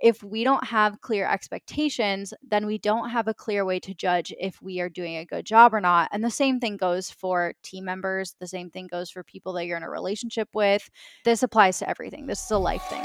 If 0.00 0.22
we 0.22 0.44
don't 0.44 0.64
have 0.64 1.00
clear 1.00 1.28
expectations, 1.28 2.32
then 2.42 2.66
we 2.66 2.78
don't 2.78 3.10
have 3.10 3.28
a 3.28 3.34
clear 3.34 3.64
way 3.64 3.80
to 3.80 3.94
judge 3.94 4.32
if 4.38 4.60
we 4.62 4.80
are 4.80 4.88
doing 4.88 5.16
a 5.16 5.24
good 5.24 5.44
job 5.44 5.74
or 5.74 5.80
not. 5.80 6.08
And 6.12 6.22
the 6.24 6.30
same 6.30 6.60
thing 6.60 6.76
goes 6.76 7.10
for 7.10 7.54
team 7.62 7.84
members, 7.84 8.34
the 8.40 8.46
same 8.46 8.70
thing 8.70 8.86
goes 8.86 9.10
for 9.10 9.24
people 9.24 9.52
that 9.54 9.66
you're 9.66 9.76
in 9.76 9.82
a 9.82 9.90
relationship 9.90 10.48
with. 10.54 10.88
This 11.24 11.42
applies 11.42 11.78
to 11.78 11.88
everything. 11.88 12.26
This 12.26 12.44
is 12.44 12.50
a 12.50 12.58
life 12.58 12.84
thing. 12.84 13.04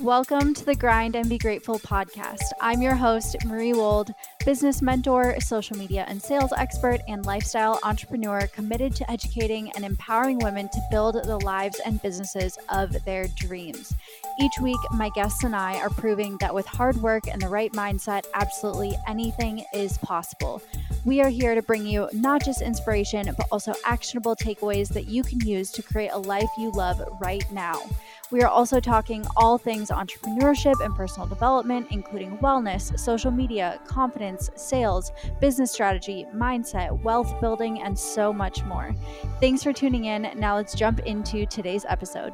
Welcome 0.00 0.54
to 0.54 0.64
the 0.64 0.76
Grind 0.76 1.16
and 1.16 1.28
Be 1.28 1.38
Grateful 1.38 1.80
podcast. 1.80 2.52
I'm 2.60 2.80
your 2.80 2.94
host, 2.94 3.34
Marie 3.44 3.72
Ewold, 3.72 4.14
business 4.46 4.80
mentor, 4.80 5.40
social 5.40 5.76
media 5.76 6.04
and 6.06 6.22
sales 6.22 6.52
expert, 6.56 7.00
and 7.08 7.26
lifestyle 7.26 7.80
entrepreneur 7.82 8.46
committed 8.46 8.94
to 8.94 9.10
educating 9.10 9.72
and 9.72 9.84
empowering 9.84 10.38
women 10.38 10.68
to 10.68 10.80
build 10.92 11.16
the 11.16 11.38
lives 11.38 11.80
and 11.84 12.00
businesses 12.00 12.56
of 12.68 13.04
their 13.04 13.26
dreams. 13.26 13.92
Each 14.40 14.60
week, 14.60 14.78
my 14.92 15.08
guests 15.10 15.42
and 15.42 15.54
I 15.54 15.80
are 15.80 15.90
proving 15.90 16.36
that 16.38 16.54
with 16.54 16.64
hard 16.64 16.96
work 16.98 17.26
and 17.26 17.42
the 17.42 17.48
right 17.48 17.72
mindset, 17.72 18.24
absolutely 18.34 18.96
anything 19.08 19.64
is 19.74 19.98
possible. 19.98 20.62
We 21.04 21.20
are 21.20 21.28
here 21.28 21.56
to 21.56 21.62
bring 21.62 21.84
you 21.84 22.08
not 22.12 22.44
just 22.44 22.62
inspiration, 22.62 23.34
but 23.36 23.48
also 23.50 23.74
actionable 23.84 24.36
takeaways 24.36 24.90
that 24.90 25.06
you 25.06 25.24
can 25.24 25.40
use 25.40 25.72
to 25.72 25.82
create 25.82 26.10
a 26.12 26.18
life 26.18 26.48
you 26.56 26.70
love 26.70 27.02
right 27.20 27.44
now. 27.50 27.82
We 28.30 28.42
are 28.42 28.48
also 28.48 28.78
talking 28.78 29.26
all 29.36 29.58
things 29.58 29.90
entrepreneurship 29.90 30.84
and 30.84 30.94
personal 30.94 31.26
development, 31.26 31.88
including 31.90 32.38
wellness, 32.38 32.96
social 32.96 33.32
media, 33.32 33.80
confidence, 33.86 34.50
sales, 34.54 35.10
business 35.40 35.72
strategy, 35.72 36.26
mindset, 36.32 37.02
wealth 37.02 37.40
building, 37.40 37.82
and 37.82 37.98
so 37.98 38.32
much 38.32 38.62
more. 38.64 38.94
Thanks 39.40 39.64
for 39.64 39.72
tuning 39.72 40.04
in. 40.04 40.30
Now 40.36 40.54
let's 40.54 40.76
jump 40.76 41.00
into 41.00 41.44
today's 41.46 41.84
episode. 41.88 42.32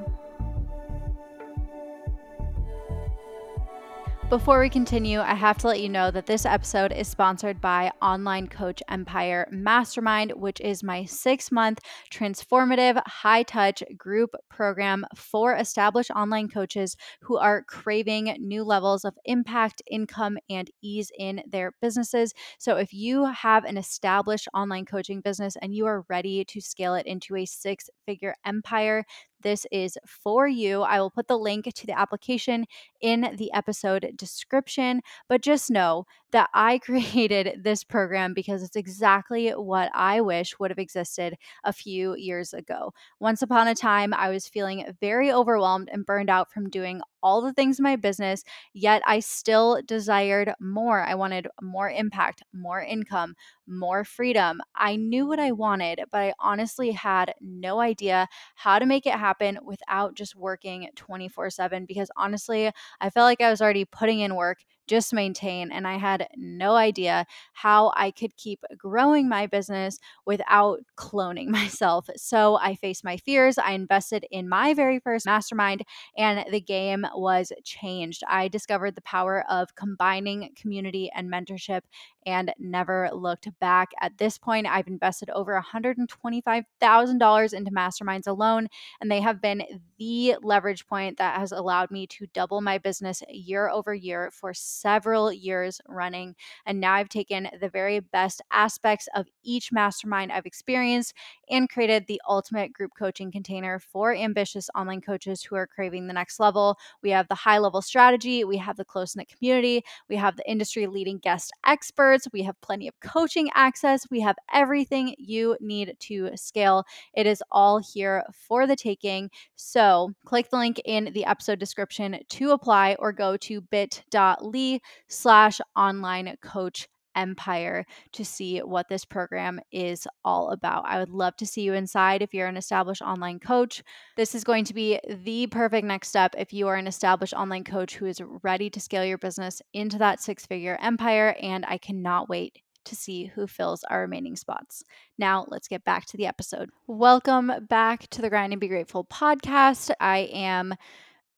Before 4.31 4.59
we 4.59 4.71
continue, 4.71 5.21
I 5.21 5.35
have 5.35 5.59
to 5.59 5.69
let 5.69 5.81
you 5.81 5.89
know 5.89 6.11
that 6.11 6.27
this 6.27 6.47
episode 6.47 6.93
is 6.93 7.07
sponsored 7.07 7.61
by 7.61 7.93
Online 8.01 8.49
Coach 8.49 8.83
Empire 8.89 9.47
Mastermind, 9.53 10.33
which 10.33 10.61
is 10.61 10.83
my 10.83 11.05
six 11.05 11.53
month 11.53 11.79
transformative, 12.11 13.01
high 13.07 13.43
touch 13.43 13.83
group 13.99 14.35
program 14.49 15.05
for 15.15 15.55
established 15.55 16.11
online 16.11 16.49
coaches 16.49 16.97
who 17.21 17.37
are 17.37 17.63
craving 17.65 18.35
new 18.41 18.65
levels 18.65 19.05
of 19.05 19.15
impact, 19.27 19.83
income, 19.89 20.39
and 20.49 20.71
ease 20.83 21.13
in 21.19 21.43
their 21.47 21.73
businesses. 21.83 22.33
So, 22.59 22.77
if 22.77 22.95
you 22.95 23.27
have 23.27 23.65
an 23.65 23.77
established 23.77 24.49
online 24.55 24.87
coaching 24.87 25.21
business 25.21 25.55
and 25.61 25.75
you 25.75 25.85
are 25.85 26.07
ready 26.09 26.47
to 26.47 26.61
scale 26.63 26.95
it 26.95 27.07
into 27.07 27.37
a 27.37 27.45
six 27.45 27.91
figure 28.07 28.35
empire, 28.45 29.05
this 29.45 29.67
is 29.71 29.97
for 30.07 30.49
you. 30.49 30.83
I 30.83 31.01
will 31.01 31.11
put 31.11 31.29
the 31.29 31.39
link 31.39 31.73
to 31.73 31.87
the 31.87 31.97
application 31.99 32.67
in 33.01 33.37
the 33.37 33.53
episode 33.53 34.13
description, 34.17 35.03
but 35.29 35.43
just 35.43 35.71
know 35.71 36.07
that 36.35 36.51
I 36.55 36.79
created 36.85 37.63
this 37.65 37.85
program 37.85 38.35
because 38.35 38.63
it's 38.63 38.77
exactly 38.77 39.51
what 39.53 39.91
I 39.95 40.21
wish 40.21 40.59
would 40.59 40.71
have 40.71 40.79
existed 40.79 41.37
a 41.65 41.73
few 41.73 42.15
years 42.17 42.53
ago. 42.53 42.93
Once 43.21 43.43
upon 43.43 43.69
a 43.69 43.75
time, 43.75 44.13
I 44.15 44.31
was 44.31 44.49
feeling 44.49 44.85
very 45.01 45.33
overwhelmed 45.33 45.89
and 45.93 46.07
burned 46.07 46.31
out 46.31 46.53
from 46.53 46.71
doing 46.71 47.01
all 47.23 47.41
the 47.41 47.55
things 47.55 47.79
in 47.79 47.83
my 47.85 47.97
business, 47.97 48.45
yet 48.75 49.01
I 49.07 49.21
still 49.21 49.81
desired 49.87 50.53
more. 50.61 51.03
I 51.03 51.15
wanted 51.15 51.49
more 51.63 51.89
impact, 51.91 52.43
more 52.53 52.83
income, 52.83 53.35
more 53.67 54.05
freedom. 54.05 54.61
I 54.75 54.97
knew 54.97 55.27
what 55.27 55.39
I 55.41 55.53
wanted, 55.53 56.01
but 56.13 56.21
I 56.21 56.35
honestly 56.39 56.93
had 56.93 57.33
no 57.41 57.81
idea 57.81 58.29
how 58.57 58.79
to 58.79 58.87
make 58.87 59.07
it 59.07 59.15
happen 59.15 59.59
without 59.65 60.15
just 60.15 60.37
working 60.37 60.89
24 60.97 61.51
7 61.51 61.87
because 61.87 62.11
honestly, 62.17 62.71
I 63.01 63.11
felt 63.11 63.25
like 63.25 63.41
I 63.41 63.51
was 63.51 63.63
already 63.63 63.85
putting 63.87 64.21
in 64.21 64.35
work 64.37 64.59
just 64.87 65.13
maintain. 65.13 65.71
And 65.73 65.87
I 65.87 65.97
had 65.99 66.29
no 66.37 66.75
idea 66.77 67.27
how 67.53 67.93
I 67.97 68.11
could 68.11 68.37
keep 68.37 68.65
growing 68.77 69.29
my 69.29 69.47
business 69.47 69.99
without 70.27 70.81
cloning 70.97 71.49
myself. 71.55 72.09
So 72.17 72.57
I 72.57 72.75
faced 72.75 73.05
my 73.05 73.17
fears. 73.17 73.59
I 73.59 73.73
invested 73.73 74.27
in 74.31 74.49
my 74.49 74.75
very 74.75 74.99
first 74.99 75.27
mastermind, 75.27 75.83
and 76.17 76.45
the 76.51 76.61
game 76.61 77.07
was 77.15 77.53
changed. 77.65 78.23
I 78.29 78.49
discovered 78.49 78.95
the 78.95 79.03
power 79.03 79.45
of 79.51 79.75
combining 79.75 80.51
community 80.57 81.11
and 81.15 81.31
mentorship 81.31 81.83
and 82.27 82.53
never 82.59 83.11
looked 83.13 83.49
back. 83.61 83.91
At 84.01 84.19
this 84.19 84.39
point, 84.39 84.67
I've 84.67 84.87
invested 84.87 85.31
over 85.31 85.61
$125,000 85.61 87.55
into 87.55 87.71
masterminds 87.71 88.27
alone, 88.27 88.69
and 89.01 89.11
they 89.11 89.21
have 89.21 89.41
been 89.41 89.63
the 89.99 90.37
leverage 90.43 90.87
point 90.87 91.19
that 91.19 91.39
has 91.39 91.53
allowed 91.53 91.91
me 91.91 92.07
to 92.09 92.27
double 92.33 92.61
my 92.61 92.79
business 92.79 93.23
year 93.29 93.69
over 93.69 93.95
year 93.95 94.31
for 94.33 94.55
several 94.75 95.33
years 95.33 95.81
running. 95.89 96.35
And 96.67 96.81
now 96.81 96.95
I've 96.95 97.09
taken 97.09 97.49
the 97.61 97.69
very 97.69 98.01
best 98.01 98.43
aspects 98.53 99.09
of 99.15 99.27
each 99.43 99.73
mastermind 99.73 100.33
I've 100.33 100.47
experienced 100.47 101.15
and 101.51 101.69
created 101.69 102.07
the 102.07 102.21
ultimate 102.29 102.73
group 102.73 102.93
coaching 102.99 103.31
container 103.31 103.79
for 103.79 104.15
ambitious 104.15 104.69
online 104.75 105.01
coaches 105.01 105.43
who 105.43 105.57
are 105.57 105.67
craving 105.67 106.07
the 106.07 106.13
next 106.13 106.41
level. 106.41 106.79
We 107.03 107.11
have 107.11 107.29
the 107.29 107.35
high 107.35 107.59
level 107.59 107.83
strategy, 107.83 108.45
we 108.45 108.57
have 108.59 108.77
the 108.77 108.85
close 108.85 109.15
knit 109.17 109.29
community, 109.29 109.83
we 110.09 110.17
have 110.17 110.37
the 110.37 110.51
industry 110.51 110.87
leading 110.87 111.19
guest 111.19 111.53
experts, 111.67 112.27
we 112.33 112.43
have 112.43 112.61
plenty 112.61 112.89
of 112.89 112.99
coaching 113.01 113.51
access, 113.55 114.07
we 114.11 114.21
have 114.21 114.37
everything 114.53 115.15
you 115.19 115.57
need 115.61 115.97
to 116.01 116.31
scale. 116.35 116.85
It 117.15 117.27
is 117.27 117.43
all 117.51 117.79
here 117.79 118.25
for 118.33 118.67
the 118.67 118.77
taking. 118.77 119.31
So 119.55 120.13
click 120.25 120.51
the 120.51 120.57
link 120.57 120.81
in 120.85 121.11
the 121.13 121.25
episode 121.25 121.59
description 121.59 122.19
to 122.29 122.51
apply 122.53 122.97
or 122.99 123.13
go 123.13 123.37
to 123.39 123.61
bit.ly 123.61 124.64
slash 125.09 125.61
online 125.77 126.37
coach 126.43 126.89
empire 127.17 127.85
to 128.13 128.25
see 128.25 128.59
what 128.59 128.89
this 128.89 129.05
program 129.05 129.61
is 129.73 130.07
all 130.25 130.51
about. 130.51 130.85
I 130.87 130.99
would 130.99 131.11
love 131.11 131.37
to 131.37 131.47
see 131.47 131.63
you 131.63 131.75
inside 131.75 132.23
if 132.23 132.35
you're 132.35 132.49
an 132.49 132.57
established 132.57 133.03
online 133.03 133.39
coach. 133.39 133.83
This 134.17 134.35
is 134.35 134.45
going 134.45 134.65
to 134.65 134.75
be 134.75 134.99
the 135.09 135.47
perfect 135.47 135.87
next 135.87 136.09
step 136.09 136.35
if 136.37 136.53
you 136.53 136.69
are 136.69 136.77
an 136.77 136.87
established 136.87 137.35
online 137.35 137.65
coach 137.65 137.97
who 137.97 138.07
is 138.07 138.21
ready 138.43 138.71
to 138.71 138.81
scale 138.81 139.05
your 139.05 139.19
business 139.19 139.63
into 139.73 139.99
that 139.99 140.21
six 140.21 140.47
figure 140.47 140.79
empire. 140.81 141.37
And 141.41 141.65
I 141.67 141.79
cannot 141.79 142.29
wait 142.29 142.59
to 142.85 142.95
see 142.95 143.27
who 143.27 143.47
fills 143.47 143.83
our 143.85 144.01
remaining 144.03 144.37
spots. 144.37 144.85
Now, 145.19 145.47
let's 145.49 145.69
get 145.69 145.85
back 145.85 146.05
to 146.07 146.19
the 146.19 146.27
episode. 146.27 146.69
Welcome 146.87 147.51
back 147.69 148.09
to 148.11 148.21
the 148.21 148.29
Grind 148.29 148.53
and 148.53 148.61
Be 148.61 148.69
Grateful 148.69 149.05
podcast. 149.07 149.91
I 150.01 150.29
am 150.33 150.75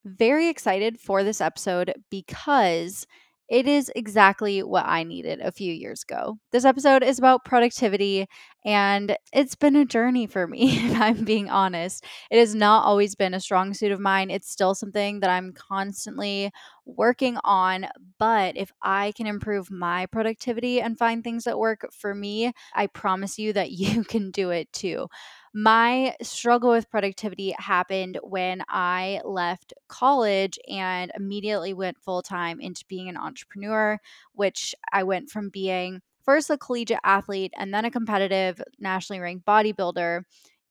very 0.07 0.49
excited 0.49 1.01
for 1.01 1.25
this 1.25 1.41
episode 1.41 1.93
because 2.11 3.07
it 3.49 3.69
is 3.69 3.93
exactly 3.95 4.63
what 4.65 4.87
I 4.87 5.05
needed 5.05 5.41
a 5.41 5.53
few 5.53 5.73
years 5.73 6.03
ago. 6.03 6.39
This 6.51 6.65
episode 6.65 7.05
is 7.05 7.19
about 7.21 7.45
productivity, 7.45 8.27
and 8.65 9.17
it's 9.33 9.55
been 9.55 9.77
a 9.77 9.85
journey 9.85 10.27
for 10.27 10.49
me, 10.49 10.77
if 10.85 11.01
I'm 11.01 11.25
being 11.25 11.49
honest. 11.49 12.05
It 12.31 12.41
has 12.41 12.57
not 12.57 12.85
always 12.85 13.15
been 13.15 13.35
a 13.35 13.41
strong 13.41 13.73
suit 13.73 13.93
of 13.93 14.01
mine. 14.01 14.31
It's 14.31 14.51
still 14.51 14.75
something 14.75 15.21
that 15.21 15.31
I'm 15.31 15.53
constantly 15.53 16.51
working 16.87 17.39
on. 17.45 17.87
But 18.19 18.57
if 18.57 18.73
I 18.83 19.13
can 19.17 19.29
improve 19.29 19.71
my 19.71 20.07
productivity 20.07 20.81
and 20.81 20.99
find 20.99 21.23
things 21.23 21.45
that 21.45 21.59
work 21.59 21.87
for 21.93 22.15
me, 22.17 22.53
I 22.75 22.89
promise 22.89 23.39
you 23.39 23.53
that 23.53 23.71
you 23.73 24.03
can 24.05 24.33
do 24.33 24.51
it 24.51 24.73
too. 24.73 25.07
My 25.59 26.15
struggle 26.21 26.73
with 26.73 26.91
productivity 26.91 27.55
happened 27.59 28.19
when 28.23 28.63
I 28.69 29.23
left 29.25 29.73
college 29.89 30.59
and 30.69 31.11
immediately 31.17 31.73
went 31.73 31.97
full 31.99 32.21
time 32.21 32.61
into 32.61 32.85
being 32.89 33.09
an 33.09 33.17
entrepreneur, 33.17 33.99
which 34.35 34.75
I 34.93 35.03
went 35.05 35.31
from 35.31 35.49
being 35.49 36.03
first 36.27 36.51
a 36.51 36.59
collegiate 36.59 36.99
athlete 37.05 37.55
and 37.57 37.73
then 37.73 37.87
a 37.87 37.91
competitive 37.91 38.61
nationally 38.79 39.19
ranked 39.19 39.47
bodybuilder 39.47 40.25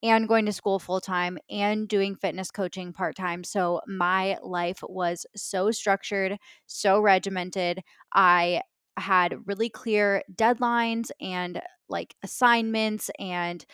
and 0.04 0.28
going 0.28 0.46
to 0.46 0.52
school 0.52 0.78
full 0.78 1.00
time 1.00 1.36
and 1.50 1.88
doing 1.88 2.14
fitness 2.14 2.52
coaching 2.52 2.92
part 2.92 3.16
time. 3.16 3.42
So 3.42 3.80
my 3.88 4.38
life 4.40 4.78
was 4.84 5.26
so 5.34 5.72
structured, 5.72 6.38
so 6.66 7.00
regimented. 7.00 7.80
I 8.14 8.62
had 8.96 9.34
really 9.46 9.68
clear 9.68 10.22
deadlines 10.32 11.10
and 11.20 11.60
like 11.88 12.14
assignments 12.22 13.10
and 13.18 13.64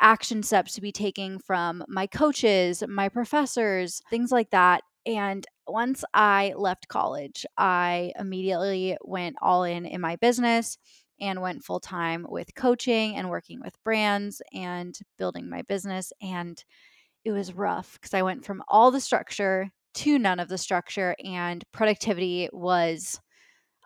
action 0.00 0.42
steps 0.42 0.74
to 0.74 0.80
be 0.80 0.92
taking 0.92 1.38
from 1.38 1.84
my 1.88 2.06
coaches, 2.06 2.82
my 2.88 3.08
professors, 3.08 4.00
things 4.10 4.30
like 4.32 4.50
that. 4.50 4.82
And 5.06 5.46
once 5.66 6.04
I 6.14 6.54
left 6.56 6.88
college, 6.88 7.44
I 7.58 8.12
immediately 8.18 8.96
went 9.02 9.36
all 9.42 9.64
in 9.64 9.86
in 9.86 10.00
my 10.00 10.16
business 10.16 10.78
and 11.20 11.40
went 11.40 11.64
full 11.64 11.80
time 11.80 12.26
with 12.28 12.54
coaching 12.54 13.16
and 13.16 13.30
working 13.30 13.60
with 13.60 13.82
brands 13.84 14.42
and 14.52 14.98
building 15.18 15.48
my 15.48 15.62
business. 15.62 16.12
And 16.20 16.62
it 17.24 17.32
was 17.32 17.54
rough 17.54 17.94
because 17.94 18.14
I 18.14 18.22
went 18.22 18.44
from 18.44 18.62
all 18.68 18.90
the 18.90 19.00
structure 19.00 19.70
to 19.94 20.18
none 20.18 20.40
of 20.40 20.48
the 20.48 20.58
structure, 20.58 21.14
and 21.24 21.64
productivity 21.72 22.48
was 22.52 23.20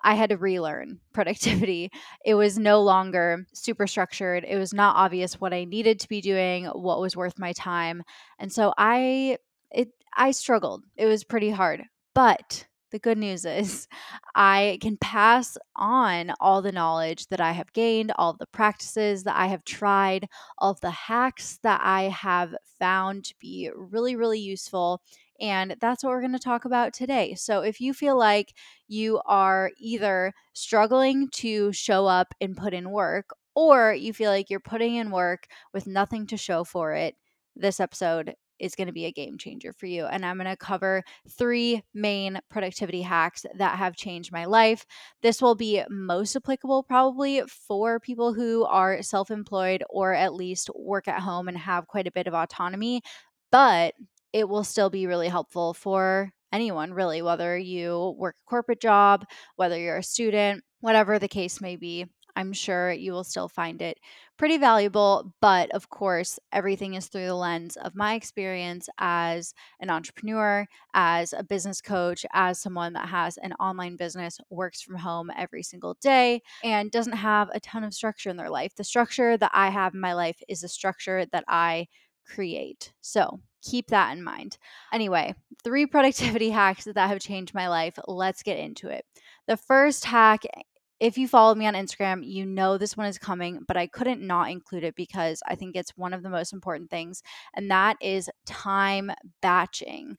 I 0.05 0.15
had 0.15 0.31
to 0.31 0.37
relearn 0.37 1.01
productivity. 1.13 1.91
It 2.25 2.35
was 2.35 2.59
no 2.59 2.81
longer 2.83 3.47
super 3.55 3.87
structured. 3.87 4.45
It 4.47 4.57
was 4.57 4.73
not 4.73 4.97
obvious 4.97 5.41
what 5.41 5.53
I 5.55 5.65
needed 5.65 6.01
to 6.01 6.09
be 6.09 6.21
doing, 6.21 6.67
what 6.67 7.01
was 7.01 7.17
worth 7.17 7.39
my 7.39 7.53
time. 7.53 8.03
And 8.39 8.53
so 8.53 8.73
I 8.79 9.39
it 9.71 9.91
I 10.17 10.31
struggled. 10.33 10.85
It 10.97 11.07
was 11.07 11.25
pretty 11.25 11.51
hard. 11.51 11.85
But 12.15 12.67
the 12.91 12.99
good 12.99 13.19
news 13.19 13.45
is 13.45 13.87
I 14.35 14.79
can 14.81 14.97
pass 14.97 15.57
on 15.77 16.33
all 16.41 16.63
the 16.63 16.73
knowledge 16.73 17.27
that 17.29 17.41
I 17.41 17.53
have 17.53 17.73
gained, 17.73 18.13
all 18.17 18.33
the 18.35 18.47
practices 18.47 19.25
that 19.25 19.37
I 19.37 19.47
have 19.49 19.65
tried, 19.65 20.29
all 20.59 20.75
the 20.81 20.91
hacks 20.91 21.59
that 21.63 21.81
I 21.83 22.05
have 22.05 22.55
found 22.79 23.25
to 23.27 23.35
be 23.41 23.71
really, 23.75 24.17
really 24.17 24.41
useful. 24.41 25.03
And 25.41 25.77
that's 25.81 26.03
what 26.03 26.11
we're 26.11 26.21
going 26.21 26.33
to 26.33 26.39
talk 26.39 26.65
about 26.65 26.93
today. 26.93 27.35
So, 27.35 27.61
if 27.63 27.81
you 27.81 27.95
feel 27.95 28.19
like 28.19 28.55
you 28.89 29.21
are 29.27 29.71
either 29.79 30.33
struggling 30.53 31.29
to 31.35 31.73
show 31.73 32.07
up 32.07 32.35
and 32.41 32.57
put 32.57 32.75
in 32.75 32.91
work, 32.91 33.31
or 33.55 33.93
you 33.93 34.13
feel 34.13 34.31
like 34.31 34.51
you're 34.51 34.61
putting 34.61 34.97
in 34.97 35.11
work 35.11 35.47
with 35.73 35.87
nothing 35.87 36.27
to 36.29 36.37
show 36.37 36.65
for 36.65 36.93
it, 36.93 37.17
this 37.57 37.81
episode 37.81 38.35
is 38.59 38.75
going 38.75 38.87
to 38.87 38.93
be 38.93 39.05
a 39.05 39.13
game 39.13 39.39
changer 39.39 39.73
for 39.73 39.87
you. 39.87 40.05
And 40.07 40.25
I'm 40.25 40.37
going 40.37 40.49
to 40.49 40.57
cover 40.57 41.03
three 41.29 41.83
main 41.95 42.41
productivity 42.51 43.03
hacks 43.03 43.45
that 43.55 43.79
have 43.79 43.97
changed 43.97 44.33
my 44.33 44.45
life. 44.45 44.85
This 45.23 45.41
will 45.41 45.55
be 45.55 45.83
most 45.89 46.35
applicable 46.37 46.83
probably 46.83 47.43
for 47.49 48.01
people 48.01 48.33
who 48.35 48.65
are 48.65 49.03
self 49.03 49.31
employed 49.31 49.83
or 49.89 50.15
at 50.15 50.35
least 50.35 50.71
work 50.75 51.09
at 51.09 51.21
home 51.21 51.49
and 51.49 51.57
have 51.59 51.87
quite 51.87 52.07
a 52.07 52.13
bit 52.13 52.27
of 52.27 52.35
autonomy, 52.35 53.03
but 53.51 53.95
it 54.33 54.49
will 54.49 54.65
still 54.65 54.91
be 54.91 55.07
really 55.07 55.29
helpful 55.29 55.75
for 55.75 56.31
anyone, 56.53 56.93
really, 56.95 57.23
whether 57.23 57.57
you 57.59 58.15
work 58.19 58.37
a 58.39 58.49
corporate 58.51 58.81
job, 58.81 59.25
whether 59.57 59.79
you're 59.79 59.99
a 59.99 60.03
student, 60.03 60.63
whatever 60.81 61.19
the 61.19 61.29
case 61.29 61.61
may 61.61 61.77
be. 61.77 62.07
I'm 62.37 62.53
sure 62.53 62.93
you 62.93 63.13
will 63.13 63.25
still 63.25 63.49
find 63.49 63.83
it 63.83 63.99
pretty 64.37 64.59
valuable. 64.59 65.35
But 65.41 65.71
of 65.73 65.91
course, 65.91 66.39
everything 66.53 66.95
is 66.95 67.09
through 67.09 67.27
the 67.27 67.35
lens 67.35 67.77
of 67.77 67.97
my 67.97 68.15
experience 68.15 68.89
as 68.99 69.53
an 69.81 69.91
entrepreneur, 69.91 70.67
as 70.95 71.33
a 71.33 71.43
business 71.43 71.81
coach, 71.81 72.25
as 72.33 72.61
someone 72.61 72.93
that 72.93 73.09
has 73.09 73.39
an 73.39 73.53
online 73.55 73.97
business, 73.97 74.39
works 74.51 74.81
from 74.81 74.97
home 74.97 75.31
every 75.37 75.63
single 75.65 75.95
day, 76.01 76.43
and 76.63 76.91
doesn't 76.93 77.13
have 77.15 77.51
a 77.53 77.61
ton 77.61 77.83
of 77.85 77.93
structure 77.95 78.31
in 78.31 78.37
their 78.37 78.51
life. 78.51 78.73
The 78.77 78.85
structure 78.85 79.37
that 79.37 79.51
I 79.53 79.71
have 79.71 79.95
in 79.95 80.01
my 80.01 80.15
life 80.15 80.41
is 80.49 80.63
a 80.63 80.69
structure 80.69 81.27
that 81.33 81.45
I 81.49 81.89
create. 82.25 82.93
So 83.01 83.41
keep 83.63 83.89
that 83.89 84.17
in 84.17 84.23
mind. 84.23 84.59
Anyway, 84.93 85.35
three 85.65 85.87
productivity 85.87 86.51
hacks 86.51 86.85
that 86.85 87.09
have 87.09 87.21
changed 87.21 87.55
my 87.55 87.69
life. 87.69 87.99
Let's 88.07 88.43
get 88.43 88.59
into 88.59 88.89
it. 88.89 89.05
The 89.47 89.57
first 89.57 90.05
hack 90.05 90.45
if 91.01 91.17
you 91.17 91.29
follow 91.29 91.55
me 91.55 91.67
on 91.67 91.75
Instagram, 91.75 92.27
you 92.27 92.45
know 92.45 92.77
this 92.77 92.97
one 92.97 93.07
is 93.07 93.19
coming, 93.19 93.61
but 93.67 93.77
I 93.77 93.87
couldn't 93.87 94.21
not 94.21 94.51
include 94.51 94.85
it 94.85 94.97
because 94.97 95.41
I 95.47 95.55
think 95.55 95.77
it's 95.77 95.97
one 95.97 96.13
of 96.13 96.23
the 96.23 96.31
most 96.31 96.53
important 96.53 96.91
things, 96.91 97.23
and 97.55 97.71
that 97.71 97.97
is 98.01 98.29
time 98.47 99.13
batching. 99.41 100.17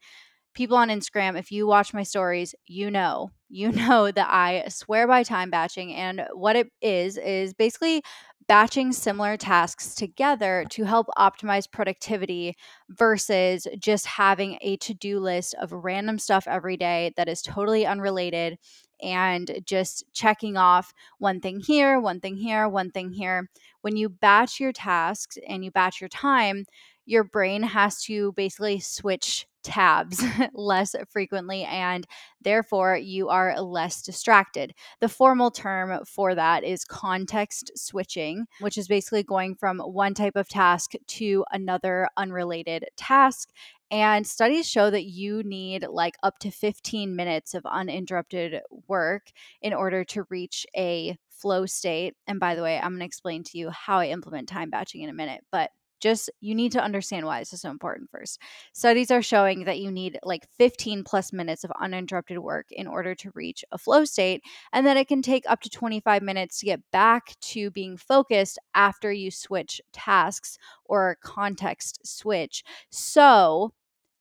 People 0.60 0.76
on 0.76 0.90
Instagram, 0.90 1.40
if 1.40 1.54
you 1.54 1.66
watch 1.66 1.94
my 1.94 2.04
stories, 2.04 2.54
you 2.68 2.92
know, 2.92 3.32
you 3.48 3.72
know 3.88 4.12
that 4.12 4.28
I 4.30 4.68
swear 4.68 5.08
by 5.08 5.24
time 5.24 5.50
batching. 5.50 5.96
And 5.96 6.28
what 6.34 6.58
it 6.58 6.68
is, 6.82 7.16
is 7.16 7.54
basically 7.54 8.04
batching 8.46 8.92
similar 8.92 9.38
tasks 9.38 9.96
together 9.96 10.66
to 10.72 10.84
help 10.84 11.08
optimize 11.18 11.72
productivity 11.72 12.58
versus 12.90 13.68
just 13.80 14.06
having 14.06 14.58
a 14.60 14.76
to 14.78 14.94
do 14.94 15.22
list 15.22 15.56
of 15.62 15.72
random 15.72 16.20
stuff 16.20 16.46
every 16.46 16.76
day 16.76 17.14
that 17.16 17.30
is 17.30 17.42
totally 17.42 17.86
unrelated 17.86 18.58
and 19.02 19.62
just 19.66 20.04
checking 20.12 20.58
off 20.58 20.92
one 21.20 21.40
thing 21.40 21.62
here, 21.62 22.02
one 22.02 22.20
thing 22.20 22.36
here, 22.36 22.68
one 22.68 22.92
thing 22.92 23.14
here. 23.14 23.48
When 23.80 23.96
you 23.96 24.10
batch 24.10 24.60
your 24.60 24.74
tasks 24.74 25.38
and 25.48 25.64
you 25.64 25.72
batch 25.72 26.02
your 26.02 26.10
time, 26.10 26.66
your 27.06 27.24
brain 27.24 27.64
has 27.64 28.04
to 28.04 28.34
basically 28.34 28.82
switch 28.82 29.48
tabs 29.64 30.24
less 30.54 30.96
frequently 31.10 31.64
and 31.64 32.06
therefore 32.42 32.98
you 32.98 33.30
are 33.30 33.60
less 33.62 34.02
distracted. 34.02 34.74
The 35.00 35.10
formal 35.10 35.52
term 35.52 36.04
for 36.06 36.36
that 36.36 36.64
is 36.64 36.86
context 36.86 37.72
switching, 37.76 38.46
which 38.60 38.78
is 38.78 38.88
basically 38.88 39.24
going 39.24 39.56
from 39.56 39.80
one 39.80 40.14
type 40.14 40.36
of 40.36 40.48
task 40.48 40.94
to 41.08 41.46
another 41.52 42.08
unrelated 42.18 42.86
task 42.98 43.50
and 43.92 44.26
studies 44.26 44.70
show 44.70 44.90
that 44.90 45.06
you 45.06 45.42
need 45.44 45.86
like 45.90 46.16
up 46.22 46.38
to 46.40 46.52
15 46.52 47.16
minutes 47.16 47.54
of 47.54 47.66
uninterrupted 47.66 48.62
work 48.88 49.32
in 49.62 49.74
order 49.74 50.04
to 50.06 50.26
reach 50.30 50.66
a 50.78 51.18
flow 51.30 51.66
state. 51.66 52.16
And 52.28 52.40
by 52.40 52.56
the 52.56 52.62
way, 52.62 52.78
I'm 52.78 52.92
going 52.92 53.00
to 53.00 53.06
explain 53.06 53.44
to 53.46 53.58
you 53.58 53.70
how 53.70 54.00
I 54.00 54.08
implement 54.08 54.48
time 54.48 54.70
batching 54.70 55.02
in 55.02 55.10
a 55.10 55.14
minute, 55.14 55.42
but 55.52 55.72
just 56.00 56.30
you 56.42 56.56
need 56.56 56.72
to 56.74 56.82
understand 56.84 57.26
why 57.26 57.40
this 57.40 57.54
is 57.54 57.62
so 57.62 57.70
important 57.70 58.10
first. 58.10 58.40
Studies 58.74 59.12
are 59.12 59.22
showing 59.22 59.66
that 59.66 59.80
you 59.80 59.92
need 59.92 60.20
like 60.24 60.48
15 60.58 61.04
plus 61.04 61.32
minutes 61.34 61.64
of 61.64 61.72
uninterrupted 61.80 62.40
work 62.40 62.68
in 62.72 62.88
order 62.88 63.16
to 63.16 63.32
reach 63.36 63.64
a 63.72 63.78
flow 63.78 64.06
state, 64.06 64.42
and 64.74 64.86
that 64.86 64.98
it 64.98 65.08
can 65.08 65.22
take 65.22 65.44
up 65.50 65.62
to 65.62 65.70
25 65.70 66.22
minutes 66.22 66.60
to 66.60 66.66
get 66.66 66.82
back 66.92 67.36
to 67.42 67.72
being 67.72 67.98
focused 67.98 68.60
after 68.76 69.12
you 69.12 69.32
switch 69.32 69.82
tasks 69.94 70.58
or 70.86 71.18
context 71.24 72.00
switch. 72.06 72.64
So, 72.90 73.74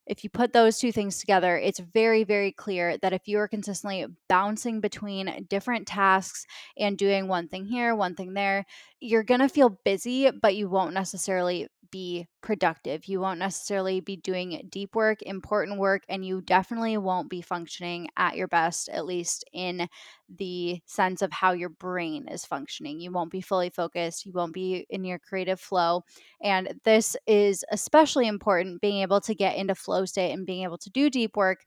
if 0.08 0.25
you 0.25 0.31
put 0.31 0.52
those 0.52 0.78
two 0.78 0.90
things 0.90 1.19
together, 1.19 1.56
it's 1.56 1.78
very, 1.78 2.25
very 2.25 2.50
clear 2.50 2.96
that 2.99 3.12
if 3.12 3.28
you 3.28 3.38
are 3.38 3.46
consistently 3.46 4.06
bouncing 4.28 4.81
between 4.81 5.46
different 5.49 5.87
tasks 5.87 6.46
and 6.78 6.96
doing 6.96 7.28
one 7.28 7.49
thing 7.49 7.66
here, 7.66 7.94
one 7.94 8.14
thing 8.14 8.32
there, 8.32 8.64
you're 9.00 9.22
going 9.22 9.40
to 9.40 9.49
feel 9.49 9.69
busy, 9.69 10.31
but 10.31 10.56
you 10.56 10.69
won't 10.69 10.94
necessarily 10.94 11.69
be 11.90 12.29
productive. 12.40 13.06
You 13.06 13.20
won't 13.20 13.38
necessarily 13.38 14.00
be 14.00 14.17
doing 14.17 14.67
deep 14.70 14.94
work, 14.94 15.23
important 15.23 15.79
work, 15.79 16.02
and 16.08 16.25
you 16.25 16.40
definitely 16.40 16.96
won't 16.96 17.31
be 17.31 17.40
functioning 17.40 18.08
at 18.17 18.37
your 18.37 18.49
best, 18.49 18.88
at 18.88 19.06
least 19.06 19.44
in 19.52 19.88
the 20.29 20.81
sense 20.87 21.23
of 21.23 21.32
how 21.32 21.52
your 21.52 21.70
brain 21.70 22.29
is 22.29 22.44
functioning. 22.44 23.00
You 23.00 23.11
won't 23.12 23.31
be 23.31 23.40
fully 23.40 23.70
focused, 23.70 24.26
you 24.26 24.32
won't 24.32 24.52
be 24.52 24.87
in 24.90 25.05
your 25.05 25.19
creative 25.19 25.61
flow. 25.61 26.05
And 26.43 26.75
this 26.85 27.17
is 27.26 27.64
especially 27.70 28.26
important 28.26 28.81
being 28.81 29.02
able 29.02 29.20
to 29.23 29.34
get 29.34 29.56
into 29.56 29.75
flow 29.75 30.05
state 30.05 30.32
and 30.32 30.46
being 30.46 30.62
able 30.64 30.79
to 30.79 30.91
do 30.91 31.11
deep 31.11 31.37
work 31.37 31.64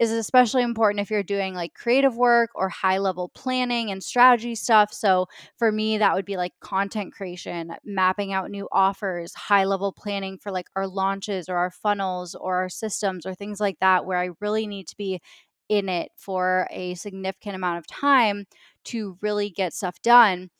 is 0.00 0.10
especially 0.12 0.62
important 0.62 1.00
if 1.00 1.10
you're 1.10 1.22
doing 1.22 1.54
like 1.54 1.74
creative 1.74 2.16
work 2.16 2.50
or 2.54 2.68
high 2.68 2.98
level 2.98 3.30
planning 3.34 3.90
and 3.90 4.02
strategy 4.02 4.54
stuff. 4.54 4.92
So 4.92 5.26
for 5.56 5.72
me, 5.72 5.98
that 5.98 6.14
would 6.14 6.24
be 6.24 6.36
like 6.36 6.52
content 6.60 7.12
creation, 7.12 7.72
mapping 7.84 8.32
out 8.32 8.50
new 8.50 8.68
offers, 8.72 9.34
high 9.34 9.64
level 9.64 9.92
planning 9.92 10.38
for 10.38 10.52
like 10.52 10.66
our 10.76 10.86
launches 10.86 11.48
or 11.48 11.56
our 11.56 11.70
funnels 11.70 12.34
or 12.34 12.56
our 12.56 12.68
systems 12.68 13.26
or 13.26 13.34
things 13.34 13.60
like 13.60 13.78
that, 13.80 14.06
where 14.06 14.18
I 14.18 14.30
really 14.40 14.66
need 14.66 14.86
to 14.88 14.96
be 14.96 15.20
in 15.68 15.88
it 15.88 16.10
for 16.16 16.66
a 16.70 16.94
significant 16.94 17.54
amount 17.56 17.78
of 17.78 17.86
time 17.86 18.46
to 18.84 19.18
really 19.20 19.50
get 19.50 19.74
stuff 19.74 20.00
done. 20.02 20.50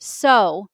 So, 0.00 0.68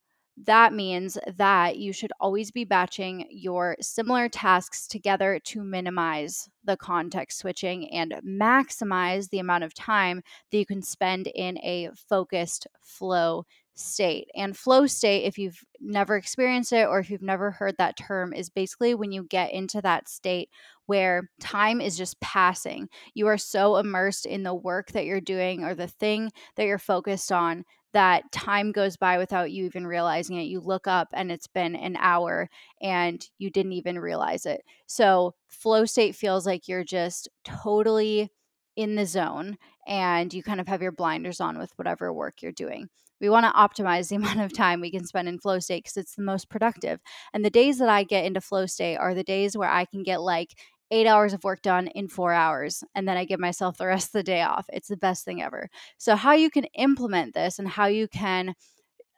that 0.45 0.73
means 0.73 1.19
that 1.37 1.77
you 1.77 1.93
should 1.93 2.13
always 2.21 2.51
be 2.51 2.65
batching 2.65 3.27
your 3.31 3.77
similar 3.81 4.29
tasks 4.29 4.87
together 4.87 5.41
to 5.45 5.63
minimize 5.63 6.49
the 6.65 6.77
context 6.77 7.39
switching 7.39 7.91
and 7.93 8.15
maximize 8.27 9.29
the 9.31 9.39
amount 9.39 9.65
of 9.65 9.75
time 9.75 10.23
that 10.51 10.59
you 10.59 10.67
can 10.67 10.83
spend 10.83 11.29
in 11.35 11.59
a 11.59 11.91
focused 12.09 12.67
flow 12.81 13.45
state. 13.75 14.29
And 14.35 14.57
flow 14.57 14.87
state, 14.87 15.25
if 15.25 15.39
you've 15.39 15.65
never 15.81 16.17
experienced 16.17 16.73
it 16.73 16.87
or 16.87 16.99
if 16.99 17.11
you've 17.11 17.23
never 17.23 17.51
heard 17.51 17.77
that 17.79 17.97
term, 17.97 18.33
is 18.33 18.51
basically 18.51 18.95
when 18.95 19.13
you 19.13 19.25
get 19.25 19.53
into 19.53 19.81
that 19.83 20.09
state 20.09 20.51
where 20.87 21.31
time 21.41 21.81
is 21.81 21.97
just 21.97 22.21
passing. 22.21 22.89
You 23.15 23.29
are 23.29 23.39
so 23.39 23.77
immersed 23.77 24.27
in 24.27 24.43
the 24.43 24.55
work 24.55 24.93
that 24.93 25.07
you're 25.07 25.21
doing 25.21 25.65
or 25.65 25.75
the 25.75 25.89
thing 25.89 26.31
that 26.57 26.67
you're 26.67 26.79
focused 26.79 27.33
on 27.33 27.65
that 27.93 28.31
time 28.33 28.73
goes 28.73 28.97
by 28.97 29.19
without 29.19 29.51
you 29.53 29.65
even 29.67 29.87
realizing 29.87 30.37
it. 30.37 30.45
You 30.45 30.61
look 30.61 30.87
up 30.87 31.09
and 31.13 31.31
it's 31.31 31.47
been 31.47 31.77
an 31.77 31.97
hour 31.99 32.49
and 32.81 33.25
you 33.39 33.51
didn't 33.51 33.73
even 33.73 33.99
realize 33.99 34.47
it. 34.47 34.63
So, 34.87 35.35
flow 35.49 35.85
state 35.85 36.15
feels 36.17 36.47
like 36.47 36.69
you're 36.69 36.85
just 36.85 37.29
totally 37.45 38.31
in 38.77 38.95
the 38.97 39.07
zone 39.07 39.57
and 39.87 40.33
you 40.33 40.43
kind 40.43 40.61
of 40.61 40.69
have 40.69 40.83
your 40.83 40.93
blinders 40.93 41.41
on 41.41 41.59
with 41.59 41.73
whatever 41.77 42.13
work 42.13 42.41
you're 42.43 42.53
doing. 42.53 42.89
We 43.21 43.29
want 43.29 43.47
to 43.47 43.53
optimize 43.53 44.09
the 44.09 44.17
amount 44.17 44.41
of 44.41 44.53
time 44.53 44.81
we 44.81 44.91
can 44.91 45.05
spend 45.07 45.29
in 45.29 45.39
flow 45.39 45.59
state 45.59 45.85
because 45.85 45.97
it's 45.97 46.17
the 46.17 46.23
most 46.23 46.49
productive. 46.49 47.01
And 47.33 47.45
the 47.45 47.51
days 47.51 47.79
that 47.79 47.89
I 47.89 48.05
get 48.05 48.25
into 48.25 48.41
flow 48.41 48.67
state 48.67 48.97
are 48.97 49.15
the 49.15 49.25
days 49.25 49.57
where 49.57 49.71
I 49.71 49.85
can 49.85 50.03
get 50.03 50.23
like 50.23 50.51
eight 50.93 51.07
hours 51.09 51.33
of 51.33 51.43
work 51.43 51.63
done 51.63 51.89
in 51.89 52.07
four 52.09 52.33
hours, 52.33 52.85
and 52.95 53.09
then 53.09 53.17
I 53.17 53.25
give 53.25 53.41
myself 53.41 53.79
the 53.79 53.87
rest 53.87 54.09
of 54.09 54.13
the 54.13 54.23
day 54.23 54.43
off. 54.43 54.67
It's 54.73 54.89
the 54.89 54.97
best 54.97 55.25
thing 55.25 55.43
ever. 55.43 55.69
So, 55.99 56.15
how 56.17 56.35
you 56.35 56.51
can 56.51 56.65
implement 56.75 57.35
this 57.35 57.59
and 57.59 57.67
how 57.69 57.87
you 57.87 58.07
can 58.07 58.55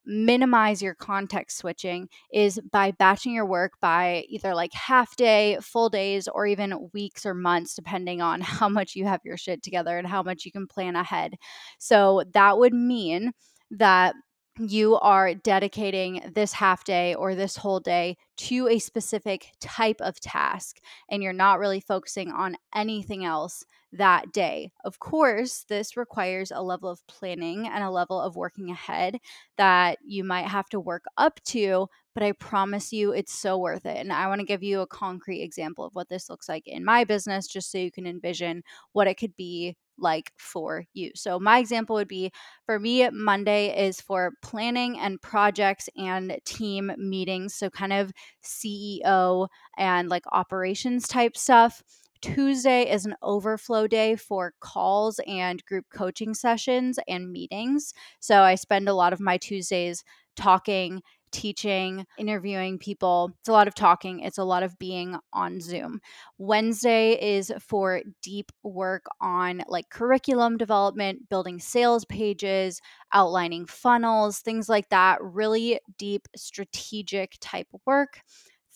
minimize 0.07 0.83
your 0.83 0.95
context 0.95 1.59
switching 1.59 2.09
is 2.33 2.61
by 2.71 2.91
batching 2.93 3.33
your 3.33 3.47
work 3.47 3.73
by 3.81 4.25
either 4.29 4.55
like 4.55 4.73
half 4.75 5.17
day, 5.17 5.59
full 5.63 5.89
days, 5.89 6.29
or 6.29 6.47
even 6.47 6.91
weeks 6.93 7.25
or 7.27 7.35
months, 7.35 7.75
depending 7.75 8.21
on 8.23 8.41
how 8.43 8.69
much 8.69 8.95
you 8.95 9.05
have 9.07 9.21
your 9.25 9.37
shit 9.37 9.63
together 9.63 9.99
and 9.99 10.07
how 10.07 10.23
much 10.23 10.45
you 10.45 10.53
can 10.53 10.67
plan 10.67 10.97
ahead. 10.97 11.35
So, 11.79 12.23
that 12.33 12.59
would 12.59 12.75
mean 12.75 13.33
that 13.73 14.15
you 14.59 14.97
are 14.99 15.35
dedicating 15.35 16.31
this 16.35 16.53
half 16.53 16.85
day 16.85 17.15
or 17.15 17.35
this 17.35 17.57
whole 17.57 17.81
day 17.81 18.17
to 18.37 18.69
a 18.69 18.79
specific 18.79 19.51
type 19.61 20.01
of 20.01 20.21
task 20.21 20.79
and 21.09 21.23
you're 21.23 21.33
not 21.33 21.59
really 21.59 21.81
focusing 21.81 22.31
on 22.31 22.57
anything 22.75 23.25
else 23.25 23.65
that 23.93 24.33
day. 24.33 24.71
Of 24.85 24.99
course, 24.99 25.65
this 25.69 25.97
requires 25.97 26.51
a 26.53 26.63
level 26.63 26.89
of 26.89 27.05
planning 27.07 27.67
and 27.67 27.83
a 27.83 27.91
level 27.91 28.21
of 28.21 28.37
working 28.37 28.71
ahead 28.71 29.19
that 29.57 29.99
you 30.05 30.25
might 30.25 30.47
have 30.49 30.69
to 30.71 30.81
work 30.81 31.05
up 31.17 31.41
to, 31.47 31.89
but 32.15 32.23
I 32.23 32.33
promise 32.33 32.93
you 32.93 33.13
it's 33.13 33.33
so 33.33 33.59
worth 33.59 33.87
it. 33.87 33.97
And 33.99 34.13
I 34.13 34.27
want 34.29 34.41
to 34.41 34.47
give 34.47 34.63
you 34.63 34.81
a 34.81 34.87
concrete 34.87 35.43
example 35.43 35.85
of 35.85 35.95
what 35.95 36.09
this 36.09 36.29
looks 36.29 36.49
like 36.49 36.67
in 36.67 36.85
my 36.85 37.05
business 37.05 37.47
just 37.47 37.71
so 37.71 37.79
you 37.79 37.91
can 37.91 38.07
envision 38.07 38.63
what 38.93 39.07
it 39.07 39.15
could 39.17 39.37
be 39.37 39.77
like 39.99 40.33
for 40.37 40.85
you. 40.93 41.11
So, 41.15 41.39
my 41.39 41.59
example 41.59 41.97
would 41.97 42.09
be 42.09 42.33
for 42.67 42.79
me, 42.79 43.09
Monday 43.11 43.87
is 43.87 44.01
for 44.01 44.33
planning 44.43 44.99
and 44.99 45.21
projects 45.21 45.89
and 45.97 46.39
team 46.45 46.93
meetings. 46.99 47.55
So, 47.55 47.71
kind 47.71 47.93
of 47.93 48.13
CEO 48.43 49.49
and 49.77 50.09
like 50.09 50.25
operations 50.33 51.07
type 51.09 51.37
stuff. 51.37 51.83
Tuesday 52.21 52.91
is 52.91 53.05
an 53.05 53.15
overflow 53.23 53.87
day 53.87 54.17
for 54.17 54.55
calls 54.61 55.21
and 55.27 55.63
group 55.67 55.85
coaching 55.95 56.33
sessions 56.33 56.99
and 57.07 57.31
meetings. 57.31 57.93
So, 58.21 58.41
I 58.43 58.55
spend 58.55 58.89
a 58.89 58.95
lot 58.95 59.13
of 59.13 59.21
my 59.21 59.37
Tuesdays 59.37 60.05
talking 60.37 61.03
teaching, 61.35 62.07
interviewing 62.17 62.79
people. 62.79 63.33
It's 63.41 63.49
a 63.49 63.53
lot 63.53 63.67
of 63.67 63.75
talking, 63.75 64.21
it's 64.21 64.39
a 64.39 64.45
lot 64.45 64.63
of 64.63 64.79
being 64.79 65.17
on 65.33 65.61
Zoom. 65.61 66.01
Wednesday 66.39 67.13
is 67.21 67.53
for 67.59 68.01
deep 68.23 68.53
work 68.63 69.05
on 69.21 69.63
like 69.67 69.91
curriculum 69.91 70.57
development, 70.57 71.29
building 71.29 71.59
sales 71.59 72.05
pages, 72.05 72.81
outlining 73.13 73.67
funnels, 73.67 74.39
things 74.39 74.69
like 74.69 74.89
that. 74.91 75.19
Really 75.21 75.81
deep 75.99 76.29
strategic 76.37 77.33
type 77.41 77.69
work. 77.85 78.21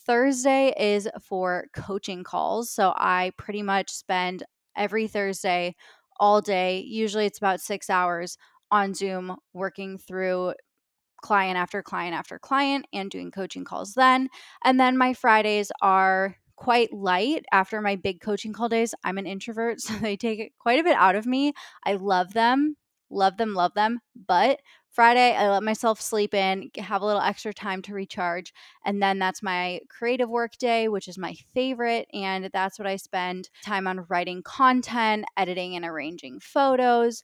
Thursday 0.04 0.74
is 0.76 1.08
for 1.22 1.66
coaching 1.74 2.24
calls. 2.24 2.70
So 2.70 2.92
I 2.96 3.30
pretty 3.38 3.62
much 3.62 3.90
spend 3.90 4.42
every 4.76 5.06
Thursday 5.06 5.76
all 6.18 6.40
day. 6.40 6.80
Usually 6.80 7.26
it's 7.26 7.38
about 7.38 7.60
six 7.60 7.88
hours 7.88 8.36
on 8.70 8.94
Zoom 8.94 9.36
working 9.52 9.98
through 9.98 10.54
client 11.22 11.56
after 11.56 11.82
client 11.82 12.14
after 12.14 12.38
client 12.38 12.86
and 12.92 13.10
doing 13.10 13.30
coaching 13.30 13.64
calls 13.64 13.94
then. 13.94 14.28
And 14.64 14.78
then 14.78 14.96
my 14.96 15.14
Fridays 15.14 15.70
are 15.82 16.36
quite 16.56 16.92
light 16.92 17.44
after 17.52 17.80
my 17.80 17.96
big 17.96 18.20
coaching 18.20 18.52
call 18.52 18.68
days. 18.68 18.94
I'm 19.04 19.18
an 19.18 19.26
introvert, 19.26 19.80
so 19.82 19.94
they 19.94 20.16
take 20.16 20.52
quite 20.58 20.80
a 20.80 20.84
bit 20.84 20.96
out 20.96 21.16
of 21.16 21.26
me. 21.26 21.52
I 21.84 21.94
love 21.94 22.32
them, 22.32 22.76
love 23.10 23.36
them, 23.36 23.54
love 23.54 23.74
them. 23.74 24.00
But 24.26 24.60
Friday, 24.90 25.36
I 25.36 25.48
let 25.48 25.62
myself 25.62 26.00
sleep 26.00 26.34
in, 26.34 26.70
have 26.78 27.02
a 27.02 27.06
little 27.06 27.20
extra 27.20 27.54
time 27.54 27.82
to 27.82 27.94
recharge. 27.94 28.52
And 28.84 29.00
then 29.00 29.20
that's 29.20 29.44
my 29.44 29.80
creative 29.88 30.28
work 30.28 30.56
day, 30.56 30.88
which 30.88 31.06
is 31.06 31.16
my 31.16 31.34
favorite. 31.54 32.08
And 32.12 32.50
that's 32.52 32.78
what 32.80 32.88
I 32.88 32.96
spend 32.96 33.48
time 33.64 33.86
on 33.86 34.06
writing 34.08 34.42
content, 34.42 35.24
editing 35.36 35.76
and 35.76 35.84
arranging 35.84 36.40
photos, 36.40 37.22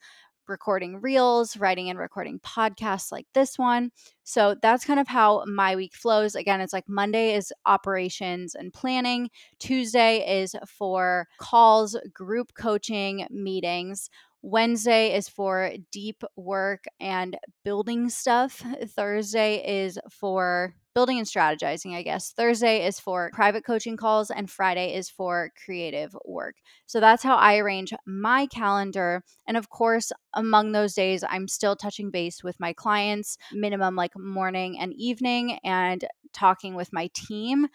recording 0.48 1.00
reels, 1.00 1.56
writing 1.56 1.88
and 1.90 1.98
recording 1.98 2.40
podcasts 2.40 3.12
like 3.12 3.26
this 3.34 3.58
one. 3.58 3.90
So 4.24 4.56
that's 4.60 4.84
kind 4.84 5.00
of 5.00 5.08
how 5.08 5.44
my 5.46 5.76
week 5.76 5.94
flows. 5.94 6.34
Again, 6.34 6.60
it's 6.60 6.72
like 6.72 6.88
Monday 6.88 7.34
is 7.34 7.52
operations 7.66 8.54
and 8.54 8.72
planning, 8.72 9.30
Tuesday 9.58 10.40
is 10.40 10.54
for 10.66 11.28
calls, 11.38 11.96
group 12.12 12.52
coaching, 12.54 13.26
meetings. 13.30 14.10
Wednesday 14.46 15.16
is 15.16 15.26
for 15.26 15.72
deep 15.90 16.22
work 16.36 16.84
and 17.00 17.34
building 17.64 18.10
stuff. 18.10 18.62
Thursday 18.88 19.84
is 19.86 19.98
for 20.10 20.74
building 20.94 21.16
and 21.16 21.26
strategizing, 21.26 21.94
I 21.96 22.02
guess. 22.02 22.30
Thursday 22.30 22.86
is 22.86 23.00
for 23.00 23.30
private 23.32 23.64
coaching 23.64 23.96
calls, 23.96 24.30
and 24.30 24.50
Friday 24.50 24.94
is 24.94 25.08
for 25.08 25.50
creative 25.64 26.14
work. 26.26 26.56
So 26.84 27.00
that's 27.00 27.22
how 27.22 27.36
I 27.36 27.56
arrange 27.56 27.94
my 28.06 28.46
calendar. 28.46 29.24
And 29.48 29.56
of 29.56 29.70
course, 29.70 30.12
among 30.34 30.72
those 30.72 30.92
days, 30.92 31.24
I'm 31.26 31.48
still 31.48 31.74
touching 31.74 32.10
base 32.10 32.44
with 32.44 32.60
my 32.60 32.74
clients, 32.74 33.38
minimum 33.50 33.96
like 33.96 34.12
morning 34.14 34.78
and 34.78 34.92
evening, 34.92 35.58
and 35.64 36.04
talking 36.34 36.74
with 36.74 36.92
my 36.92 37.08
team. 37.14 37.66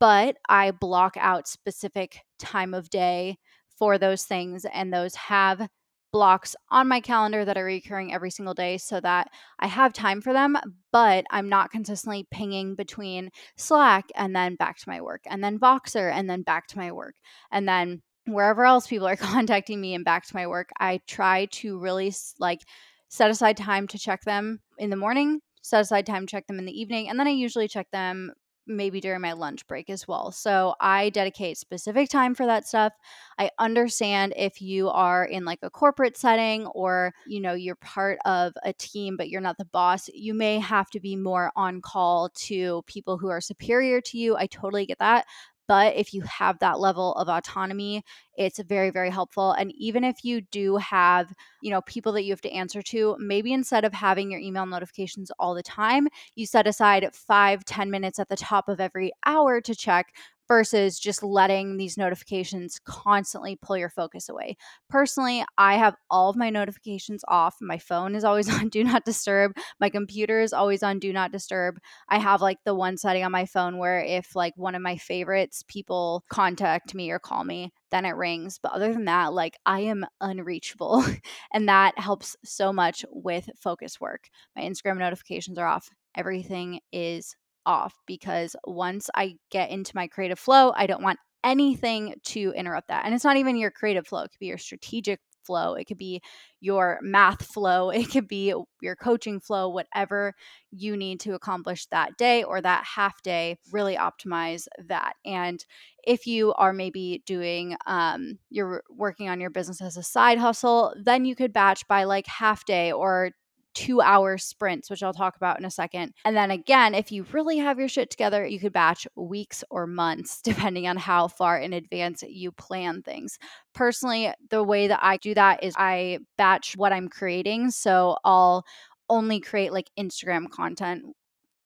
But 0.00 0.38
I 0.48 0.72
block 0.72 1.16
out 1.20 1.46
specific 1.46 2.22
time 2.40 2.74
of 2.74 2.90
day 2.90 3.38
for 3.78 3.96
those 3.96 4.24
things, 4.24 4.66
and 4.74 4.92
those 4.92 5.14
have 5.14 5.68
blocks 6.16 6.56
on 6.70 6.88
my 6.88 6.98
calendar 6.98 7.44
that 7.44 7.58
are 7.58 7.64
recurring 7.66 8.10
every 8.10 8.30
single 8.30 8.54
day 8.54 8.78
so 8.78 8.98
that 8.98 9.28
I 9.58 9.66
have 9.66 9.92
time 9.92 10.22
for 10.22 10.32
them, 10.32 10.56
but 10.90 11.26
I'm 11.30 11.50
not 11.50 11.70
consistently 11.70 12.26
pinging 12.30 12.74
between 12.74 13.28
Slack 13.58 14.06
and 14.14 14.34
then 14.34 14.54
back 14.54 14.78
to 14.78 14.88
my 14.88 15.02
work 15.02 15.24
and 15.26 15.44
then 15.44 15.58
Voxer 15.58 16.10
and 16.10 16.30
then 16.30 16.40
back 16.40 16.68
to 16.68 16.78
my 16.78 16.90
work. 16.90 17.16
And 17.52 17.68
then 17.68 18.00
wherever 18.24 18.64
else 18.64 18.86
people 18.86 19.06
are 19.06 19.16
contacting 19.34 19.78
me 19.78 19.92
and 19.92 20.06
back 20.06 20.24
to 20.26 20.34
my 20.34 20.46
work, 20.46 20.70
I 20.80 21.00
try 21.06 21.48
to 21.52 21.78
really 21.78 22.14
like 22.38 22.62
set 23.08 23.30
aside 23.30 23.58
time 23.58 23.86
to 23.88 23.98
check 23.98 24.22
them 24.22 24.60
in 24.78 24.88
the 24.88 24.96
morning, 24.96 25.40
set 25.60 25.82
aside 25.82 26.06
time 26.06 26.26
to 26.26 26.30
check 26.30 26.46
them 26.46 26.58
in 26.58 26.64
the 26.64 26.80
evening, 26.80 27.10
and 27.10 27.20
then 27.20 27.26
I 27.26 27.32
usually 27.32 27.68
check 27.68 27.90
them 27.92 28.32
maybe 28.66 29.00
during 29.00 29.20
my 29.20 29.32
lunch 29.32 29.66
break 29.66 29.88
as 29.90 30.06
well. 30.08 30.32
So 30.32 30.74
I 30.80 31.10
dedicate 31.10 31.58
specific 31.58 32.08
time 32.08 32.34
for 32.34 32.46
that 32.46 32.66
stuff. 32.66 32.92
I 33.38 33.50
understand 33.58 34.34
if 34.36 34.60
you 34.60 34.88
are 34.88 35.24
in 35.24 35.44
like 35.44 35.60
a 35.62 35.70
corporate 35.70 36.16
setting 36.16 36.66
or, 36.68 37.12
you 37.26 37.40
know, 37.40 37.54
you're 37.54 37.76
part 37.76 38.18
of 38.24 38.54
a 38.64 38.72
team 38.72 39.16
but 39.16 39.28
you're 39.28 39.40
not 39.40 39.58
the 39.58 39.64
boss, 39.66 40.08
you 40.12 40.34
may 40.34 40.58
have 40.58 40.90
to 40.90 41.00
be 41.00 41.16
more 41.16 41.52
on 41.56 41.80
call 41.80 42.28
to 42.34 42.82
people 42.86 43.18
who 43.18 43.28
are 43.28 43.40
superior 43.40 44.00
to 44.02 44.18
you. 44.18 44.36
I 44.36 44.46
totally 44.46 44.86
get 44.86 44.98
that. 44.98 45.26
But 45.68 45.96
if 45.96 46.14
you 46.14 46.22
have 46.22 46.58
that 46.60 46.78
level 46.78 47.12
of 47.14 47.28
autonomy, 47.28 48.04
it's 48.36 48.60
very, 48.60 48.90
very 48.90 49.10
helpful. 49.10 49.52
And 49.52 49.72
even 49.76 50.04
if 50.04 50.24
you 50.24 50.40
do 50.40 50.76
have, 50.76 51.32
you 51.62 51.70
know, 51.70 51.80
people 51.82 52.12
that 52.12 52.24
you 52.24 52.32
have 52.32 52.40
to 52.42 52.52
answer 52.52 52.82
to, 52.82 53.16
maybe 53.18 53.52
instead 53.52 53.84
of 53.84 53.92
having 53.92 54.30
your 54.30 54.40
email 54.40 54.66
notifications 54.66 55.30
all 55.38 55.54
the 55.54 55.62
time, 55.62 56.08
you 56.34 56.46
set 56.46 56.66
aside 56.66 57.08
five, 57.14 57.64
ten 57.64 57.90
minutes 57.90 58.18
at 58.18 58.28
the 58.28 58.36
top 58.36 58.68
of 58.68 58.80
every 58.80 59.12
hour 59.24 59.60
to 59.60 59.74
check 59.74 60.14
versus 60.48 60.98
just 60.98 61.22
letting 61.22 61.76
these 61.76 61.96
notifications 61.96 62.78
constantly 62.84 63.58
pull 63.60 63.76
your 63.76 63.88
focus 63.88 64.28
away. 64.28 64.56
Personally, 64.88 65.44
I 65.58 65.74
have 65.74 65.96
all 66.10 66.30
of 66.30 66.36
my 66.36 66.50
notifications 66.50 67.24
off. 67.28 67.56
My 67.60 67.78
phone 67.78 68.14
is 68.14 68.24
always 68.24 68.48
on 68.52 68.68
do 68.68 68.84
not 68.84 69.04
disturb. 69.04 69.52
My 69.80 69.90
computer 69.90 70.40
is 70.40 70.52
always 70.52 70.82
on 70.82 70.98
do 70.98 71.12
not 71.12 71.32
disturb. 71.32 71.78
I 72.08 72.18
have 72.18 72.40
like 72.42 72.58
the 72.64 72.74
one 72.74 72.96
setting 72.96 73.24
on 73.24 73.32
my 73.32 73.46
phone 73.46 73.78
where 73.78 74.00
if 74.00 74.36
like 74.36 74.54
one 74.56 74.74
of 74.74 74.82
my 74.82 74.96
favorites 74.96 75.64
people 75.66 76.24
contact 76.30 76.94
me 76.94 77.10
or 77.10 77.18
call 77.18 77.44
me, 77.44 77.72
then 77.90 78.04
it 78.04 78.10
rings. 78.10 78.58
But 78.62 78.72
other 78.72 78.92
than 78.92 79.06
that, 79.06 79.32
like 79.32 79.56
I 79.64 79.80
am 79.80 80.06
unreachable. 80.20 81.04
and 81.52 81.68
that 81.68 81.98
helps 81.98 82.36
so 82.44 82.72
much 82.72 83.04
with 83.10 83.50
focus 83.56 84.00
work. 84.00 84.28
My 84.54 84.62
Instagram 84.62 84.98
notifications 84.98 85.58
are 85.58 85.66
off. 85.66 85.90
Everything 86.14 86.80
is 86.92 87.36
off 87.66 87.94
because 88.06 88.56
once 88.66 89.10
I 89.14 89.34
get 89.50 89.70
into 89.70 89.92
my 89.94 90.06
creative 90.06 90.38
flow, 90.38 90.72
I 90.74 90.86
don't 90.86 91.02
want 91.02 91.18
anything 91.44 92.14
to 92.24 92.52
interrupt 92.56 92.88
that. 92.88 93.04
And 93.04 93.14
it's 93.14 93.24
not 93.24 93.36
even 93.36 93.56
your 93.56 93.70
creative 93.70 94.06
flow, 94.06 94.22
it 94.22 94.30
could 94.30 94.40
be 94.40 94.46
your 94.46 94.58
strategic 94.58 95.20
flow, 95.44 95.74
it 95.74 95.84
could 95.84 95.96
be 95.96 96.20
your 96.60 96.98
math 97.02 97.46
flow, 97.46 97.90
it 97.90 98.10
could 98.10 98.26
be 98.28 98.52
your 98.82 98.96
coaching 98.96 99.40
flow, 99.40 99.68
whatever 99.68 100.34
you 100.72 100.96
need 100.96 101.20
to 101.20 101.34
accomplish 101.34 101.86
that 101.86 102.16
day 102.16 102.42
or 102.42 102.60
that 102.60 102.84
half 102.84 103.22
day, 103.22 103.58
really 103.72 103.96
optimize 103.96 104.66
that. 104.88 105.14
And 105.24 105.64
if 106.04 106.26
you 106.26 106.52
are 106.54 106.72
maybe 106.72 107.22
doing, 107.26 107.76
um, 107.86 108.38
you're 108.50 108.82
working 108.90 109.28
on 109.28 109.40
your 109.40 109.50
business 109.50 109.80
as 109.80 109.96
a 109.96 110.02
side 110.02 110.38
hustle, 110.38 110.94
then 111.02 111.24
you 111.24 111.36
could 111.36 111.52
batch 111.52 111.86
by 111.88 112.04
like 112.04 112.26
half 112.26 112.64
day 112.64 112.92
or 112.92 113.30
two 113.76 114.00
hour 114.00 114.38
sprints, 114.38 114.88
which 114.88 115.02
I'll 115.02 115.12
talk 115.12 115.36
about 115.36 115.58
in 115.58 115.66
a 115.66 115.70
second. 115.70 116.14
And 116.24 116.34
then 116.34 116.50
again, 116.50 116.94
if 116.94 117.12
you 117.12 117.26
really 117.30 117.58
have 117.58 117.78
your 117.78 117.88
shit 117.88 118.10
together, 118.10 118.44
you 118.44 118.58
could 118.58 118.72
batch 118.72 119.06
weeks 119.14 119.62
or 119.70 119.86
months, 119.86 120.40
depending 120.44 120.88
on 120.88 120.96
how 120.96 121.28
far 121.28 121.58
in 121.58 121.74
advance 121.74 122.24
you 122.26 122.50
plan 122.52 123.02
things. 123.02 123.38
Personally, 123.74 124.32
the 124.48 124.62
way 124.62 124.88
that 124.88 125.00
I 125.02 125.18
do 125.18 125.34
that 125.34 125.62
is 125.62 125.74
I 125.76 126.20
batch 126.38 126.74
what 126.76 126.94
I'm 126.94 127.08
creating. 127.08 127.70
So 127.70 128.16
I'll 128.24 128.64
only 129.10 129.40
create 129.40 129.72
like 129.72 129.90
Instagram 129.98 130.50
content 130.50 131.04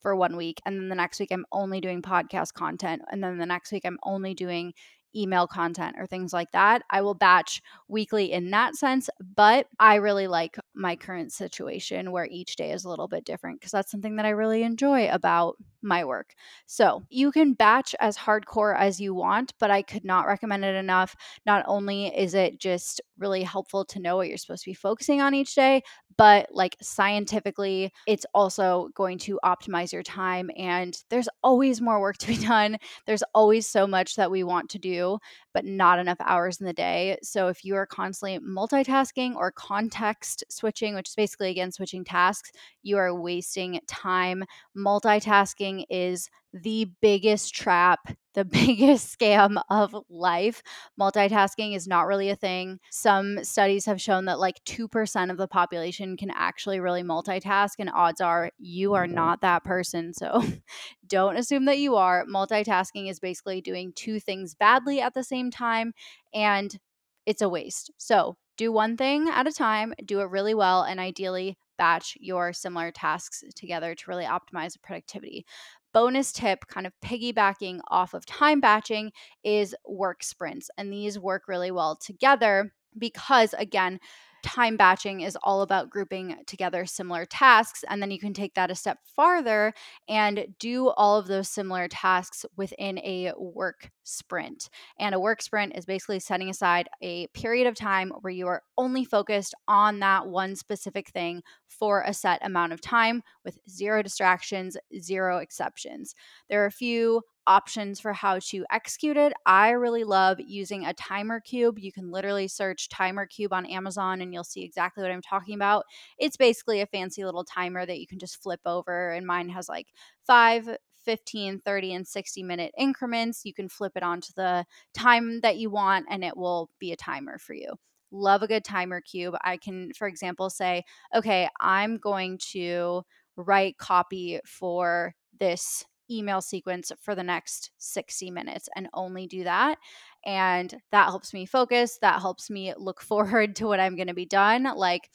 for 0.02 0.16
one 0.16 0.36
week 0.36 0.60
and 0.64 0.76
then 0.76 0.88
the 0.88 0.94
next 0.94 1.20
week 1.20 1.30
I'm 1.30 1.44
only 1.52 1.80
doing 1.80 2.00
podcast 2.00 2.54
content 2.54 3.02
and 3.10 3.22
then 3.22 3.36
the 3.36 3.44
next 3.44 3.70
week 3.70 3.84
I'm 3.84 3.98
only 4.02 4.32
doing 4.32 4.72
email 5.14 5.46
content 5.46 5.96
or 5.98 6.06
things 6.06 6.32
like 6.32 6.50
that. 6.52 6.82
I 6.90 7.02
will 7.02 7.14
batch 7.14 7.62
weekly 7.88 8.32
in 8.32 8.50
that 8.50 8.76
sense, 8.76 9.10
but 9.34 9.66
I 9.78 9.96
really 9.96 10.26
like 10.26 10.58
my 10.74 10.96
current 10.96 11.32
situation 11.32 12.12
where 12.12 12.26
each 12.26 12.56
day 12.56 12.72
is 12.72 12.84
a 12.84 12.88
little 12.88 13.08
bit 13.08 13.24
different 13.24 13.60
because 13.60 13.72
that's 13.72 13.90
something 13.90 14.16
that 14.16 14.26
I 14.26 14.30
really 14.30 14.62
enjoy 14.62 15.08
about 15.08 15.56
my 15.82 16.04
work. 16.04 16.34
So 16.66 17.02
you 17.08 17.32
can 17.32 17.54
batch 17.54 17.94
as 18.00 18.16
hardcore 18.16 18.76
as 18.76 19.00
you 19.00 19.14
want, 19.14 19.54
but 19.58 19.70
I 19.70 19.82
could 19.82 20.04
not 20.04 20.26
recommend 20.26 20.64
it 20.64 20.74
enough. 20.74 21.16
Not 21.46 21.64
only 21.66 22.06
is 22.06 22.34
it 22.34 22.58
just 22.58 23.00
really 23.18 23.42
helpful 23.42 23.84
to 23.86 24.00
know 24.00 24.16
what 24.16 24.28
you're 24.28 24.36
supposed 24.38 24.64
to 24.64 24.70
be 24.70 24.74
focusing 24.74 25.20
on 25.20 25.34
each 25.34 25.54
day, 25.54 25.82
but 26.16 26.48
like 26.52 26.76
scientifically, 26.82 27.92
it's 28.06 28.26
also 28.34 28.90
going 28.94 29.18
to 29.18 29.38
optimize 29.44 29.92
your 29.92 30.02
time. 30.02 30.50
And 30.56 30.96
there's 31.08 31.28
always 31.42 31.80
more 31.80 32.00
work 32.00 32.18
to 32.18 32.26
be 32.26 32.36
done. 32.46 32.78
There's 33.06 33.22
always 33.34 33.66
so 33.66 33.86
much 33.86 34.16
that 34.16 34.30
we 34.30 34.42
want 34.42 34.70
to 34.70 34.78
do, 34.78 35.18
but 35.54 35.64
not 35.64 35.98
enough 35.98 36.18
hours 36.20 36.60
in 36.60 36.66
the 36.66 36.72
day. 36.72 37.18
So 37.22 37.48
if 37.48 37.64
you 37.64 37.74
are 37.76 37.86
constantly 37.86 38.38
multitasking 38.38 39.36
or 39.36 39.52
context 39.52 40.44
switching, 40.48 40.94
which 40.94 41.08
is 41.08 41.14
basically 41.14 41.50
again 41.50 41.72
switching 41.72 42.04
tasks, 42.04 42.52
you 42.82 42.96
are 42.98 43.14
wasting 43.14 43.80
time. 43.86 44.44
Multitasking 44.76 45.84
is 45.90 46.28
the 46.52 46.90
biggest 47.00 47.54
trap, 47.54 48.00
the 48.34 48.44
biggest 48.46 49.18
scam 49.18 49.60
of 49.70 49.94
life. 50.08 50.62
Multitasking 50.98 51.74
is 51.74 51.86
not 51.86 52.06
really 52.06 52.30
a 52.30 52.36
thing. 52.36 52.80
Some 52.90 53.44
studies 53.44 53.86
have 53.86 54.00
shown 54.00 54.26
that 54.26 54.38
like 54.38 54.62
2% 54.64 55.30
of 55.30 55.36
the 55.36 55.48
population 55.48 56.16
can 56.16 56.30
actually 56.30 56.80
really 56.80 57.02
multitask, 57.02 57.74
and 57.78 57.90
odds 57.92 58.20
are 58.20 58.50
you 58.58 58.94
are 58.94 59.06
mm-hmm. 59.06 59.14
not 59.14 59.40
that 59.42 59.64
person. 59.64 60.12
So 60.12 60.42
don't 61.06 61.36
assume 61.36 61.64
that 61.66 61.78
you 61.78 61.96
are. 61.96 62.24
Multitasking 62.26 63.08
is 63.10 63.20
basically 63.20 63.60
doing 63.60 63.92
two 63.94 64.20
things 64.20 64.54
badly 64.54 65.00
at 65.00 65.14
the 65.14 65.24
same 65.24 65.50
time, 65.50 65.92
and 66.34 66.78
it's 67.26 67.42
a 67.42 67.48
waste. 67.48 67.90
So 67.96 68.36
do 68.56 68.72
one 68.72 68.96
thing 68.96 69.28
at 69.28 69.46
a 69.46 69.52
time, 69.52 69.94
do 70.04 70.20
it 70.20 70.28
really 70.30 70.54
well, 70.54 70.82
and 70.82 71.00
ideally 71.00 71.56
batch 71.78 72.14
your 72.20 72.52
similar 72.52 72.90
tasks 72.90 73.42
together 73.56 73.94
to 73.94 74.04
really 74.06 74.26
optimize 74.26 74.74
productivity 74.82 75.46
bonus 75.92 76.32
tip, 76.32 76.66
kind 76.66 76.86
of 76.86 76.92
piggybacking 77.04 77.80
off 77.88 78.14
of 78.14 78.26
time 78.26 78.60
batching, 78.60 79.12
is 79.44 79.74
work 79.86 80.22
sprints. 80.22 80.70
And 80.78 80.92
these 80.92 81.18
work 81.18 81.48
really 81.48 81.70
well 81.70 81.96
together 81.96 82.72
because, 82.98 83.54
again, 83.54 84.00
time 84.42 84.76
batching 84.76 85.20
is 85.20 85.36
all 85.42 85.62
about 85.62 85.90
grouping 85.90 86.36
together 86.46 86.86
similar 86.86 87.24
tasks. 87.24 87.84
And 87.88 88.00
then 88.00 88.10
you 88.10 88.18
can 88.18 88.32
take 88.32 88.54
that 88.54 88.70
a 88.70 88.74
step 88.74 88.98
farther 89.04 89.72
and 90.08 90.46
do 90.58 90.88
all 90.90 91.18
of 91.18 91.26
those 91.26 91.48
similar 91.48 91.88
tasks 91.88 92.44
within 92.56 92.98
a 92.98 93.32
work 93.36 93.90
sprint. 94.04 94.68
And 94.98 95.14
a 95.14 95.20
work 95.20 95.42
sprint 95.42 95.76
is 95.76 95.84
basically 95.84 96.20
setting 96.20 96.50
aside 96.50 96.88
a 97.00 97.28
period 97.28 97.66
of 97.66 97.74
time 97.74 98.12
where 98.20 98.32
you 98.32 98.46
are 98.48 98.62
only 98.76 99.04
focused 99.04 99.54
on 99.68 100.00
that 100.00 100.26
one 100.26 100.56
specific 100.56 101.10
thing 101.10 101.42
for 101.68 102.02
a 102.02 102.12
set 102.12 102.44
amount 102.44 102.72
of 102.72 102.80
time 102.80 103.22
with 103.44 103.58
zero 103.68 104.02
distractions, 104.02 104.76
zero 104.98 105.38
exceptions. 105.38 106.14
There 106.48 106.62
are 106.62 106.66
a 106.66 106.72
few 106.72 107.22
options 107.50 107.98
for 107.98 108.12
how 108.12 108.38
to 108.38 108.64
execute 108.70 109.16
it. 109.16 109.32
I 109.44 109.70
really 109.70 110.04
love 110.04 110.38
using 110.38 110.84
a 110.84 110.94
timer 110.94 111.40
cube. 111.40 111.80
You 111.80 111.90
can 111.90 112.12
literally 112.12 112.46
search 112.46 112.88
timer 112.88 113.26
cube 113.26 113.52
on 113.52 113.66
Amazon 113.66 114.20
and 114.20 114.32
you'll 114.32 114.44
see 114.44 114.62
exactly 114.62 115.02
what 115.02 115.10
I'm 115.10 115.20
talking 115.20 115.56
about. 115.56 115.84
It's 116.16 116.36
basically 116.36 116.80
a 116.80 116.86
fancy 116.86 117.24
little 117.24 117.42
timer 117.42 117.84
that 117.84 117.98
you 117.98 118.06
can 118.06 118.20
just 118.20 118.40
flip 118.40 118.60
over, 118.64 119.10
and 119.10 119.26
mine 119.26 119.48
has 119.48 119.68
like 119.68 119.88
five, 120.24 120.68
15, 121.04 121.58
30, 121.58 121.94
and 121.94 122.06
60 122.06 122.44
minute 122.44 122.72
increments. 122.78 123.42
You 123.44 123.52
can 123.52 123.68
flip 123.68 123.92
it 123.96 124.04
onto 124.04 124.32
the 124.36 124.64
time 124.94 125.40
that 125.40 125.56
you 125.56 125.70
want, 125.70 126.06
and 126.08 126.22
it 126.22 126.36
will 126.36 126.70
be 126.78 126.92
a 126.92 126.96
timer 126.96 127.36
for 127.38 127.54
you. 127.54 127.72
Love 128.12 128.42
a 128.42 128.48
good 128.48 128.64
timer 128.64 129.00
cube. 129.00 129.34
I 129.42 129.56
can, 129.56 129.92
for 129.94 130.06
example, 130.06 130.50
say, 130.50 130.84
okay, 131.14 131.48
I'm 131.60 131.98
going 131.98 132.38
to 132.52 133.02
write 133.36 133.78
copy 133.78 134.38
for 134.46 135.14
this 135.40 135.84
email 136.10 136.40
sequence 136.40 136.92
for 137.00 137.14
the 137.14 137.22
next 137.22 137.70
60 137.78 138.30
minutes 138.30 138.68
and 138.74 138.88
only 138.94 139.26
do 139.26 139.44
that. 139.44 139.78
And 140.24 140.74
that 140.92 141.06
helps 141.06 141.32
me 141.32 141.46
focus. 141.46 141.98
That 142.00 142.20
helps 142.20 142.50
me 142.50 142.74
look 142.76 143.00
forward 143.10 143.56
to 143.56 143.66
what 143.66 143.80
I'm 143.80 143.96
going 143.96 144.08
to 144.08 144.14
be 144.14 144.26
done. 144.26 144.64
Like, 144.76 145.08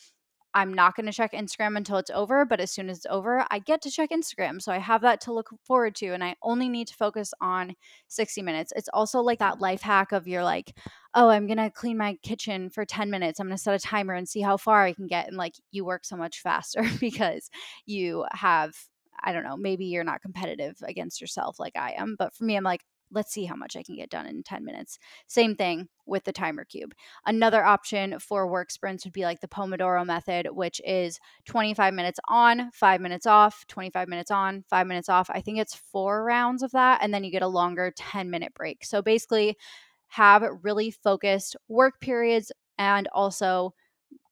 I'm 0.56 0.74
not 0.74 0.96
going 0.96 1.06
to 1.06 1.12
check 1.12 1.34
Instagram 1.34 1.76
until 1.76 1.98
it's 1.98 2.10
over, 2.12 2.46
but 2.46 2.62
as 2.62 2.72
soon 2.72 2.90
as 2.90 3.00
it's 3.00 3.08
over, 3.10 3.46
I 3.52 3.60
get 3.60 3.82
to 3.82 3.92
check 3.92 4.12
Instagram. 4.12 4.62
So 4.62 4.72
I 4.72 4.78
have 4.78 5.02
that 5.02 5.20
to 5.22 5.34
look 5.34 5.50
forward 5.66 5.96
to, 5.96 6.14
and 6.14 6.24
I 6.24 6.36
only 6.42 6.70
need 6.70 6.88
to 6.88 6.94
focus 6.94 7.34
on 7.42 7.76
60 8.08 8.42
minutes. 8.42 8.72
It's 8.74 8.88
also 8.94 9.20
like 9.20 9.40
that 9.40 9.60
life 9.60 9.82
hack 9.82 10.14
of 10.14 10.30
you're 10.30 10.46
like, 10.46 10.74
oh, 11.14 11.28
I'm 11.28 11.46
going 11.46 11.58
to 11.58 11.70
clean 11.70 11.98
my 11.98 12.16
kitchen 12.24 12.70
for 12.70 12.86
10 12.86 13.10
minutes. 13.10 13.42
I'm 13.42 13.48
going 13.48 13.58
to 13.58 13.62
set 13.62 13.76
a 13.76 13.80
timer 13.80 14.14
and 14.14 14.30
see 14.30 14.40
how 14.40 14.56
far 14.56 14.84
I 14.84 14.94
can 14.94 15.08
get. 15.08 15.28
And 15.28 15.36
like 15.36 15.56
you 15.72 15.84
work 15.84 16.06
so 16.06 16.16
much 16.16 16.40
faster 16.40 16.86
because 17.02 17.50
you 17.86 18.26
have 18.32 18.74
I 19.26 19.34
don't 19.34 19.44
know, 19.44 19.58
maybe 19.58 19.86
you're 19.86 20.04
not 20.04 20.22
competitive 20.22 20.78
against 20.84 21.20
yourself 21.20 21.60
like 21.60 21.76
I 21.76 21.96
am. 21.98 22.16
But 22.18 22.34
for 22.34 22.46
me, 22.46 22.56
I'm 22.56 22.64
like, 22.64 22.82
let's 23.12 23.32
see 23.32 23.46
how 23.46 23.56
much 23.56 23.76
I 23.76 23.84
can 23.84 23.96
get 23.96 24.10
done 24.10 24.26
in 24.28 24.44
10 24.44 24.66
minutes. 24.66 24.98
Same 25.28 25.56
thing 25.56 25.88
with 26.06 26.24
the 26.24 26.32
timer 26.32 26.66
cube. 26.66 26.94
Another 27.26 27.64
option 27.64 28.20
for 28.20 28.48
work 28.48 28.72
sprints 28.72 29.06
would 29.06 29.14
be 29.14 29.24
like 29.24 29.42
the 29.42 29.48
Pomodoro 29.48 30.06
method, 30.06 30.48
which 30.52 30.82
is 30.86 31.20
25 31.46 31.94
minutes 31.94 32.20
on, 32.28 32.72
five 32.72 33.02
minutes 33.02 33.26
off, 33.26 33.66
25 33.68 34.08
minutes 34.08 34.32
on, 34.32 34.64
five 34.70 34.88
minutes 34.88 35.10
off. 35.10 35.30
I 35.30 35.42
think 35.42 35.60
it's 35.60 35.76
four 35.76 36.24
rounds 36.24 36.64
of 36.64 36.72
that. 36.72 37.00
And 37.02 37.14
then 37.14 37.24
you 37.24 37.32
get 37.32 37.42
a 37.42 37.48
longer 37.48 37.92
10 37.96 38.30
minute 38.30 38.54
break. 38.54 38.86
So 38.86 39.02
basically, 39.02 39.58
have 40.08 40.44
really 40.64 40.92
focused 40.92 41.56
work 41.68 42.00
periods 42.00 42.52
and 42.78 43.08
also 43.14 43.74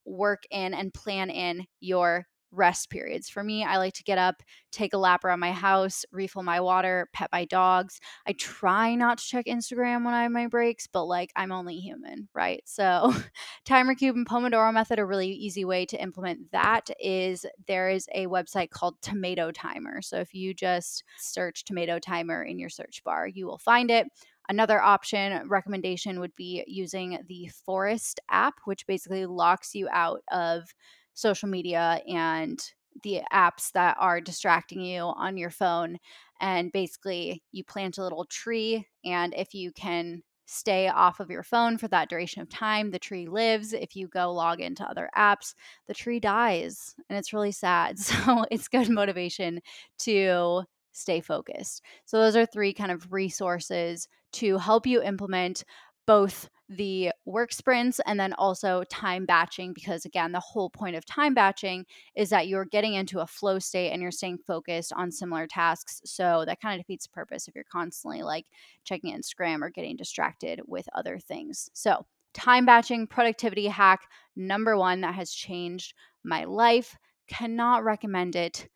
work 0.06 0.43
in 0.51 0.73
and 0.73 0.93
plan 0.93 1.29
in 1.29 1.65
your 1.79 2.27
rest 2.53 2.89
periods. 2.89 3.29
For 3.29 3.43
me, 3.43 3.63
I 3.63 3.77
like 3.77 3.93
to 3.95 4.03
get 4.03 4.17
up, 4.17 4.43
take 4.71 4.93
a 4.93 4.97
lap 4.97 5.25
around 5.25 5.39
my 5.39 5.51
house, 5.51 6.05
refill 6.11 6.43
my 6.43 6.61
water, 6.61 7.09
pet 7.13 7.29
my 7.31 7.45
dogs. 7.45 7.99
I 8.27 8.33
try 8.33 8.95
not 8.95 9.17
to 9.17 9.25
check 9.25 9.45
Instagram 9.45 10.05
when 10.05 10.13
I 10.13 10.23
have 10.23 10.31
my 10.31 10.47
breaks, 10.47 10.87
but 10.87 11.05
like 11.05 11.31
I'm 11.35 11.51
only 11.51 11.77
human, 11.77 12.29
right? 12.33 12.61
So, 12.65 13.13
timer 13.65 13.95
cube 13.95 14.15
and 14.15 14.27
Pomodoro 14.27 14.73
method, 14.73 14.99
a 14.99 15.05
really 15.05 15.29
easy 15.29 15.65
way 15.65 15.85
to 15.87 16.01
implement 16.01 16.51
that 16.51 16.89
is 16.99 17.45
there 17.67 17.89
is 17.89 18.07
a 18.13 18.27
website 18.27 18.69
called 18.69 19.01
Tomato 19.01 19.51
Timer. 19.51 20.01
So, 20.01 20.17
if 20.17 20.33
you 20.33 20.53
just 20.53 21.03
search 21.17 21.65
Tomato 21.65 21.99
Timer 21.99 22.43
in 22.43 22.59
your 22.59 22.69
search 22.69 23.03
bar, 23.03 23.27
you 23.27 23.45
will 23.47 23.57
find 23.57 23.89
it. 23.89 24.07
Another 24.49 24.81
option 24.81 25.47
recommendation 25.47 26.19
would 26.19 26.35
be 26.35 26.65
using 26.67 27.17
the 27.27 27.49
Forest 27.65 28.19
app, 28.29 28.55
which 28.65 28.85
basically 28.85 29.25
locks 29.25 29.73
you 29.73 29.87
out 29.89 30.21
of 30.31 30.73
social 31.13 31.49
media 31.49 32.02
and 32.08 32.60
the 33.04 33.21
apps 33.34 33.71
that 33.73 33.97
are 33.99 34.21
distracting 34.21 34.82
you 34.82 35.02
on 35.02 35.38
your 35.38 35.49
phone. 35.49 35.97
And 36.39 36.71
basically, 36.71 37.43
you 37.52 37.63
plant 37.63 37.97
a 37.97 38.04
little 38.04 38.26
tree, 38.26 38.88
and 39.06 39.34
if 39.36 39.54
you 39.54 39.71
can 39.71 40.23
stay 40.45 40.89
off 40.89 41.19
of 41.19 41.30
your 41.30 41.43
phone 41.43 41.78
for 41.78 41.88
that 41.88 42.10
duration 42.10 42.41
of 42.41 42.49
time, 42.49 42.91
the 42.91 42.99
tree 42.99 43.28
lives. 43.28 43.73
If 43.73 43.95
you 43.95 44.08
go 44.08 44.32
log 44.34 44.60
into 44.60 44.84
other 44.84 45.10
apps, 45.17 45.54
the 45.88 45.93
tree 45.93 46.19
dies, 46.19 46.95
and 47.10 47.17
it's 47.17 47.34
really 47.34 47.52
sad. 47.52 47.97
So, 47.99 48.45
it's 48.52 48.67
good 48.67 48.89
motivation 48.89 49.62
to 49.99 50.63
stay 50.91 51.21
focused. 51.21 51.82
So, 52.06 52.19
those 52.19 52.36
are 52.36 52.45
three 52.45 52.73
kind 52.73 52.91
of 52.91 53.12
resources 53.13 54.08
to 54.34 54.58
help 54.58 54.86
you 54.86 55.02
implement 55.02 55.63
both 56.06 56.49
the 56.69 57.12
work 57.26 57.52
sprints 57.52 57.99
and 58.06 58.19
then 58.19 58.34
also 58.34 58.84
time 58.89 59.26
batching 59.26 59.73
because 59.73 60.06
again 60.06 60.32
the 60.32 60.39
whole 60.39 60.69
point 60.69 60.95
of 60.95 61.06
time 61.06 61.34
batching 61.34 61.86
is 62.15 62.30
that 62.30 62.47
you're 62.47 62.65
getting 62.65 62.93
into 62.93 63.19
a 63.19 63.28
flow 63.28 63.60
state 63.60 63.91
and 63.91 64.02
you're 64.02 64.12
staying 64.12 64.38
focused 64.38 64.93
on 64.95 65.12
similar 65.12 65.45
tasks. 65.45 66.02
So 66.06 66.43
that 66.45 66.62
kind 66.62 66.80
of 66.80 66.86
defeats 66.86 67.06
the 67.06 67.13
purpose 67.13 67.47
if 67.47 67.56
you're 67.56 67.65
constantly 67.65 68.23
like 68.23 68.45
checking 68.84 69.15
instagram 69.15 69.62
or 69.62 69.69
getting 69.69 69.97
distracted 69.97 70.62
with 70.65 70.88
other 70.93 71.19
things. 71.19 71.69
So 71.73 72.06
time 72.34 72.65
batching 72.65 73.08
productivity 73.08 73.67
hack 73.67 74.02
number 74.36 74.78
one 74.78 75.02
that 75.02 75.15
has 75.15 75.32
changed 75.32 75.93
my 76.23 76.45
life. 76.45 76.97
Cannot 77.28 77.84
recommend 77.84 78.36
it 78.36 78.67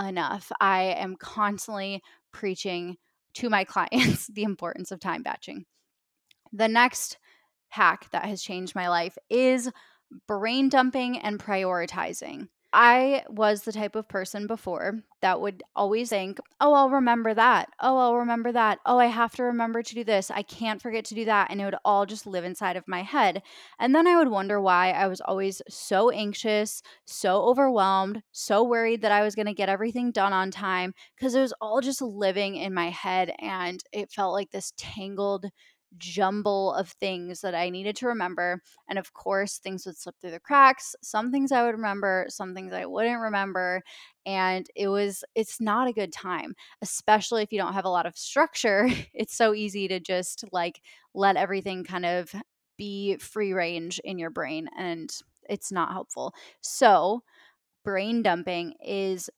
enough. 0.00 0.50
I 0.60 0.94
am 0.96 1.16
constantly 1.16 2.02
preaching 2.32 2.96
to 3.34 3.50
my 3.50 3.64
clients 3.64 4.26
the 4.28 4.44
importance 4.44 4.90
of 4.90 5.00
time 5.00 5.22
batching. 5.22 5.64
The 6.52 6.68
next 6.68 7.18
hack 7.72 8.08
that 8.10 8.26
has 8.26 8.42
changed 8.42 8.74
my 8.74 8.88
life 8.88 9.16
is 9.30 9.70
brain 10.28 10.68
dumping 10.68 11.18
and 11.18 11.38
prioritizing. 11.38 12.48
I 12.74 13.24
was 13.28 13.62
the 13.62 13.72
type 13.72 13.96
of 13.96 14.08
person 14.08 14.46
before 14.46 15.00
that 15.20 15.42
would 15.42 15.62
always 15.76 16.08
think, 16.08 16.38
oh, 16.58 16.72
I'll 16.72 16.88
remember 16.88 17.34
that. 17.34 17.68
Oh, 17.80 17.98
I'll 17.98 18.16
remember 18.16 18.50
that. 18.52 18.78
Oh, 18.86 18.98
I 18.98 19.06
have 19.06 19.34
to 19.34 19.42
remember 19.42 19.82
to 19.82 19.94
do 19.94 20.04
this. 20.04 20.30
I 20.30 20.42
can't 20.42 20.80
forget 20.80 21.04
to 21.06 21.14
do 21.14 21.26
that. 21.26 21.50
And 21.50 21.60
it 21.60 21.66
would 21.66 21.76
all 21.84 22.06
just 22.06 22.26
live 22.26 22.44
inside 22.44 22.76
of 22.76 22.88
my 22.88 23.02
head. 23.02 23.42
And 23.78 23.94
then 23.94 24.06
I 24.06 24.16
would 24.16 24.28
wonder 24.28 24.58
why 24.58 24.92
I 24.92 25.06
was 25.06 25.20
always 25.20 25.60
so 25.68 26.08
anxious, 26.10 26.82
so 27.04 27.42
overwhelmed, 27.42 28.22
so 28.32 28.64
worried 28.64 29.02
that 29.02 29.12
I 29.12 29.22
was 29.22 29.34
going 29.34 29.46
to 29.46 29.54
get 29.54 29.68
everything 29.68 30.10
done 30.10 30.32
on 30.32 30.50
time 30.50 30.94
because 31.16 31.34
it 31.34 31.40
was 31.40 31.54
all 31.60 31.82
just 31.82 32.00
living 32.00 32.56
in 32.56 32.72
my 32.72 32.88
head. 32.88 33.34
And 33.38 33.82
it 33.92 34.10
felt 34.10 34.32
like 34.32 34.50
this 34.50 34.72
tangled 34.78 35.44
jumble 35.98 36.72
of 36.74 36.88
things 36.90 37.40
that 37.42 37.54
I 37.54 37.70
needed 37.70 37.96
to 37.96 38.06
remember. 38.06 38.62
And 38.88 38.98
of 38.98 39.12
course, 39.12 39.58
things 39.58 39.86
would 39.86 39.96
slip 39.96 40.16
through 40.20 40.32
the 40.32 40.40
cracks. 40.40 40.94
Some 41.02 41.30
things 41.30 41.52
I 41.52 41.64
would 41.64 41.74
remember, 41.74 42.26
some 42.28 42.54
things 42.54 42.72
I 42.72 42.86
wouldn't 42.86 43.20
remember. 43.20 43.82
And 44.24 44.66
it 44.74 44.88
was, 44.88 45.24
it's 45.34 45.60
not 45.60 45.88
a 45.88 45.92
good 45.92 46.12
time, 46.12 46.54
especially 46.80 47.42
if 47.42 47.52
you 47.52 47.58
don't 47.58 47.74
have 47.74 47.84
a 47.84 47.90
lot 47.90 48.06
of 48.06 48.16
structure. 48.16 48.88
It's 49.14 49.36
so 49.36 49.54
easy 49.54 49.88
to 49.88 50.00
just 50.00 50.44
like 50.52 50.80
let 51.14 51.36
everything 51.36 51.84
kind 51.84 52.06
of 52.06 52.32
be 52.76 53.16
free 53.18 53.52
range 53.52 54.00
in 54.04 54.18
your 54.18 54.30
brain. 54.30 54.68
And 54.76 55.10
it's 55.48 55.70
not 55.72 55.92
helpful. 55.92 56.34
So, 56.60 57.22
brain 57.84 58.22
dumping 58.22 58.74
is 58.84 59.30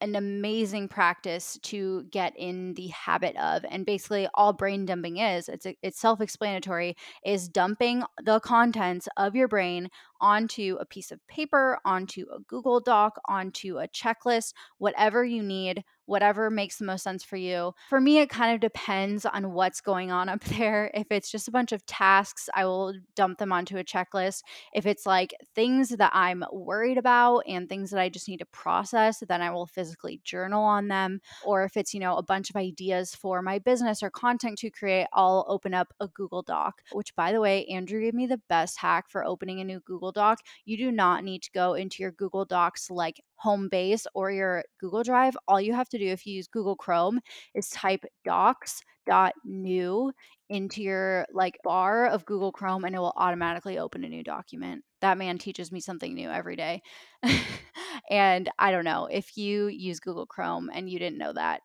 an 0.00 0.14
amazing 0.14 0.88
practice 0.88 1.58
to 1.62 2.04
get 2.10 2.34
in 2.36 2.74
the 2.74 2.88
habit 2.88 3.36
of 3.36 3.64
and 3.70 3.86
basically 3.86 4.28
all 4.34 4.52
brain 4.52 4.84
dumping 4.84 5.16
is 5.18 5.48
it's 5.48 5.66
it's 5.82 5.98
self-explanatory 5.98 6.96
is 7.24 7.48
dumping 7.48 8.02
the 8.22 8.38
contents 8.40 9.08
of 9.16 9.34
your 9.34 9.48
brain 9.48 9.88
onto 10.20 10.76
a 10.80 10.86
piece 10.86 11.10
of 11.10 11.26
paper 11.28 11.78
onto 11.84 12.26
a 12.34 12.40
google 12.40 12.80
doc 12.80 13.18
onto 13.26 13.78
a 13.78 13.88
checklist 13.88 14.52
whatever 14.78 15.24
you 15.24 15.42
need 15.42 15.84
whatever 16.06 16.50
makes 16.50 16.78
the 16.78 16.84
most 16.84 17.02
sense 17.02 17.22
for 17.22 17.36
you. 17.36 17.74
For 17.88 18.00
me, 18.00 18.18
it 18.18 18.30
kind 18.30 18.54
of 18.54 18.60
depends 18.60 19.26
on 19.26 19.52
what's 19.52 19.80
going 19.80 20.10
on 20.10 20.28
up 20.36 20.42
there. 20.44 20.90
If 20.94 21.08
it's 21.10 21.30
just 21.30 21.48
a 21.48 21.52
bunch 21.52 21.72
of 21.72 21.84
tasks, 21.86 22.48
I 22.54 22.64
will 22.64 22.94
dump 23.14 23.38
them 23.38 23.52
onto 23.52 23.76
a 23.76 23.84
checklist. 23.84 24.42
If 24.72 24.86
it's 24.86 25.04
like 25.04 25.34
things 25.54 25.90
that 25.90 26.10
I'm 26.14 26.44
worried 26.52 26.98
about 26.98 27.40
and 27.46 27.68
things 27.68 27.90
that 27.90 28.00
I 28.00 28.08
just 28.08 28.28
need 28.28 28.38
to 28.38 28.46
process, 28.46 29.22
then 29.28 29.42
I 29.42 29.50
will 29.50 29.66
physically 29.66 30.20
journal 30.24 30.62
on 30.62 30.88
them. 30.88 31.20
Or 31.44 31.64
if 31.64 31.76
it's, 31.76 31.92
you 31.92 32.00
know, 32.00 32.16
a 32.16 32.22
bunch 32.22 32.50
of 32.50 32.56
ideas 32.56 33.14
for 33.14 33.42
my 33.42 33.58
business 33.58 34.02
or 34.02 34.10
content 34.10 34.58
to 34.58 34.70
create, 34.70 35.08
I'll 35.12 35.44
open 35.48 35.74
up 35.74 35.92
a 36.00 36.08
Google 36.08 36.42
Doc, 36.42 36.82
which 36.92 37.14
by 37.16 37.32
the 37.32 37.40
way, 37.40 37.66
Andrew 37.66 38.00
gave 38.00 38.14
me 38.14 38.26
the 38.26 38.40
best 38.48 38.78
hack 38.78 39.10
for 39.10 39.24
opening 39.24 39.60
a 39.60 39.64
new 39.64 39.80
Google 39.80 40.05
Doc. 40.12 40.38
You 40.64 40.76
do 40.76 40.90
not 40.92 41.24
need 41.24 41.42
to 41.42 41.50
go 41.52 41.74
into 41.74 42.02
your 42.02 42.12
Google 42.12 42.44
Docs 42.44 42.90
like 42.90 43.20
home 43.36 43.68
base 43.68 44.06
or 44.14 44.30
your 44.30 44.64
Google 44.80 45.02
Drive, 45.02 45.36
all 45.46 45.60
you 45.60 45.74
have 45.74 45.88
to 45.90 45.98
do 45.98 46.06
if 46.06 46.26
you 46.26 46.34
use 46.34 46.48
Google 46.48 46.76
Chrome 46.76 47.20
is 47.54 47.68
type 47.70 48.04
docs.new 48.24 50.12
into 50.48 50.82
your 50.82 51.26
like 51.32 51.58
bar 51.64 52.06
of 52.06 52.24
Google 52.24 52.52
Chrome 52.52 52.84
and 52.84 52.94
it 52.94 52.98
will 52.98 53.12
automatically 53.16 53.78
open 53.78 54.04
a 54.04 54.08
new 54.08 54.22
document. 54.22 54.84
That 55.00 55.18
man 55.18 55.38
teaches 55.38 55.72
me 55.72 55.80
something 55.80 56.14
new 56.14 56.30
every 56.30 56.56
day. 56.56 56.82
and 58.10 58.48
I 58.58 58.70
don't 58.70 58.84
know 58.84 59.06
if 59.06 59.36
you 59.36 59.66
use 59.68 60.00
Google 60.00 60.26
Chrome 60.26 60.70
and 60.72 60.88
you 60.88 60.98
didn't 60.98 61.18
know 61.18 61.32
that. 61.32 61.62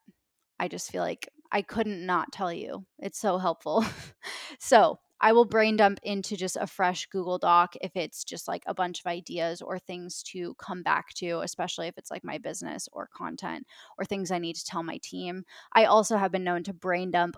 I 0.60 0.68
just 0.68 0.92
feel 0.92 1.02
like 1.02 1.28
I 1.52 1.62
couldn't 1.62 2.06
not 2.06 2.32
tell 2.32 2.54
you. 2.54 2.86
It's 3.00 3.20
so 3.20 3.38
helpful. 3.38 3.84
so, 4.60 5.00
I 5.22 5.34
will 5.34 5.46
brain 5.46 5.78
dump 5.78 6.00
into 6.04 6.36
just 6.36 6.58
a 6.60 6.68
fresh 6.68 7.06
Google 7.06 7.38
Doc 7.38 7.76
if 7.82 7.96
it's 7.96 8.24
just 8.24 8.48
like 8.48 8.64
a 8.66 8.74
bunch 8.74 9.00
of 9.00 9.06
ideas 9.06 9.62
or 9.62 9.78
things 9.78 10.24
to 10.24 10.56
come 10.56 10.82
back 10.82 11.14
to, 11.16 11.42
especially 11.42 11.88
if 11.88 11.98
it's 11.98 12.12
like 12.12 12.24
my 12.24 12.40
business 12.40 12.90
or 12.92 13.08
content 13.16 13.68
or 13.98 14.04
things 14.06 14.32
I 14.32 14.40
need 14.40 14.56
to 14.56 14.66
tell 14.66 14.82
my 14.84 14.98
team. 15.04 15.44
I 15.74 15.86
also 15.86 16.18
have 16.18 16.32
been 16.32 16.44
known 16.44 16.64
to 16.64 16.74
brain 16.74 17.12
dump 17.12 17.38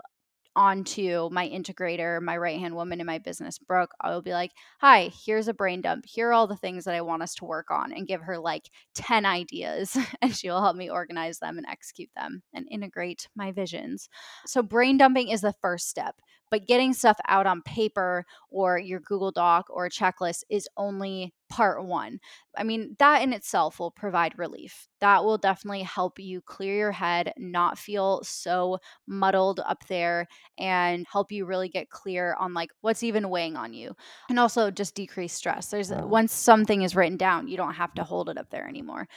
onto 0.56 1.28
my 1.32 1.48
integrator, 1.48 2.20
my 2.20 2.36
right 2.36 2.58
hand 2.58 2.74
woman 2.74 3.00
in 3.00 3.06
my 3.06 3.18
business, 3.18 3.58
Brooke, 3.58 3.92
I 4.00 4.10
will 4.10 4.22
be 4.22 4.32
like, 4.32 4.52
Hi, 4.80 5.10
here's 5.24 5.48
a 5.48 5.54
brain 5.54 5.80
dump. 5.80 6.04
Here 6.06 6.28
are 6.28 6.32
all 6.32 6.46
the 6.46 6.56
things 6.56 6.84
that 6.84 6.94
I 6.94 7.00
want 7.00 7.22
us 7.22 7.34
to 7.36 7.44
work 7.44 7.70
on, 7.70 7.92
and 7.92 8.06
give 8.06 8.22
her 8.22 8.38
like 8.38 8.70
10 8.94 9.26
ideas, 9.26 9.96
and 10.22 10.34
she 10.34 10.48
will 10.48 10.62
help 10.62 10.76
me 10.76 10.90
organize 10.90 11.38
them 11.38 11.58
and 11.58 11.66
execute 11.66 12.10
them 12.16 12.42
and 12.52 12.68
integrate 12.70 13.28
my 13.34 13.52
visions. 13.52 14.08
So, 14.46 14.62
brain 14.62 14.96
dumping 14.96 15.28
is 15.28 15.40
the 15.40 15.54
first 15.60 15.88
step, 15.88 16.16
but 16.54 16.68
getting 16.68 16.92
stuff 16.92 17.18
out 17.26 17.48
on 17.48 17.62
paper 17.62 18.24
or 18.48 18.78
your 18.78 19.00
Google 19.00 19.32
Doc 19.32 19.66
or 19.70 19.86
a 19.86 19.90
checklist 19.90 20.44
is 20.48 20.68
only 20.76 21.34
part 21.50 21.84
one. 21.84 22.20
I 22.56 22.62
mean, 22.62 22.94
that 23.00 23.22
in 23.22 23.32
itself 23.32 23.80
will 23.80 23.90
provide 23.90 24.38
relief. 24.38 24.86
That 25.00 25.24
will 25.24 25.36
definitely 25.36 25.82
help 25.82 26.20
you 26.20 26.40
clear 26.42 26.76
your 26.76 26.92
head, 26.92 27.32
not 27.36 27.76
feel 27.76 28.22
so 28.22 28.78
muddled 29.08 29.58
up 29.66 29.84
there, 29.88 30.28
and 30.56 31.04
help 31.10 31.32
you 31.32 31.44
really 31.44 31.68
get 31.68 31.90
clear 31.90 32.36
on 32.38 32.54
like 32.54 32.70
what's 32.82 33.02
even 33.02 33.30
weighing 33.30 33.56
on 33.56 33.74
you. 33.74 33.96
And 34.30 34.38
also 34.38 34.70
just 34.70 34.94
decrease 34.94 35.32
stress. 35.32 35.70
There's 35.70 35.90
once 35.90 36.32
something 36.32 36.82
is 36.82 36.94
written 36.94 37.16
down, 37.16 37.48
you 37.48 37.56
don't 37.56 37.74
have 37.74 37.94
to 37.94 38.04
hold 38.04 38.28
it 38.28 38.38
up 38.38 38.50
there 38.50 38.68
anymore. 38.68 39.08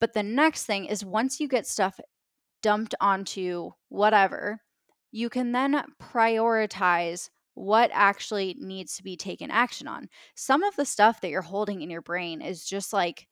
But 0.00 0.14
the 0.14 0.22
next 0.22 0.64
thing 0.64 0.86
is 0.86 1.04
once 1.04 1.38
you 1.38 1.48
get 1.48 1.66
stuff 1.66 2.00
dumped 2.62 2.94
onto 2.98 3.72
whatever, 3.90 4.62
you 5.10 5.28
can 5.30 5.52
then 5.52 5.82
prioritize 6.00 7.28
what 7.54 7.90
actually 7.92 8.56
needs 8.58 8.96
to 8.96 9.02
be 9.02 9.16
taken 9.16 9.50
action 9.50 9.88
on. 9.88 10.08
Some 10.34 10.62
of 10.62 10.76
the 10.76 10.84
stuff 10.84 11.20
that 11.20 11.30
you're 11.30 11.42
holding 11.42 11.82
in 11.82 11.90
your 11.90 12.02
brain 12.02 12.40
is 12.40 12.64
just 12.64 12.92
like 12.92 13.26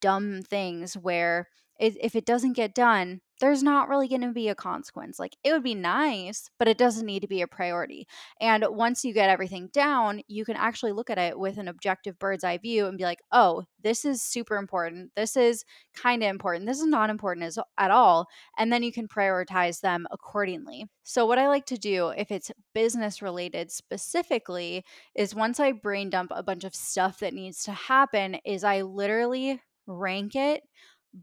dumb 0.00 0.42
things 0.42 0.94
where 0.96 1.48
if 1.80 2.14
it 2.14 2.26
doesn't 2.26 2.52
get 2.52 2.74
done, 2.74 3.20
there's 3.40 3.62
not 3.62 3.88
really 3.88 4.06
going 4.06 4.20
to 4.20 4.32
be 4.32 4.48
a 4.48 4.54
consequence. 4.54 5.18
Like 5.18 5.34
it 5.42 5.52
would 5.52 5.62
be 5.62 5.74
nice, 5.74 6.50
but 6.58 6.68
it 6.68 6.76
doesn't 6.76 7.06
need 7.06 7.20
to 7.20 7.26
be 7.26 7.40
a 7.40 7.46
priority. 7.46 8.06
And 8.38 8.64
once 8.68 9.02
you 9.02 9.14
get 9.14 9.30
everything 9.30 9.70
down, 9.72 10.20
you 10.28 10.44
can 10.44 10.56
actually 10.56 10.92
look 10.92 11.08
at 11.08 11.18
it 11.18 11.38
with 11.38 11.56
an 11.56 11.66
objective 11.66 12.18
bird's 12.18 12.44
eye 12.44 12.58
view 12.58 12.86
and 12.86 12.98
be 12.98 13.04
like, 13.04 13.20
oh, 13.32 13.64
this 13.82 14.04
is 14.04 14.22
super 14.22 14.56
important. 14.56 15.10
This 15.16 15.36
is 15.36 15.64
kind 15.94 16.22
of 16.22 16.28
important. 16.28 16.66
This 16.66 16.80
is 16.80 16.86
not 16.86 17.08
important 17.08 17.46
as, 17.46 17.58
at 17.78 17.90
all. 17.90 18.26
And 18.58 18.70
then 18.70 18.82
you 18.82 18.92
can 18.92 19.08
prioritize 19.08 19.80
them 19.80 20.06
accordingly. 20.10 20.84
So, 21.02 21.24
what 21.24 21.38
I 21.38 21.48
like 21.48 21.66
to 21.66 21.78
do 21.78 22.08
if 22.08 22.30
it's 22.30 22.52
business 22.74 23.22
related 23.22 23.70
specifically 23.70 24.84
is 25.14 25.34
once 25.34 25.58
I 25.58 25.72
brain 25.72 26.10
dump 26.10 26.30
a 26.34 26.42
bunch 26.42 26.64
of 26.64 26.74
stuff 26.74 27.20
that 27.20 27.34
needs 27.34 27.64
to 27.64 27.72
happen, 27.72 28.36
is 28.44 28.64
I 28.64 28.82
literally 28.82 29.60
rank 29.86 30.36
it 30.36 30.62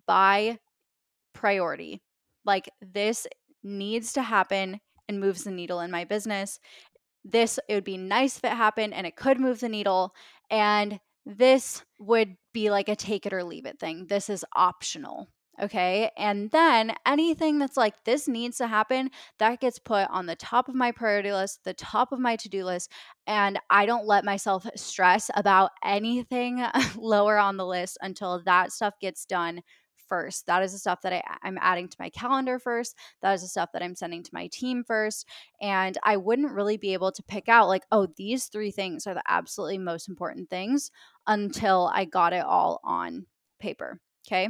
by 0.05 0.59
priority. 1.33 2.01
Like 2.45 2.69
this 2.81 3.27
needs 3.63 4.13
to 4.13 4.21
happen 4.21 4.79
and 5.07 5.19
moves 5.19 5.43
the 5.43 5.51
needle 5.51 5.79
in 5.79 5.91
my 5.91 6.03
business. 6.03 6.59
This, 7.23 7.59
it 7.67 7.73
would 7.73 7.83
be 7.83 7.97
nice 7.97 8.37
if 8.37 8.43
it 8.43 8.51
happened 8.51 8.93
and 8.93 9.05
it 9.05 9.15
could 9.15 9.39
move 9.39 9.59
the 9.59 9.69
needle. 9.69 10.13
And 10.49 10.99
this 11.25 11.83
would 11.99 12.37
be 12.53 12.69
like 12.69 12.89
a 12.89 12.95
take 12.95 13.25
it 13.25 13.33
or 13.33 13.43
leave 13.43 13.65
it 13.65 13.79
thing. 13.79 14.07
This 14.07 14.29
is 14.29 14.45
optional. 14.55 15.27
Okay. 15.59 16.11
And 16.15 16.51
then 16.51 16.93
anything 17.05 17.57
that's 17.57 17.77
like, 17.77 18.03
this 18.03 18.27
needs 18.27 18.57
to 18.57 18.67
happen, 18.67 19.09
that 19.39 19.59
gets 19.59 19.79
put 19.79 20.07
on 20.11 20.27
the 20.27 20.35
top 20.35 20.69
of 20.69 20.75
my 20.75 20.91
priority 20.91 21.31
list, 21.31 21.63
the 21.63 21.73
top 21.73 22.11
of 22.11 22.19
my 22.19 22.35
to 22.37 22.49
do 22.49 22.63
list. 22.63 22.91
And 23.25 23.59
I 23.69 23.87
don't 23.87 24.05
let 24.05 24.23
myself 24.23 24.67
stress 24.75 25.31
about 25.35 25.71
anything 25.83 26.63
lower 26.95 27.37
on 27.39 27.57
the 27.57 27.65
list 27.65 27.97
until 28.01 28.39
that 28.43 28.71
stuff 28.71 28.93
gets 29.01 29.25
done 29.25 29.61
first. 30.07 30.45
That 30.45 30.61
is 30.61 30.73
the 30.73 30.77
stuff 30.77 31.01
that 31.01 31.11
I, 31.11 31.23
I'm 31.41 31.57
adding 31.59 31.89
to 31.89 31.97
my 31.99 32.11
calendar 32.11 32.59
first. 32.59 32.95
That 33.23 33.33
is 33.33 33.41
the 33.41 33.47
stuff 33.47 33.71
that 33.73 33.81
I'm 33.81 33.95
sending 33.95 34.21
to 34.23 34.29
my 34.33 34.47
team 34.47 34.83
first. 34.83 35.27
And 35.59 35.97
I 36.03 36.17
wouldn't 36.17 36.51
really 36.53 36.77
be 36.77 36.93
able 36.93 37.11
to 37.11 37.23
pick 37.23 37.49
out, 37.49 37.67
like, 37.67 37.83
oh, 37.91 38.07
these 38.15 38.45
three 38.45 38.71
things 38.71 39.07
are 39.07 39.15
the 39.15 39.23
absolutely 39.27 39.79
most 39.79 40.07
important 40.07 40.51
things 40.51 40.91
until 41.25 41.91
I 41.93 42.05
got 42.05 42.33
it 42.33 42.45
all 42.45 42.79
on 42.83 43.25
paper. 43.59 43.99
Okay. 44.27 44.49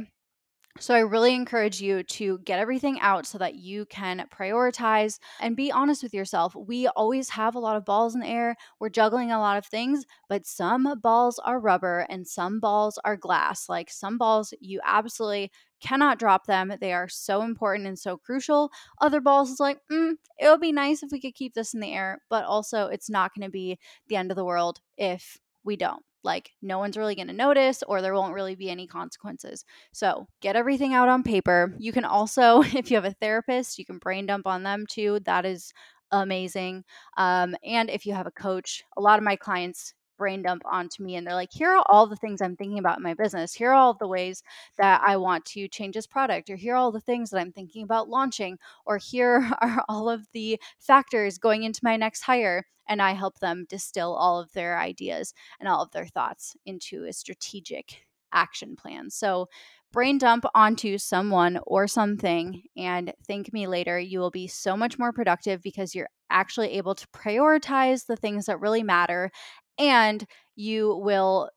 So, 0.80 0.94
I 0.94 1.00
really 1.00 1.34
encourage 1.34 1.80
you 1.80 2.02
to 2.04 2.38
get 2.38 2.60
everything 2.60 3.00
out 3.00 3.26
so 3.26 3.38
that 3.38 3.56
you 3.56 3.84
can 3.86 4.26
prioritize 4.30 5.18
and 5.40 5.56
be 5.56 5.72
honest 5.72 6.02
with 6.02 6.14
yourself. 6.14 6.54
We 6.54 6.86
always 6.88 7.30
have 7.30 7.54
a 7.54 7.58
lot 7.58 7.76
of 7.76 7.84
balls 7.84 8.14
in 8.14 8.20
the 8.20 8.28
air. 8.28 8.56
We're 8.78 8.88
juggling 8.88 9.32
a 9.32 9.40
lot 9.40 9.56
of 9.58 9.66
things, 9.66 10.04
but 10.28 10.46
some 10.46 10.98
balls 11.02 11.38
are 11.40 11.58
rubber 11.58 12.06
and 12.08 12.26
some 12.26 12.60
balls 12.60 12.98
are 13.04 13.16
glass. 13.16 13.68
Like 13.68 13.90
some 13.90 14.18
balls, 14.18 14.54
you 14.60 14.80
absolutely 14.84 15.50
cannot 15.80 16.18
drop 16.18 16.46
them. 16.46 16.72
They 16.80 16.92
are 16.92 17.08
so 17.08 17.42
important 17.42 17.86
and 17.86 17.98
so 17.98 18.16
crucial. 18.16 18.70
Other 19.00 19.20
balls 19.20 19.50
is 19.50 19.60
like, 19.60 19.80
mm, 19.90 20.14
it 20.38 20.48
would 20.48 20.60
be 20.60 20.72
nice 20.72 21.02
if 21.02 21.10
we 21.10 21.20
could 21.20 21.34
keep 21.34 21.54
this 21.54 21.74
in 21.74 21.80
the 21.80 21.92
air, 21.92 22.22
but 22.30 22.44
also 22.44 22.86
it's 22.86 23.10
not 23.10 23.34
going 23.34 23.46
to 23.46 23.50
be 23.50 23.78
the 24.08 24.16
end 24.16 24.30
of 24.30 24.36
the 24.36 24.44
world 24.44 24.80
if 24.96 25.38
we 25.64 25.76
don't. 25.76 26.02
Like, 26.24 26.52
no 26.62 26.78
one's 26.78 26.96
really 26.96 27.14
going 27.14 27.28
to 27.28 27.34
notice, 27.34 27.82
or 27.84 28.02
there 28.02 28.14
won't 28.14 28.34
really 28.34 28.54
be 28.54 28.70
any 28.70 28.86
consequences. 28.86 29.64
So, 29.92 30.26
get 30.40 30.56
everything 30.56 30.94
out 30.94 31.08
on 31.08 31.22
paper. 31.22 31.74
You 31.78 31.92
can 31.92 32.04
also, 32.04 32.62
if 32.74 32.90
you 32.90 32.96
have 32.96 33.04
a 33.04 33.14
therapist, 33.14 33.78
you 33.78 33.84
can 33.84 33.98
brain 33.98 34.26
dump 34.26 34.46
on 34.46 34.62
them 34.62 34.86
too. 34.88 35.20
That 35.24 35.46
is 35.46 35.72
amazing. 36.10 36.84
Um, 37.16 37.54
and 37.64 37.90
if 37.90 38.06
you 38.06 38.14
have 38.14 38.26
a 38.26 38.30
coach, 38.30 38.82
a 38.96 39.00
lot 39.00 39.18
of 39.18 39.24
my 39.24 39.36
clients 39.36 39.94
brain 40.18 40.42
dump 40.42 40.62
onto 40.66 41.02
me 41.02 41.16
and 41.16 41.26
they're 41.26 41.34
like, 41.34 41.52
here 41.52 41.70
are 41.70 41.84
all 41.88 42.06
the 42.06 42.16
things 42.16 42.42
I'm 42.42 42.56
thinking 42.56 42.78
about 42.78 42.98
in 42.98 43.02
my 43.02 43.14
business. 43.14 43.54
Here 43.54 43.70
are 43.70 43.74
all 43.74 43.94
the 43.94 44.08
ways 44.08 44.42
that 44.76 45.00
I 45.04 45.16
want 45.16 45.44
to 45.46 45.68
change 45.68 45.94
this 45.94 46.06
product, 46.06 46.50
or 46.50 46.56
here 46.56 46.74
are 46.74 46.76
all 46.76 46.92
the 46.92 47.00
things 47.00 47.30
that 47.30 47.40
I'm 47.40 47.52
thinking 47.52 47.84
about 47.84 48.08
launching, 48.08 48.58
or 48.84 48.98
here 48.98 49.50
are 49.62 49.84
all 49.88 50.10
of 50.10 50.26
the 50.32 50.60
factors 50.78 51.38
going 51.38 51.62
into 51.62 51.80
my 51.82 51.96
next 51.96 52.22
hire. 52.22 52.66
And 52.90 53.02
I 53.02 53.12
help 53.12 53.38
them 53.38 53.66
distill 53.68 54.14
all 54.14 54.40
of 54.40 54.50
their 54.52 54.78
ideas 54.78 55.34
and 55.60 55.68
all 55.68 55.82
of 55.82 55.90
their 55.90 56.06
thoughts 56.06 56.56
into 56.64 57.04
a 57.04 57.12
strategic 57.12 58.06
action 58.32 58.76
plan. 58.76 59.10
So, 59.10 59.48
brain 59.92 60.18
dump 60.18 60.44
onto 60.54 60.98
someone 60.98 61.58
or 61.66 61.86
something 61.86 62.62
and 62.76 63.12
thank 63.26 63.52
me 63.52 63.66
later. 63.66 63.98
You 63.98 64.20
will 64.20 64.30
be 64.30 64.46
so 64.46 64.76
much 64.76 64.98
more 64.98 65.12
productive 65.12 65.62
because 65.62 65.94
you're 65.94 66.10
actually 66.30 66.72
able 66.72 66.94
to 66.94 67.06
prioritize 67.08 68.06
the 68.06 68.16
things 68.16 68.46
that 68.46 68.60
really 68.60 68.82
matter 68.82 69.30
and 69.78 70.24
you 70.56 70.96
will 70.96 71.50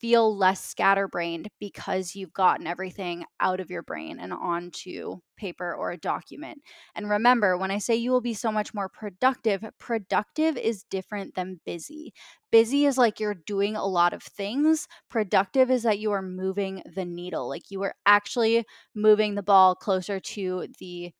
feel 0.00 0.36
less 0.36 0.62
scatterbrained 0.62 1.48
because 1.58 2.14
you've 2.14 2.32
gotten 2.32 2.66
everything 2.66 3.24
out 3.40 3.60
of 3.60 3.70
your 3.70 3.82
brain 3.82 4.18
and 4.20 4.32
onto 4.34 5.16
paper 5.38 5.74
or 5.74 5.92
a 5.92 5.96
document. 5.96 6.60
And 6.94 7.08
remember, 7.08 7.56
when 7.56 7.70
I 7.70 7.78
say 7.78 7.94
you 7.94 8.10
will 8.10 8.20
be 8.20 8.34
so 8.34 8.52
much 8.52 8.74
more 8.74 8.88
productive, 8.88 9.64
productive 9.78 10.58
is 10.58 10.84
different 10.90 11.34
than 11.34 11.60
busy. 11.64 12.12
Busy 12.52 12.84
is 12.84 12.98
like 12.98 13.18
you're 13.18 13.34
doing 13.34 13.76
a 13.76 13.86
lot 13.86 14.12
of 14.12 14.22
things, 14.22 14.86
productive 15.08 15.70
is 15.70 15.82
that 15.84 15.98
you 15.98 16.12
are 16.12 16.22
moving 16.22 16.82
the 16.94 17.04
needle, 17.04 17.48
like 17.48 17.70
you 17.70 17.82
are 17.82 17.94
actually 18.04 18.64
moving 18.94 19.34
the 19.34 19.42
ball 19.42 19.74
closer 19.74 20.20
to 20.20 20.66
the 20.78 21.12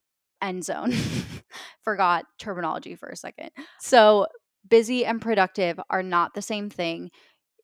end 0.43 0.65
zone. 0.65 0.93
Forgot 1.83 2.27
terminology 2.39 2.95
for 2.97 3.09
a 3.09 3.17
second. 3.17 3.51
So, 3.81 4.27
busy 4.69 5.05
and 5.05 5.21
productive 5.21 5.79
are 5.91 6.03
not 6.03 6.35
the 6.35 6.43
same 6.43 6.71
thing 6.71 7.11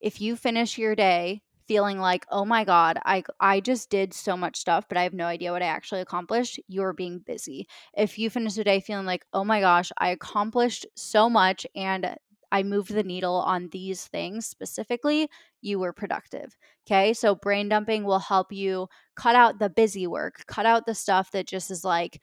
if 0.00 0.20
you 0.20 0.36
finish 0.36 0.78
your 0.78 0.94
day 0.96 1.42
feeling 1.68 1.98
like, 2.00 2.26
"Oh 2.30 2.44
my 2.44 2.64
god, 2.64 2.98
I 3.06 3.22
I 3.40 3.60
just 3.60 3.90
did 3.90 4.12
so 4.14 4.36
much 4.36 4.56
stuff, 4.58 4.86
but 4.88 4.98
I 4.98 5.04
have 5.04 5.14
no 5.14 5.26
idea 5.26 5.52
what 5.52 5.62
I 5.62 5.66
actually 5.66 6.00
accomplished," 6.02 6.60
you're 6.68 6.92
being 6.92 7.20
busy. 7.20 7.68
If 7.96 8.18
you 8.18 8.30
finish 8.30 8.54
the 8.54 8.64
day 8.64 8.80
feeling 8.80 9.06
like, 9.06 9.24
"Oh 9.32 9.44
my 9.44 9.60
gosh, 9.60 9.92
I 9.98 10.10
accomplished 10.10 10.86
so 10.96 11.30
much 11.30 11.66
and 11.76 12.16
I 12.52 12.62
moved 12.64 12.92
the 12.92 13.04
needle 13.04 13.36
on 13.36 13.68
these 13.70 14.06
things 14.08 14.46
specifically, 14.46 15.28
you 15.62 15.78
were 15.78 15.92
productive. 15.92 16.56
Okay. 16.86 17.12
So 17.14 17.34
brain 17.36 17.68
dumping 17.68 18.04
will 18.04 18.18
help 18.18 18.52
you 18.52 18.88
cut 19.16 19.36
out 19.36 19.58
the 19.60 19.70
busy 19.70 20.06
work, 20.06 20.44
cut 20.48 20.66
out 20.66 20.86
the 20.86 20.94
stuff 20.94 21.30
that 21.32 21.46
just 21.46 21.70
is 21.70 21.84
like, 21.84 22.20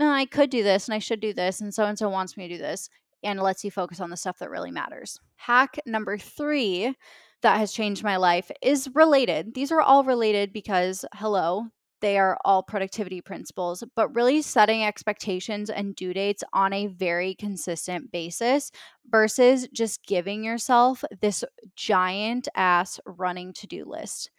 I 0.00 0.26
could 0.26 0.50
do 0.50 0.62
this 0.62 0.86
and 0.88 0.94
I 0.94 0.98
should 1.00 1.20
do 1.20 1.32
this, 1.32 1.60
and 1.60 1.74
so 1.74 1.84
and 1.84 1.98
so 1.98 2.08
wants 2.08 2.36
me 2.36 2.48
to 2.48 2.54
do 2.56 2.58
this 2.62 2.88
and 3.22 3.40
lets 3.40 3.64
you 3.64 3.70
focus 3.70 4.00
on 4.00 4.10
the 4.10 4.16
stuff 4.16 4.38
that 4.38 4.50
really 4.50 4.70
matters. 4.70 5.18
Hack 5.36 5.78
number 5.86 6.18
three 6.18 6.94
that 7.42 7.58
has 7.58 7.72
changed 7.72 8.02
my 8.02 8.16
life 8.16 8.50
is 8.62 8.88
related. 8.94 9.54
These 9.54 9.70
are 9.70 9.80
all 9.80 10.04
related 10.04 10.52
because, 10.52 11.04
hello, 11.14 11.66
they 12.00 12.18
are 12.18 12.38
all 12.44 12.62
productivity 12.62 13.20
principles, 13.20 13.82
but 13.96 14.14
really 14.14 14.42
setting 14.42 14.84
expectations 14.84 15.70
and 15.70 15.96
due 15.96 16.14
dates 16.14 16.44
on 16.52 16.72
a 16.72 16.86
very 16.86 17.34
consistent 17.34 18.10
basis 18.12 18.70
versus 19.08 19.66
just 19.72 20.04
giving 20.04 20.44
yourself 20.44 21.02
this 21.20 21.44
giant 21.74 22.48
ass 22.54 23.00
running 23.04 23.52
to 23.54 23.66
do 23.66 23.84
list. 23.84 24.30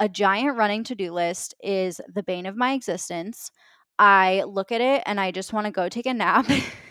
A 0.00 0.08
giant 0.08 0.56
running 0.56 0.82
to 0.84 0.94
do 0.94 1.12
list 1.12 1.54
is 1.62 2.00
the 2.12 2.24
bane 2.24 2.46
of 2.46 2.56
my 2.56 2.72
existence. 2.72 3.50
I 3.96 4.42
look 4.42 4.72
at 4.72 4.80
it 4.80 5.04
and 5.06 5.20
I 5.20 5.30
just 5.30 5.52
want 5.52 5.66
to 5.66 5.70
go 5.70 5.88
take 5.88 6.06
a 6.06 6.14
nap. 6.14 6.46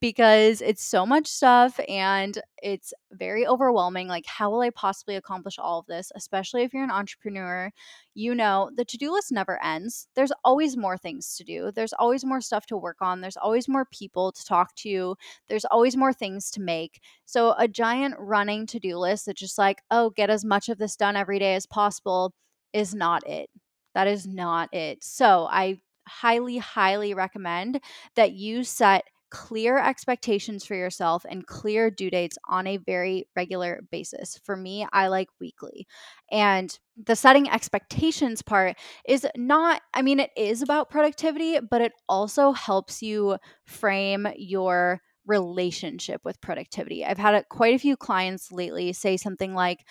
because 0.00 0.60
it's 0.60 0.82
so 0.84 1.06
much 1.06 1.26
stuff 1.26 1.78
and 1.88 2.40
it's 2.62 2.92
very 3.12 3.46
overwhelming. 3.46 4.08
Like, 4.08 4.26
how 4.26 4.50
will 4.50 4.60
I 4.60 4.70
possibly 4.70 5.16
accomplish 5.16 5.58
all 5.58 5.80
of 5.80 5.86
this? 5.86 6.12
Especially 6.14 6.62
if 6.62 6.72
you're 6.74 6.84
an 6.84 6.90
entrepreneur, 6.90 7.70
you 8.14 8.34
know, 8.34 8.70
the 8.76 8.84
to 8.84 8.96
do 8.96 9.12
list 9.12 9.32
never 9.32 9.62
ends. 9.62 10.08
There's 10.14 10.32
always 10.44 10.76
more 10.76 10.98
things 10.98 11.36
to 11.36 11.44
do, 11.44 11.70
there's 11.74 11.92
always 11.94 12.24
more 12.24 12.40
stuff 12.40 12.66
to 12.66 12.76
work 12.76 12.98
on, 13.00 13.20
there's 13.20 13.36
always 13.36 13.68
more 13.68 13.86
people 13.92 14.32
to 14.32 14.44
talk 14.44 14.74
to, 14.76 15.16
there's 15.48 15.64
always 15.66 15.96
more 15.96 16.12
things 16.12 16.50
to 16.52 16.60
make. 16.60 17.00
So, 17.24 17.54
a 17.58 17.68
giant 17.68 18.14
running 18.18 18.66
to 18.68 18.78
do 18.80 18.96
list 18.98 19.26
that's 19.26 19.40
just 19.40 19.58
like, 19.58 19.82
oh, 19.90 20.10
get 20.10 20.30
as 20.30 20.44
much 20.44 20.68
of 20.68 20.78
this 20.78 20.96
done 20.96 21.16
every 21.16 21.38
day 21.38 21.54
as 21.54 21.66
possible 21.66 22.34
is 22.72 22.94
not 22.94 23.26
it. 23.26 23.50
That 23.94 24.06
is 24.06 24.26
not 24.26 24.72
it. 24.74 25.02
So, 25.04 25.46
I 25.50 25.80
highly, 26.08 26.58
highly 26.58 27.14
recommend 27.14 27.80
that 28.16 28.32
you 28.32 28.64
set 28.64 29.04
clear 29.30 29.78
expectations 29.78 30.64
for 30.64 30.74
yourself 30.74 31.24
and 31.28 31.46
clear 31.46 31.90
due 31.90 32.10
dates 32.10 32.36
on 32.48 32.66
a 32.66 32.76
very 32.78 33.26
regular 33.36 33.80
basis. 33.90 34.38
For 34.44 34.56
me, 34.56 34.86
I 34.92 35.08
like 35.08 35.28
weekly. 35.40 35.86
And 36.30 36.76
the 37.02 37.16
setting 37.16 37.48
expectations 37.48 38.42
part 38.42 38.76
is 39.08 39.26
not, 39.36 39.82
I 39.94 40.02
mean, 40.02 40.20
it 40.20 40.30
is 40.36 40.62
about 40.62 40.90
productivity, 40.90 41.58
but 41.60 41.80
it 41.80 41.92
also 42.08 42.52
helps 42.52 43.02
you 43.02 43.38
frame 43.64 44.28
your 44.36 45.00
relationship 45.26 46.20
with 46.24 46.40
productivity. 46.40 47.04
I've 47.04 47.18
had 47.18 47.42
quite 47.48 47.74
a 47.74 47.78
few 47.78 47.96
clients 47.96 48.50
lately 48.52 48.92
say 48.92 49.16
something 49.16 49.54
like, 49.54 49.84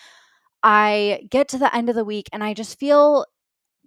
I 0.62 1.26
get 1.30 1.48
to 1.48 1.58
the 1.58 1.74
end 1.74 1.88
of 1.88 1.94
the 1.94 2.04
week 2.04 2.28
and 2.32 2.44
I 2.44 2.54
just 2.54 2.78
feel 2.78 3.24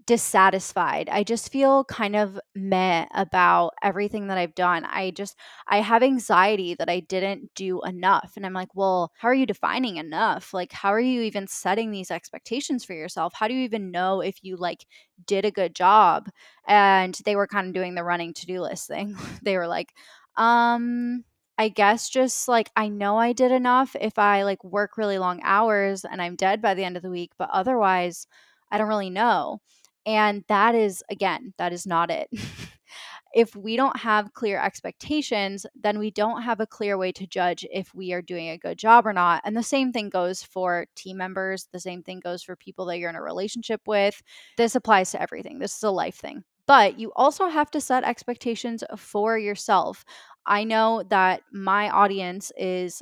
dissatisfied. 0.06 1.10
I 1.10 1.24
just 1.24 1.52
feel 1.52 1.84
kind 1.86 2.16
of 2.16 2.40
meh 2.56 3.06
about 3.14 3.74
everything 3.84 4.28
that 4.28 4.38
I've 4.38 4.56
done. 4.56 4.86
I 4.86 5.12
just 5.12 5.38
I 5.68 5.78
have 5.82 6.04
anxiety 6.04 6.74
that 6.76 6.90
I 6.90 7.00
didn't 7.02 7.54
do 7.56 7.82
enough. 7.84 8.34
And 8.36 8.46
I'm 8.46 8.54
like, 8.54 8.76
"Well, 8.76 9.12
how 9.18 9.28
are 9.30 9.34
you 9.34 9.46
defining 9.46 9.98
enough? 9.98 10.54
Like 10.54 10.72
how 10.74 10.90
are 10.94 11.00
you 11.00 11.22
even 11.22 11.48
setting 11.48 11.92
these 11.92 12.12
expectations 12.12 12.84
for 12.86 12.94
yourself? 12.94 13.34
How 13.36 13.48
do 13.48 13.54
you 13.54 13.62
even 13.64 13.92
know 13.92 14.22
if 14.22 14.44
you 14.44 14.58
like 14.58 14.86
did 15.26 15.46
a 15.46 15.52
good 15.52 15.76
job?" 15.76 16.30
And 16.68 17.18
they 17.26 17.36
were 17.36 17.48
kind 17.48 17.68
of 17.68 17.74
doing 17.74 17.96
the 17.96 18.04
running 18.04 18.34
to-do 18.34 18.62
list 18.62 18.88
thing. 18.88 19.16
they 19.44 19.58
were 19.58 19.68
like, 19.68 19.94
"Um, 20.38 21.24
I 21.58 21.70
guess 21.70 22.10
just 22.10 22.48
like 22.48 22.72
I 22.76 22.88
know 22.90 23.18
I 23.18 23.34
did 23.34 23.52
enough 23.52 23.96
if 24.02 24.18
I 24.20 24.44
like 24.44 24.64
work 24.64 24.98
really 24.98 25.20
long 25.20 25.40
hours 25.44 26.04
and 26.06 26.22
I'm 26.22 26.36
dead 26.36 26.62
by 26.62 26.74
the 26.74 26.84
end 26.84 26.98
of 26.98 27.04
the 27.04 27.10
week, 27.12 27.32
but 27.38 27.50
otherwise 27.52 28.28
I 28.72 28.78
don't 28.78 28.88
really 28.88 29.10
know." 29.10 29.62
And 30.06 30.44
that 30.48 30.76
is, 30.76 31.04
again, 31.10 31.54
that 31.58 31.74
is 31.74 31.86
not 31.88 32.12
it. 32.12 32.30
if 33.34 33.56
we 33.56 33.76
don't 33.76 33.98
have 33.98 34.34
clear 34.34 34.60
expectations, 34.60 35.66
then 35.76 35.98
we 35.98 36.12
don't 36.12 36.44
have 36.44 36.60
a 36.60 36.68
clear 36.68 36.98
way 36.98 37.12
to 37.14 37.26
judge 37.26 37.66
if 37.72 37.94
we 37.94 38.14
are 38.14 38.22
doing 38.22 38.50
a 38.50 38.58
good 38.58 38.78
job 38.78 39.08
or 39.08 39.14
not. 39.14 39.42
And 39.44 39.58
the 39.58 39.64
same 39.64 39.92
thing 39.92 40.10
goes 40.10 40.44
for 40.44 40.86
team 40.96 41.18
members. 41.18 41.68
The 41.72 41.80
same 41.80 42.04
thing 42.04 42.20
goes 42.20 42.44
for 42.44 42.56
people 42.56 42.86
that 42.86 43.00
you're 43.00 43.10
in 43.10 43.16
a 43.16 43.22
relationship 43.22 43.82
with. 43.88 44.22
This 44.58 44.76
applies 44.76 45.12
to 45.12 45.22
everything. 45.22 45.60
This 45.60 45.76
is 45.76 45.84
a 45.84 45.92
life 45.92 46.16
thing. 46.16 46.44
But 46.66 47.00
you 47.00 47.12
also 47.16 47.48
have 47.48 47.72
to 47.72 47.82
set 47.82 48.04
expectations 48.04 48.84
for 48.96 49.38
yourself. 49.38 50.06
I 50.46 50.64
know 50.64 51.04
that 51.10 51.42
my 51.52 51.90
audience 51.90 52.52
is 52.58 53.02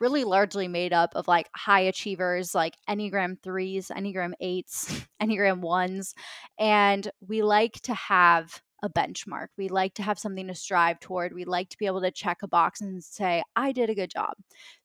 really 0.00 0.24
largely 0.24 0.66
made 0.66 0.92
up 0.92 1.12
of 1.14 1.28
like 1.28 1.48
high 1.54 1.80
achievers, 1.80 2.54
like 2.54 2.74
Enneagram 2.88 3.40
threes, 3.42 3.90
Enneagram 3.94 4.32
eights, 4.40 5.06
Enneagram 5.22 5.60
ones. 5.60 6.14
And 6.58 7.08
we 7.26 7.42
like 7.42 7.74
to 7.82 7.94
have 7.94 8.60
a 8.82 8.88
benchmark. 8.88 9.48
We 9.56 9.68
like 9.68 9.94
to 9.94 10.02
have 10.02 10.18
something 10.18 10.46
to 10.46 10.54
strive 10.54 11.00
toward. 11.00 11.32
We 11.32 11.44
like 11.44 11.68
to 11.70 11.78
be 11.78 11.86
able 11.86 12.00
to 12.02 12.10
check 12.10 12.38
a 12.42 12.48
box 12.48 12.80
and 12.80 13.02
say, 13.02 13.42
I 13.56 13.72
did 13.72 13.90
a 13.90 13.94
good 13.94 14.10
job. 14.10 14.34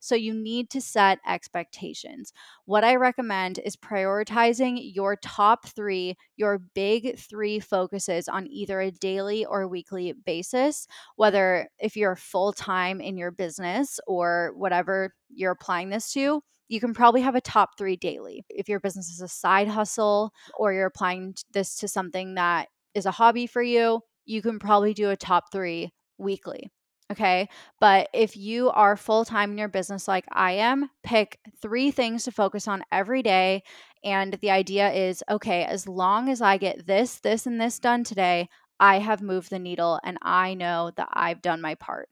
So 0.00 0.14
you 0.14 0.34
need 0.34 0.70
to 0.70 0.80
set 0.80 1.18
expectations. 1.26 2.32
What 2.64 2.84
I 2.84 2.96
recommend 2.96 3.58
is 3.58 3.76
prioritizing 3.76 4.78
your 4.94 5.16
top 5.16 5.66
three, 5.66 6.16
your 6.36 6.58
big 6.74 7.18
three 7.18 7.60
focuses 7.60 8.28
on 8.28 8.46
either 8.48 8.80
a 8.80 8.90
daily 8.90 9.44
or 9.44 9.68
weekly 9.68 10.12
basis, 10.12 10.86
whether 11.16 11.68
if 11.78 11.96
you're 11.96 12.16
full 12.16 12.52
time 12.52 13.00
in 13.00 13.16
your 13.16 13.30
business 13.30 14.00
or 14.06 14.52
whatever 14.56 15.14
you're 15.28 15.52
applying 15.52 15.88
this 15.88 16.12
to 16.12 16.42
you 16.68 16.80
can 16.80 16.94
probably 16.94 17.20
have 17.20 17.34
a 17.34 17.40
top 17.40 17.78
three 17.78 17.96
daily. 17.96 18.44
If 18.48 18.68
your 18.68 18.80
business 18.80 19.08
is 19.08 19.20
a 19.20 19.28
side 19.28 19.68
hustle 19.68 20.32
or 20.58 20.72
you're 20.72 20.86
applying 20.86 21.34
this 21.52 21.76
to 21.76 21.88
something 21.88 22.34
that 22.34 22.68
is 22.96 23.06
a 23.06 23.12
hobby 23.12 23.46
for 23.46 23.62
you, 23.62 24.00
you 24.24 24.42
can 24.42 24.58
probably 24.58 24.94
do 24.94 25.10
a 25.10 25.16
top 25.16 25.52
three 25.52 25.92
weekly. 26.18 26.70
Okay. 27.12 27.48
But 27.78 28.08
if 28.12 28.36
you 28.36 28.70
are 28.70 28.96
full 28.96 29.24
time 29.24 29.52
in 29.52 29.58
your 29.58 29.68
business 29.68 30.08
like 30.08 30.24
I 30.32 30.52
am, 30.52 30.90
pick 31.04 31.38
three 31.62 31.92
things 31.92 32.24
to 32.24 32.32
focus 32.32 32.66
on 32.66 32.82
every 32.90 33.22
day. 33.22 33.62
And 34.02 34.34
the 34.40 34.50
idea 34.50 34.90
is 34.90 35.22
okay, 35.30 35.64
as 35.64 35.86
long 35.86 36.28
as 36.28 36.42
I 36.42 36.56
get 36.56 36.86
this, 36.86 37.20
this, 37.20 37.46
and 37.46 37.60
this 37.60 37.78
done 37.78 38.02
today, 38.02 38.48
I 38.80 38.98
have 38.98 39.22
moved 39.22 39.50
the 39.50 39.58
needle 39.58 40.00
and 40.02 40.18
I 40.20 40.54
know 40.54 40.90
that 40.96 41.08
I've 41.12 41.42
done 41.42 41.60
my 41.60 41.76
part. 41.76 42.08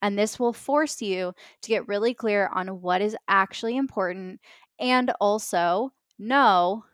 And 0.00 0.16
this 0.16 0.38
will 0.38 0.52
force 0.52 1.02
you 1.02 1.32
to 1.62 1.68
get 1.68 1.88
really 1.88 2.14
clear 2.14 2.48
on 2.54 2.80
what 2.80 3.02
is 3.02 3.16
actually 3.26 3.76
important 3.76 4.40
and 4.78 5.10
also 5.20 5.90
know 6.18 6.84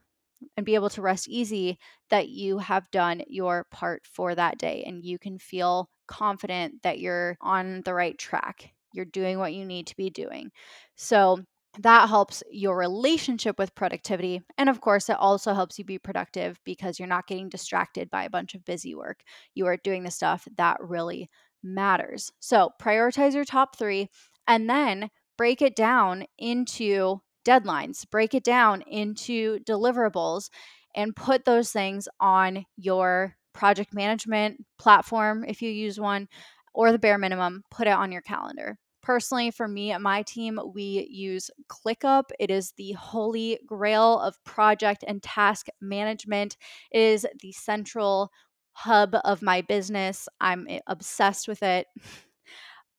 and 0.57 0.66
be 0.66 0.74
able 0.74 0.90
to 0.90 1.02
rest 1.02 1.28
easy 1.28 1.78
that 2.11 2.28
you 2.28 2.59
have 2.59 2.90
done 2.90 3.22
your 3.28 3.66
part 3.70 4.02
for 4.07 4.35
that 4.35 4.59
day 4.59 4.83
and 4.87 5.05
you 5.05 5.18
can 5.18 5.38
feel 5.38 5.90
confident 6.07 6.83
that 6.83 6.98
you're 6.98 7.37
on 7.40 7.83
the 7.85 7.94
right 7.94 8.18
track. 8.18 8.72
You're 8.92 9.05
doing 9.07 9.38
what 9.38 9.55
you 9.55 9.64
need 9.64 9.87
to 9.88 9.96
be 9.96 10.11
doing. 10.11 10.50
So, 10.96 11.40
that 11.78 12.11
helps 12.11 12.42
your 12.50 12.76
relationship 12.76 13.59
with 13.59 13.74
productivity. 13.74 14.42
And 14.59 14.68
of 14.68 14.83
course, 14.83 15.09
it 15.09 15.16
also 15.18 15.55
helps 15.55 15.78
you 15.78 15.85
be 15.87 15.98
productive 15.98 16.61
because 16.64 16.98
you're 16.98 17.09
not 17.09 17.26
getting 17.26 17.48
distracted 17.48 18.11
by 18.11 18.24
a 18.24 18.31
bunch 18.31 18.55
of 18.55 18.64
busy 18.66 18.94
work. 18.94 19.22
You 19.55 19.66
are 19.66 19.78
doing 19.78 20.02
the 20.02 20.11
stuff 20.11 20.46
that 20.59 20.76
really 20.81 21.31
matters. 21.62 22.31
So, 22.40 22.70
prioritize 22.81 23.33
your 23.35 23.44
top 23.46 23.76
three 23.78 24.09
and 24.46 24.68
then 24.68 25.11
break 25.38 25.62
it 25.62 25.74
down 25.74 26.26
into 26.38 27.20
deadlines, 27.44 28.09
break 28.11 28.35
it 28.35 28.44
down 28.44 28.83
into 28.83 29.59
deliverables, 29.61 30.50
and 30.94 31.16
put 31.16 31.44
those 31.44 31.70
things 31.70 32.09
on 32.20 32.64
your 32.76 33.35
project 33.52 33.94
management 33.94 34.64
platform 34.78 35.44
if 35.46 35.62
you 35.62 35.70
use 35.70 36.00
one, 36.00 36.28
or 36.74 36.92
the 36.92 36.98
bare 36.98 37.18
minimum, 37.18 37.62
put 37.70 37.87
it 37.87 37.90
on 37.92 38.12
your 38.12 38.22
calendar. 38.22 38.78
Personally, 39.02 39.50
for 39.50 39.66
me 39.66 39.90
and 39.90 40.02
my 40.02 40.22
team, 40.22 40.61
we 40.74 41.09
use 41.11 41.50
ClickUp. 41.68 42.24
It 42.38 42.50
is 42.50 42.72
the 42.76 42.92
holy 42.92 43.59
grail 43.66 44.20
of 44.20 44.42
project 44.44 45.05
and 45.07 45.22
task 45.22 45.66
management. 45.81 46.57
It 46.92 47.00
is 47.00 47.26
the 47.40 47.52
central 47.52 48.31
hub 48.74 49.16
of 49.24 49.42
my 49.42 49.61
business. 49.62 50.28
I'm 50.40 50.66
eh, 50.68 50.78
obsessed 50.87 51.48
with 51.48 51.62
it. 51.64 51.87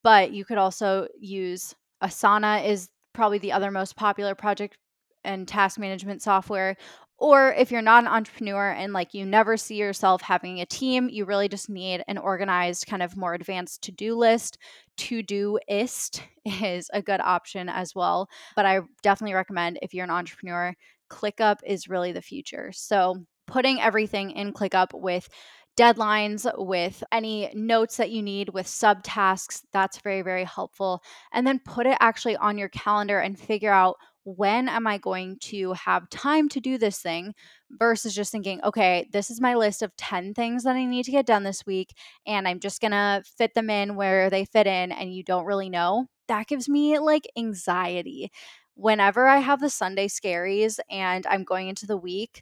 but 0.03 0.31
you 0.33 0.43
could 0.43 0.57
also 0.57 1.07
use 1.19 1.73
Asana 2.03 2.65
is 2.67 2.89
probably 3.13 3.37
the 3.37 3.51
other 3.51 3.71
most 3.71 3.95
popular 3.95 4.35
project 4.35 4.77
and 5.23 5.47
task 5.47 5.79
management 5.79 6.21
software 6.21 6.75
or 7.23 7.53
if 7.53 7.71
you're 7.71 7.81
not 7.81 8.03
an 8.03 8.09
entrepreneur 8.09 8.71
and 8.71 8.91
like 8.91 9.13
you 9.13 9.25
never 9.25 9.55
see 9.55 9.75
yourself 9.75 10.21
having 10.21 10.59
a 10.59 10.65
team, 10.65 11.07
you 11.09 11.23
really 11.23 11.47
just 11.47 11.69
need 11.69 12.03
an 12.09 12.17
organized, 12.17 12.85
kind 12.85 13.01
of 13.01 13.15
more 13.15 13.33
advanced 13.33 13.81
to 13.83 13.93
do 13.93 14.15
list. 14.15 14.57
Todoist 14.97 16.21
is 16.45 16.89
a 16.91 17.01
good 17.01 17.21
option 17.21 17.69
as 17.69 17.95
well. 17.95 18.27
But 18.57 18.65
I 18.65 18.81
definitely 19.03 19.35
recommend 19.35 19.79
if 19.81 19.93
you're 19.93 20.03
an 20.03 20.09
entrepreneur, 20.09 20.73
ClickUp 21.09 21.59
is 21.65 21.87
really 21.87 22.11
the 22.11 22.21
future. 22.21 22.71
So 22.73 23.25
putting 23.47 23.79
everything 23.79 24.31
in 24.31 24.51
ClickUp 24.51 24.87
with 24.93 25.29
deadlines, 25.77 26.49
with 26.57 27.03
any 27.11 27.51
notes 27.53 27.97
that 27.97 28.11
you 28.11 28.21
need, 28.21 28.49
with 28.49 28.67
subtasks. 28.67 29.61
That's 29.71 29.99
very, 29.99 30.21
very 30.21 30.43
helpful. 30.43 31.01
And 31.31 31.45
then 31.45 31.59
put 31.59 31.87
it 31.87 31.97
actually 31.99 32.35
on 32.37 32.57
your 32.57 32.69
calendar 32.69 33.19
and 33.19 33.39
figure 33.39 33.71
out 33.71 33.97
when 34.25 34.69
am 34.69 34.87
I 34.87 34.97
going 34.97 35.37
to 35.41 35.73
have 35.73 36.09
time 36.09 36.47
to 36.49 36.59
do 36.61 36.77
this 36.77 36.99
thing 37.01 37.33
versus 37.71 38.15
just 38.15 38.31
thinking, 38.31 38.61
okay, 38.63 39.07
this 39.11 39.29
is 39.29 39.41
my 39.41 39.55
list 39.55 39.81
of 39.81 39.95
10 39.97 40.33
things 40.33 40.63
that 40.63 40.75
I 40.75 40.85
need 40.85 41.03
to 41.05 41.11
get 41.11 41.25
done 41.25 41.43
this 41.43 41.65
week, 41.65 41.93
and 42.25 42.47
I'm 42.47 42.59
just 42.59 42.81
gonna 42.81 43.21
fit 43.37 43.53
them 43.53 43.69
in 43.69 43.95
where 43.95 44.29
they 44.29 44.45
fit 44.45 44.67
in, 44.67 44.91
and 44.91 45.13
you 45.13 45.23
don't 45.23 45.45
really 45.45 45.69
know. 45.69 46.07
That 46.27 46.47
gives 46.47 46.69
me 46.69 46.99
like 46.99 47.27
anxiety. 47.37 48.31
Whenever 48.75 49.27
I 49.27 49.37
have 49.39 49.59
the 49.59 49.69
Sunday 49.69 50.07
scaries 50.07 50.79
and 50.89 51.27
I'm 51.27 51.43
going 51.43 51.67
into 51.67 51.85
the 51.85 51.97
week, 51.97 52.41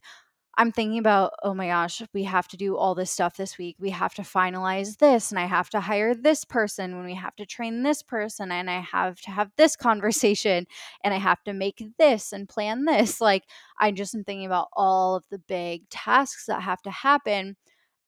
I'm 0.57 0.71
thinking 0.71 0.99
about, 0.99 1.33
oh 1.43 1.53
my 1.53 1.67
gosh, 1.67 2.01
we 2.13 2.23
have 2.23 2.47
to 2.49 2.57
do 2.57 2.75
all 2.75 2.93
this 2.93 3.09
stuff 3.09 3.37
this 3.37 3.57
week. 3.57 3.77
We 3.79 3.89
have 3.91 4.13
to 4.15 4.21
finalize 4.21 4.97
this, 4.97 5.31
and 5.31 5.39
I 5.39 5.45
have 5.45 5.69
to 5.71 5.79
hire 5.79 6.13
this 6.13 6.43
person 6.43 6.97
when 6.97 7.05
we 7.05 7.15
have 7.15 7.35
to 7.37 7.45
train 7.45 7.83
this 7.83 8.03
person, 8.03 8.51
and 8.51 8.69
I 8.69 8.81
have 8.81 9.19
to 9.21 9.31
have 9.31 9.51
this 9.57 9.75
conversation, 9.77 10.67
and 11.03 11.13
I 11.13 11.17
have 11.17 11.43
to 11.45 11.53
make 11.53 11.83
this 11.97 12.33
and 12.33 12.49
plan 12.49 12.85
this. 12.85 13.21
Like, 13.21 13.43
I 13.79 13.91
just 13.91 14.13
am 14.13 14.23
thinking 14.23 14.45
about 14.45 14.67
all 14.73 15.15
of 15.15 15.23
the 15.29 15.39
big 15.39 15.89
tasks 15.89 16.45
that 16.47 16.61
have 16.61 16.81
to 16.83 16.91
happen. 16.91 17.55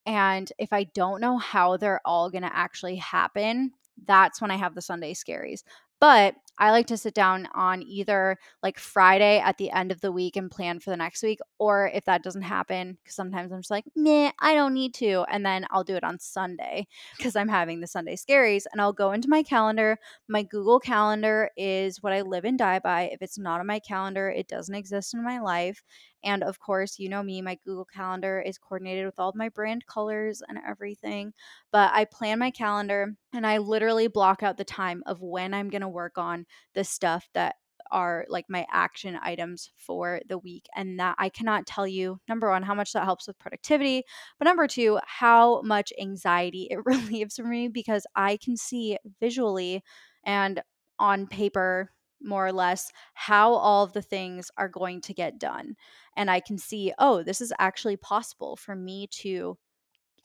And 0.05 0.51
if 0.59 0.73
I 0.73 0.85
don't 0.85 1.21
know 1.21 1.37
how 1.37 1.77
they're 1.77 2.01
all 2.05 2.29
going 2.29 2.43
to 2.43 2.55
actually 2.55 2.97
happen, 2.97 3.71
that's 4.05 4.41
when 4.41 4.51
I 4.51 4.57
have 4.57 4.75
the 4.75 4.81
Sunday 4.81 5.13
scaries. 5.13 5.63
But 5.99 6.35
I 6.59 6.71
like 6.71 6.87
to 6.87 6.97
sit 6.97 7.13
down 7.13 7.47
on 7.53 7.81
either 7.81 8.37
like 8.61 8.77
Friday 8.77 9.39
at 9.39 9.57
the 9.57 9.71
end 9.71 9.91
of 9.91 10.01
the 10.01 10.11
week 10.11 10.35
and 10.35 10.51
plan 10.51 10.79
for 10.79 10.91
the 10.91 10.97
next 10.97 11.23
week, 11.23 11.39
or 11.57 11.89
if 11.93 12.05
that 12.05 12.23
doesn't 12.23 12.43
happen, 12.43 12.97
because 13.01 13.15
sometimes 13.15 13.51
I'm 13.51 13.61
just 13.61 13.71
like, 13.71 13.85
nah, 13.95 14.31
I 14.39 14.53
don't 14.53 14.73
need 14.73 14.93
to. 14.95 15.25
And 15.29 15.45
then 15.45 15.65
I'll 15.71 15.83
do 15.83 15.95
it 15.95 16.03
on 16.03 16.19
Sunday 16.19 16.87
because 17.17 17.35
I'm 17.35 17.49
having 17.49 17.79
the 17.79 17.87
Sunday 17.87 18.15
scaries 18.15 18.65
and 18.71 18.81
I'll 18.81 18.93
go 18.93 19.11
into 19.11 19.29
my 19.29 19.43
calendar. 19.43 19.97
My 20.27 20.43
Google 20.43 20.79
Calendar 20.79 21.49
is 21.57 22.01
what 22.03 22.13
I 22.13 22.21
live 22.21 22.45
and 22.45 22.57
die 22.57 22.79
by. 22.79 23.03
If 23.11 23.21
it's 23.21 23.37
not 23.37 23.59
on 23.59 23.67
my 23.67 23.79
calendar, 23.79 24.29
it 24.29 24.47
doesn't 24.47 24.75
exist 24.75 25.13
in 25.13 25.23
my 25.23 25.39
life. 25.39 25.83
And 26.23 26.43
of 26.43 26.59
course, 26.59 26.99
you 26.99 27.09
know 27.09 27.21
me, 27.21 27.41
my 27.41 27.57
Google 27.65 27.85
Calendar 27.85 28.39
is 28.39 28.57
coordinated 28.57 29.05
with 29.05 29.19
all 29.19 29.33
my 29.35 29.49
brand 29.49 29.85
colors 29.87 30.41
and 30.47 30.57
everything. 30.65 31.33
But 31.71 31.91
I 31.93 32.05
plan 32.05 32.39
my 32.39 32.51
calendar 32.51 33.15
and 33.33 33.45
I 33.45 33.57
literally 33.57 34.07
block 34.07 34.41
out 34.43 34.57
the 34.57 34.63
time 34.63 35.03
of 35.05 35.21
when 35.21 35.53
I'm 35.53 35.69
going 35.69 35.81
to 35.81 35.89
work 35.89 36.17
on 36.17 36.42
the 36.73 36.83
stuff 36.83 37.27
that 37.33 37.55
are 37.91 38.25
like 38.27 38.45
my 38.49 38.65
action 38.71 39.17
items 39.21 39.69
for 39.77 40.19
the 40.27 40.37
week. 40.37 40.65
And 40.75 40.99
that 40.99 41.15
I 41.19 41.29
cannot 41.29 41.67
tell 41.67 41.87
you, 41.87 42.19
number 42.27 42.49
one, 42.49 42.63
how 42.63 42.73
much 42.73 42.93
that 42.93 43.05
helps 43.05 43.27
with 43.27 43.39
productivity, 43.39 44.03
but 44.39 44.45
number 44.45 44.67
two, 44.67 44.99
how 45.05 45.61
much 45.61 45.93
anxiety 45.99 46.67
it 46.69 46.79
relieves 46.85 47.35
for 47.35 47.43
me 47.43 47.67
because 47.67 48.05
I 48.15 48.37
can 48.37 48.57
see 48.57 48.97
visually 49.19 49.83
and 50.25 50.61
on 50.99 51.27
paper 51.27 51.91
more 52.21 52.47
or 52.47 52.53
less 52.53 52.91
how 53.13 53.53
all 53.53 53.83
of 53.83 53.93
the 53.93 54.01
things 54.01 54.49
are 54.57 54.69
going 54.69 55.01
to 55.01 55.13
get 55.13 55.39
done. 55.39 55.75
And 56.15 56.31
I 56.31 56.39
can 56.39 56.57
see, 56.57 56.93
oh, 56.97 57.21
this 57.21 57.41
is 57.41 57.51
actually 57.59 57.97
possible 57.97 58.55
for 58.55 58.75
me 58.75 59.07
to 59.19 59.57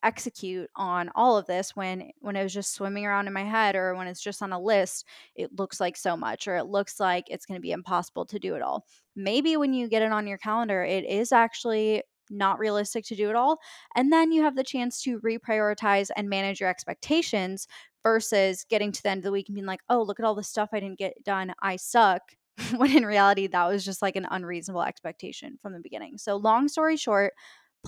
execute 0.03 0.69
on 0.77 1.11
all 1.15 1.37
of 1.37 1.47
this 1.47 1.75
when 1.75 2.11
when 2.21 2.37
it 2.37 2.43
was 2.43 2.55
just 2.55 2.73
swimming 2.73 3.05
around 3.05 3.27
in 3.27 3.33
my 3.33 3.43
head 3.43 3.75
or 3.75 3.95
when 3.95 4.07
it's 4.07 4.23
just 4.23 4.43
on 4.43 4.53
a 4.53 4.61
list 4.61 5.05
it 5.35 5.51
looks 5.59 5.81
like 5.81 5.97
so 5.97 6.17
much 6.17 6.47
or 6.47 6.57
it 6.57 6.67
looks 6.67 7.01
like 7.01 7.25
it's 7.29 7.47
going 7.47 7.59
to 7.59 7.63
be 7.63 7.73
impossible 7.73 8.25
to 8.25 8.39
do 8.39 8.55
it 8.55 8.63
all 8.63 8.85
maybe 9.17 9.57
when 9.57 9.73
you 9.75 9.89
get 9.89 10.03
it 10.03 10.13
on 10.13 10.27
your 10.27 10.39
calendar 10.39 10.85
it 10.85 11.05
is 11.05 11.33
actually 11.33 12.03
not 12.31 12.59
realistic 12.59 13.05
to 13.05 13.17
do 13.17 13.31
it 13.31 13.37
all 13.37 13.59
and 13.97 14.13
then 14.13 14.31
you 14.31 14.43
have 14.43 14.55
the 14.55 14.63
chance 14.63 15.03
to 15.03 15.19
reprioritize 15.21 16.11
and 16.17 16.29
manage 16.29 16.61
your 16.61 16.69
expectations 16.69 17.67
versus 18.09 18.65
getting 18.71 18.93
to 18.93 19.03
the 19.03 19.11
end 19.11 19.19
of 19.19 19.25
the 19.25 19.33
week 19.33 19.49
and 19.49 19.55
being 19.55 19.67
like, 19.67 19.83
oh, 19.91 20.03
look 20.03 20.19
at 20.19 20.25
all 20.25 20.35
the 20.35 20.43
stuff 20.43 20.71
I 20.73 20.81
didn't 20.81 20.99
get 20.99 21.23
done. 21.25 21.53
I 21.61 21.77
suck. 21.77 22.23
when 22.77 22.91
in 22.97 23.07
reality, 23.07 23.47
that 23.47 23.69
was 23.69 23.85
just 23.85 24.03
like 24.03 24.17
an 24.17 24.27
unreasonable 24.31 24.83
expectation 24.83 25.59
from 25.63 25.73
the 25.75 25.81
beginning. 25.81 26.19
So, 26.19 26.37
long 26.37 26.67
story 26.67 26.97
short, 26.97 27.35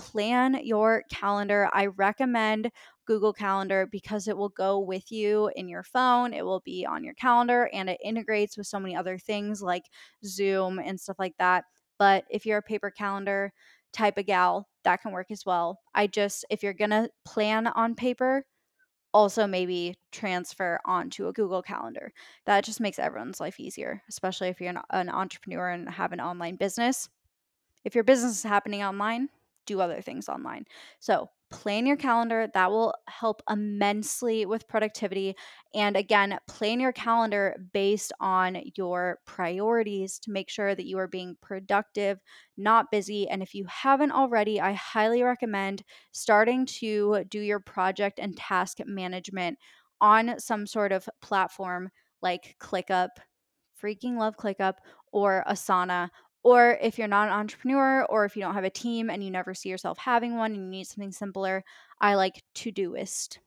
plan 0.01 0.61
your 0.65 1.05
calendar. 1.11 1.69
I 1.73 1.87
recommend 1.87 2.71
Google 3.07 3.33
Calendar 3.33 3.89
because 3.91 4.29
it 4.29 4.37
will 4.37 4.51
go 4.51 4.79
with 4.79 5.11
you 5.11 5.51
in 5.57 5.69
your 5.69 5.83
phone. 5.83 6.33
It 6.33 6.45
will 6.45 6.61
be 6.61 6.87
on 6.87 7.05
your 7.05 7.15
calendar 7.15 7.69
and 7.73 7.91
it 7.91 8.01
integrates 8.05 8.57
with 8.57 8.67
so 8.67 8.81
many 8.81 8.97
other 8.97 9.19
things 9.19 9.63
like 9.63 9.85
Zoom 10.25 10.79
and 10.79 10.99
stuff 10.99 11.17
like 11.19 11.35
that. 11.39 11.65
But 11.99 12.25
if 12.31 12.47
you're 12.47 12.59
a 12.59 12.63
paper 12.63 12.91
calendar 12.91 13.53
type 13.93 14.17
of 14.17 14.27
gal, 14.27 14.69
that 14.85 15.03
can 15.03 15.13
work 15.13 15.31
as 15.31 15.45
well. 15.45 15.81
I 15.95 16.07
just, 16.07 16.45
if 16.51 16.63
you're 16.63 16.73
to 16.73 17.11
plan 17.25 17.67
on 17.67 17.95
paper, 17.95 18.45
also 19.13 19.47
maybe 19.47 19.97
transfer 20.13 20.79
onto 20.85 21.29
a 21.29 21.33
Google 21.33 21.63
Calendar. 21.63 22.13
That 22.47 22.65
just 22.65 22.81
makes 22.81 22.99
everyone's 22.99 23.41
life 23.41 23.59
easier, 23.59 24.03
especially 24.09 24.49
if 24.49 24.61
you're 24.61 24.71
an, 24.71 24.79
an, 24.91 25.09
entrepreneur 25.09 25.71
and 25.71 25.89
have 25.89 26.13
an 26.13 26.21
online 26.21 26.57
business. 26.57 27.09
If 27.85 27.95
your 27.95 28.05
business 28.05 28.39
is 28.39 28.43
happening 28.43 28.83
online, 28.83 29.29
do 29.67 29.81
other 29.81 30.01
things 30.01 30.29
online. 30.29 30.65
So, 30.99 31.31
plan 31.51 31.85
your 31.85 31.97
calendar. 31.97 32.49
That 32.55 32.71
will 32.71 32.95
help 33.09 33.43
immensely 33.51 34.47
with 34.47 34.69
productivity. 34.69 35.35
And 35.75 35.97
again, 35.97 36.39
plan 36.47 36.79
your 36.79 36.93
calendar 36.93 37.57
based 37.73 38.13
on 38.21 38.63
your 38.77 39.19
priorities 39.27 40.21
to 40.21 40.31
make 40.31 40.49
sure 40.49 40.75
that 40.77 40.87
you 40.87 40.97
are 40.99 41.09
being 41.09 41.37
productive, 41.43 42.21
not 42.57 42.91
busy. 42.93 43.29
And 43.29 43.43
if 43.43 43.55
you 43.55 43.65
haven't 43.67 44.13
already, 44.13 44.61
I 44.61 44.73
highly 44.73 45.23
recommend 45.23 45.83
starting 46.13 46.67
to 46.67 47.25
do 47.29 47.41
your 47.41 47.61
project 47.61 48.19
and 48.21 48.37
task 48.37 48.79
management 48.87 49.59
on 50.01 50.39
some 50.39 50.67
sort 50.67 50.93
of 50.93 51.09
platform 51.21 51.91
like 52.23 52.57
ClickUp. 52.61 53.09
Freaking 53.81 54.19
love 54.19 54.37
ClickUp 54.37 54.75
or 55.13 55.43
Asana 55.49 56.11
or 56.43 56.79
if 56.81 56.99
you're 56.99 57.09
not 57.09 57.29
an 57.29 57.35
entrepreneur 57.35 58.05
or 58.05 58.25
if 58.25 58.37
you 58.37 58.43
don't 58.43 58.55
have 58.55 58.65
a 58.65 58.71
team 58.71 59.11
and 59.11 59.23
you 59.23 59.31
never 59.31 59.55
see 59.55 59.69
yourself 59.69 59.99
having 59.99 60.37
one 60.37 60.53
and 60.53 60.63
you 60.63 60.69
need 60.69 60.87
something 60.87 61.13
simpler, 61.13 61.65
I 62.01 62.15
like 62.15 62.43
Todoist, 62.55 63.39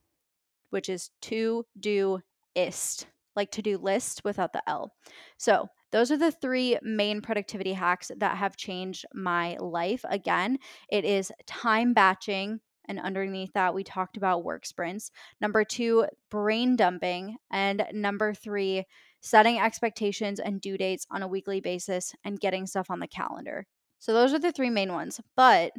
which 0.69 0.89
is 0.89 1.09
to 1.23 1.65
do 1.79 2.19
ist, 2.55 3.07
like 3.35 3.51
to 3.51 3.61
do 3.61 3.77
list 3.77 4.23
without 4.23 4.53
the 4.53 4.67
L. 4.67 4.93
So, 5.37 5.67
those 5.91 6.09
are 6.09 6.17
the 6.17 6.31
three 6.31 6.77
main 6.81 7.21
productivity 7.21 7.73
hacks 7.73 8.09
that 8.17 8.37
have 8.37 8.57
changed 8.57 9.05
my 9.13 9.57
life. 9.59 10.03
Again, 10.09 10.57
it 10.89 11.05
is 11.05 11.31
time 11.45 11.93
batching. 11.93 12.59
And 12.87 12.99
underneath 12.99 13.53
that, 13.53 13.73
we 13.73 13.83
talked 13.83 14.17
about 14.17 14.43
work 14.43 14.65
sprints. 14.65 15.11
Number 15.39 15.63
two, 15.63 16.05
brain 16.29 16.75
dumping. 16.75 17.37
And 17.51 17.85
number 17.93 18.33
three, 18.33 18.85
setting 19.21 19.59
expectations 19.59 20.39
and 20.39 20.59
due 20.59 20.77
dates 20.77 21.07
on 21.09 21.23
a 21.23 21.27
weekly 21.27 21.61
basis, 21.61 22.13
and 22.23 22.39
getting 22.39 22.67
stuff 22.67 22.91
on 22.91 22.99
the 22.99 23.07
calendar. 23.07 23.65
So, 23.99 24.13
those 24.13 24.33
are 24.33 24.39
the 24.39 24.51
three 24.51 24.69
main 24.69 24.91
ones. 24.91 25.21
But 25.35 25.71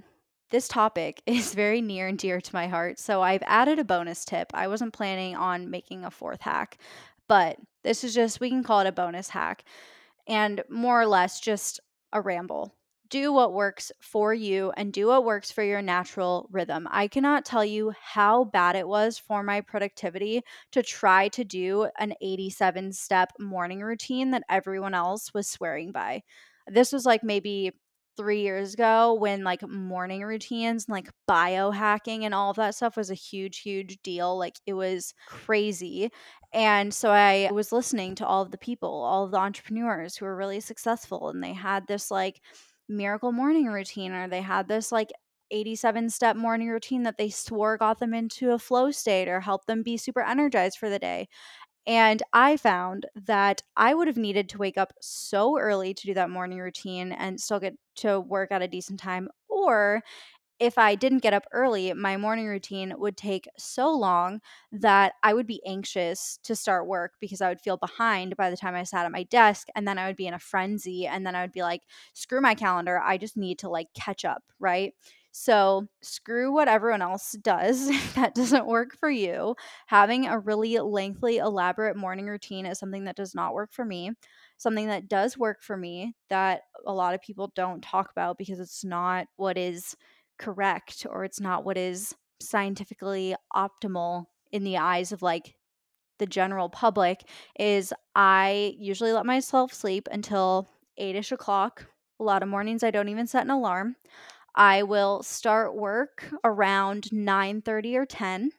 this 0.50 0.66
topic 0.66 1.22
is 1.26 1.54
very 1.54 1.80
near 1.80 2.08
and 2.08 2.18
dear 2.18 2.40
to 2.40 2.54
my 2.54 2.66
heart. 2.66 2.98
So, 2.98 3.22
I've 3.22 3.42
added 3.46 3.78
a 3.78 3.84
bonus 3.84 4.24
tip. 4.24 4.50
I 4.54 4.68
wasn't 4.68 4.94
planning 4.94 5.36
on 5.36 5.70
making 5.70 6.04
a 6.04 6.10
fourth 6.10 6.40
hack, 6.40 6.78
but 7.28 7.58
this 7.82 8.02
is 8.02 8.14
just, 8.14 8.40
we 8.40 8.48
can 8.48 8.62
call 8.62 8.80
it 8.80 8.86
a 8.86 8.92
bonus 8.92 9.28
hack 9.28 9.64
and 10.26 10.62
more 10.70 11.00
or 11.00 11.06
less 11.06 11.40
just 11.40 11.80
a 12.12 12.20
ramble 12.20 12.74
do 13.08 13.32
what 13.32 13.52
works 13.52 13.92
for 14.00 14.32
you 14.32 14.72
and 14.76 14.92
do 14.92 15.08
what 15.08 15.24
works 15.24 15.50
for 15.50 15.62
your 15.62 15.82
natural 15.82 16.48
rhythm. 16.50 16.88
I 16.90 17.08
cannot 17.08 17.44
tell 17.44 17.64
you 17.64 17.92
how 18.00 18.44
bad 18.44 18.76
it 18.76 18.88
was 18.88 19.18
for 19.18 19.42
my 19.42 19.60
productivity 19.60 20.42
to 20.72 20.82
try 20.82 21.28
to 21.28 21.44
do 21.44 21.88
an 21.98 22.14
87 22.20 22.92
step 22.92 23.32
morning 23.38 23.82
routine 23.82 24.30
that 24.30 24.44
everyone 24.48 24.94
else 24.94 25.32
was 25.34 25.48
swearing 25.48 25.92
by. 25.92 26.22
This 26.66 26.92
was 26.92 27.04
like 27.04 27.22
maybe 27.22 27.72
three 28.16 28.42
years 28.42 28.74
ago 28.74 29.14
when 29.14 29.42
like 29.42 29.66
morning 29.68 30.22
routines 30.22 30.86
and 30.86 30.92
like 30.92 31.10
biohacking 31.28 32.22
and 32.22 32.34
all 32.34 32.50
of 32.50 32.56
that 32.56 32.74
stuff 32.74 32.96
was 32.96 33.10
a 33.10 33.14
huge, 33.14 33.58
huge 33.58 33.98
deal. 34.02 34.38
Like 34.38 34.54
it 34.66 34.74
was 34.74 35.14
crazy. 35.26 36.10
And 36.52 36.94
so 36.94 37.10
I 37.10 37.50
was 37.52 37.72
listening 37.72 38.14
to 38.16 38.26
all 38.26 38.42
of 38.42 38.50
the 38.50 38.58
people, 38.58 38.88
all 38.88 39.24
of 39.24 39.32
the 39.32 39.38
entrepreneurs 39.38 40.16
who 40.16 40.24
were 40.24 40.36
really 40.36 40.60
successful, 40.60 41.28
and 41.28 41.42
they 41.42 41.52
had 41.52 41.86
this 41.86 42.10
like 42.10 42.40
miracle 42.88 43.32
morning 43.32 43.66
routine 43.66 44.12
or 44.12 44.28
they 44.28 44.42
had 44.42 44.68
this 44.68 44.92
like 44.92 45.10
87 45.50 46.10
step 46.10 46.36
morning 46.36 46.68
routine 46.68 47.02
that 47.04 47.18
they 47.18 47.30
swore 47.30 47.76
got 47.76 47.98
them 48.00 48.14
into 48.14 48.52
a 48.52 48.58
flow 48.58 48.90
state 48.90 49.28
or 49.28 49.40
helped 49.40 49.66
them 49.66 49.82
be 49.82 49.96
super 49.96 50.22
energized 50.22 50.78
for 50.78 50.90
the 50.90 50.98
day. 50.98 51.28
And 51.86 52.22
I 52.32 52.56
found 52.56 53.06
that 53.14 53.62
I 53.76 53.94
would 53.94 54.08
have 54.08 54.16
needed 54.16 54.48
to 54.50 54.58
wake 54.58 54.78
up 54.78 54.94
so 55.02 55.58
early 55.58 55.92
to 55.94 56.06
do 56.06 56.14
that 56.14 56.30
morning 56.30 56.58
routine 56.58 57.12
and 57.12 57.40
still 57.40 57.60
get 57.60 57.74
to 57.96 58.20
work 58.20 58.52
at 58.52 58.62
a 58.62 58.68
decent 58.68 59.00
time. 59.00 59.28
Or 59.48 60.02
if 60.60 60.78
I 60.78 60.94
didn't 60.94 61.18
get 61.22 61.34
up 61.34 61.44
early, 61.52 61.92
my 61.94 62.16
morning 62.16 62.46
routine 62.46 62.94
would 62.96 63.16
take 63.16 63.48
so 63.58 63.90
long 63.90 64.40
that 64.72 65.14
I 65.22 65.34
would 65.34 65.46
be 65.46 65.60
anxious 65.66 66.38
to 66.44 66.54
start 66.54 66.86
work 66.86 67.14
because 67.20 67.40
I 67.40 67.48
would 67.48 67.60
feel 67.60 67.76
behind 67.76 68.36
by 68.36 68.50
the 68.50 68.56
time 68.56 68.74
I 68.74 68.84
sat 68.84 69.04
at 69.04 69.12
my 69.12 69.24
desk. 69.24 69.68
And 69.74 69.86
then 69.86 69.98
I 69.98 70.06
would 70.06 70.16
be 70.16 70.26
in 70.26 70.34
a 70.34 70.38
frenzy. 70.38 71.06
And 71.06 71.26
then 71.26 71.34
I 71.34 71.42
would 71.42 71.52
be 71.52 71.62
like, 71.62 71.82
screw 72.12 72.40
my 72.40 72.54
calendar. 72.54 73.00
I 73.00 73.18
just 73.18 73.36
need 73.36 73.58
to 73.60 73.68
like 73.68 73.88
catch 73.94 74.24
up. 74.24 74.42
Right. 74.60 74.94
So 75.32 75.88
screw 76.00 76.52
what 76.52 76.68
everyone 76.68 77.02
else 77.02 77.32
does. 77.42 77.88
that 78.14 78.34
doesn't 78.36 78.66
work 78.66 78.96
for 79.00 79.10
you. 79.10 79.56
Having 79.86 80.26
a 80.26 80.38
really 80.38 80.78
lengthy, 80.78 81.38
elaborate 81.38 81.96
morning 81.96 82.26
routine 82.26 82.66
is 82.66 82.78
something 82.78 83.04
that 83.04 83.16
does 83.16 83.34
not 83.34 83.54
work 83.54 83.72
for 83.72 83.84
me. 83.84 84.12
Something 84.56 84.86
that 84.88 85.08
does 85.08 85.36
work 85.36 85.62
for 85.62 85.76
me 85.76 86.14
that 86.28 86.62
a 86.86 86.92
lot 86.94 87.14
of 87.14 87.20
people 87.20 87.52
don't 87.56 87.82
talk 87.82 88.10
about 88.12 88.38
because 88.38 88.60
it's 88.60 88.84
not 88.84 89.26
what 89.36 89.58
is 89.58 89.96
correct 90.38 91.06
or 91.08 91.24
it's 91.24 91.40
not 91.40 91.64
what 91.64 91.76
is 91.76 92.14
scientifically 92.40 93.34
optimal 93.54 94.26
in 94.52 94.64
the 94.64 94.78
eyes 94.78 95.12
of 95.12 95.22
like 95.22 95.54
the 96.18 96.26
general 96.26 96.68
public 96.68 97.28
is 97.58 97.92
I 98.14 98.74
usually 98.78 99.12
let 99.12 99.26
myself 99.26 99.72
sleep 99.72 100.08
until 100.10 100.68
8 100.98 101.16
ish 101.16 101.32
o'clock. 101.32 101.86
A 102.20 102.24
lot 102.24 102.42
of 102.42 102.48
mornings 102.48 102.82
I 102.84 102.90
don't 102.90 103.08
even 103.08 103.26
set 103.26 103.44
an 103.44 103.50
alarm. 103.50 103.96
I 104.54 104.84
will 104.84 105.22
start 105.22 105.74
work 105.74 106.32
around 106.44 107.10
9:30 107.12 107.96
or 107.96 108.06
10. 108.06 108.52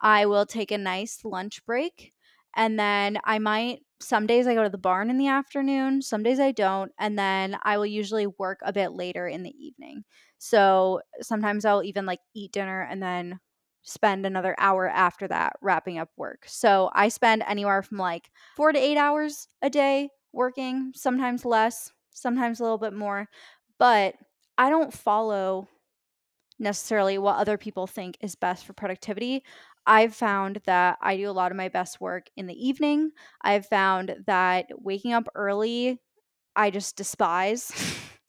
I 0.00 0.26
will 0.26 0.46
take 0.46 0.70
a 0.70 0.78
nice 0.78 1.24
lunch 1.24 1.64
break 1.66 2.14
and 2.56 2.78
then 2.78 3.18
I 3.24 3.38
might 3.38 3.80
some 4.00 4.26
days 4.26 4.46
I 4.46 4.54
go 4.54 4.62
to 4.62 4.70
the 4.70 4.78
barn 4.78 5.10
in 5.10 5.18
the 5.18 5.28
afternoon, 5.28 6.00
some 6.00 6.22
days 6.22 6.40
I 6.40 6.52
don't, 6.52 6.90
and 6.98 7.18
then 7.18 7.58
I 7.62 7.76
will 7.76 7.86
usually 7.86 8.26
work 8.26 8.60
a 8.62 8.72
bit 8.72 8.92
later 8.92 9.28
in 9.28 9.42
the 9.42 9.54
evening. 9.58 10.04
So 10.40 11.02
sometimes 11.22 11.66
I'll 11.66 11.84
even 11.84 12.06
like 12.06 12.20
eat 12.34 12.52
dinner 12.52 12.82
and 12.90 13.02
then 13.02 13.40
spend 13.82 14.26
another 14.26 14.56
hour 14.58 14.88
after 14.88 15.28
that 15.28 15.54
wrapping 15.62 15.98
up 15.98 16.10
work. 16.16 16.44
So 16.48 16.90
I 16.94 17.10
spend 17.10 17.44
anywhere 17.46 17.82
from 17.82 17.98
like 17.98 18.30
4 18.56 18.72
to 18.72 18.78
8 18.80 18.98
hours 18.98 19.48
a 19.62 19.70
day 19.70 20.10
working, 20.32 20.92
sometimes 20.96 21.44
less, 21.44 21.92
sometimes 22.12 22.60
a 22.60 22.64
little 22.64 22.78
bit 22.78 22.94
more, 22.94 23.28
but 23.78 24.14
I 24.58 24.70
don't 24.70 24.92
follow 24.92 25.68
necessarily 26.58 27.18
what 27.18 27.36
other 27.36 27.56
people 27.58 27.86
think 27.86 28.16
is 28.20 28.34
best 28.36 28.66
for 28.66 28.72
productivity. 28.74 29.42
I've 29.86 30.14
found 30.14 30.60
that 30.66 30.98
I 31.00 31.16
do 31.16 31.30
a 31.30 31.32
lot 31.32 31.50
of 31.52 31.56
my 31.58 31.68
best 31.68 32.00
work 32.00 32.28
in 32.36 32.46
the 32.46 32.54
evening. 32.68 33.12
I've 33.42 33.66
found 33.66 34.16
that 34.26 34.66
waking 34.78 35.12
up 35.14 35.28
early, 35.34 36.00
I 36.56 36.70
just 36.70 36.96
despise. 36.96 37.72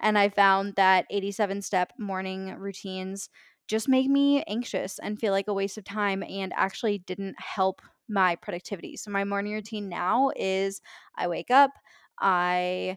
and 0.00 0.18
I 0.18 0.28
found 0.28 0.74
that 0.76 1.06
87 1.10 1.62
step 1.62 1.92
morning 1.98 2.54
routines 2.58 3.28
just 3.68 3.88
make 3.88 4.08
me 4.08 4.42
anxious 4.44 4.98
and 4.98 5.20
feel 5.20 5.32
like 5.32 5.48
a 5.48 5.54
waste 5.54 5.76
of 5.78 5.84
time 5.84 6.22
and 6.22 6.52
actually 6.56 6.98
didn't 6.98 7.36
help 7.38 7.82
my 8.08 8.34
productivity. 8.36 8.96
So, 8.96 9.10
my 9.10 9.24
morning 9.24 9.52
routine 9.52 9.88
now 9.88 10.30
is 10.36 10.80
I 11.16 11.28
wake 11.28 11.50
up, 11.50 11.70
I 12.18 12.96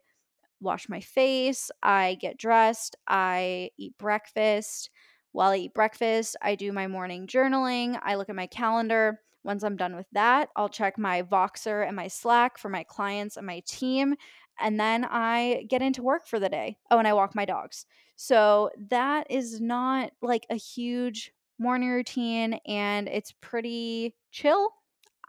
wash 0.59 0.87
my 0.89 1.01
face, 1.01 1.71
I 1.81 2.17
get 2.21 2.37
dressed, 2.37 2.95
I 3.07 3.71
eat 3.77 3.97
breakfast. 3.97 4.89
While 5.31 5.51
I 5.51 5.57
eat 5.57 5.73
breakfast, 5.73 6.35
I 6.41 6.55
do 6.55 6.71
my 6.71 6.87
morning 6.87 7.27
journaling, 7.27 7.99
I 8.03 8.15
look 8.15 8.29
at 8.29 8.35
my 8.35 8.47
calendar. 8.47 9.19
Once 9.43 9.63
I'm 9.63 9.75
done 9.75 9.95
with 9.95 10.05
that, 10.11 10.49
I'll 10.55 10.69
check 10.69 10.99
my 10.99 11.23
Voxer 11.23 11.87
and 11.87 11.95
my 11.95 12.07
Slack 12.07 12.59
for 12.59 12.69
my 12.69 12.83
clients 12.83 13.37
and 13.37 13.47
my 13.47 13.63
team. 13.65 14.13
And 14.59 14.79
then 14.79 15.05
I 15.09 15.65
get 15.69 15.81
into 15.81 16.03
work 16.03 16.27
for 16.27 16.39
the 16.39 16.49
day. 16.49 16.77
Oh, 16.91 16.99
and 16.99 17.07
I 17.07 17.13
walk 17.13 17.35
my 17.35 17.45
dogs. 17.45 17.85
So 18.15 18.69
that 18.89 19.27
is 19.29 19.59
not 19.59 20.11
like 20.21 20.45
a 20.49 20.55
huge 20.55 21.33
morning 21.57 21.89
routine 21.89 22.59
and 22.65 23.07
it's 23.07 23.33
pretty 23.41 24.15
chill. 24.31 24.69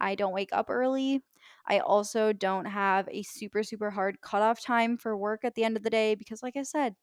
I 0.00 0.14
don't 0.14 0.32
wake 0.34 0.50
up 0.52 0.68
early. 0.68 1.24
I 1.66 1.78
also 1.78 2.32
don't 2.32 2.64
have 2.66 3.08
a 3.10 3.22
super, 3.22 3.62
super 3.62 3.90
hard 3.90 4.20
cutoff 4.20 4.60
time 4.60 4.96
for 4.96 5.16
work 5.16 5.44
at 5.44 5.54
the 5.54 5.64
end 5.64 5.76
of 5.76 5.82
the 5.82 5.90
day 5.90 6.14
because, 6.14 6.42
like 6.42 6.56
I 6.56 6.62
said, 6.62 6.96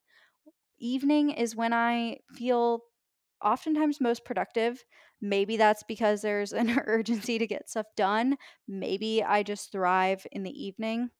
evening 0.79 1.31
is 1.31 1.55
when 1.55 1.73
I 1.73 2.19
feel 2.33 2.81
oftentimes 3.43 4.01
most 4.01 4.25
productive. 4.25 4.83
Maybe 5.21 5.57
that's 5.57 5.83
because 5.83 6.21
there's 6.21 6.53
an 6.53 6.79
urgency 6.85 7.37
to 7.39 7.47
get 7.47 7.69
stuff 7.69 7.87
done. 7.95 8.37
Maybe 8.67 9.23
I 9.23 9.43
just 9.43 9.71
thrive 9.71 10.25
in 10.31 10.43
the 10.43 10.51
evening. 10.65 11.11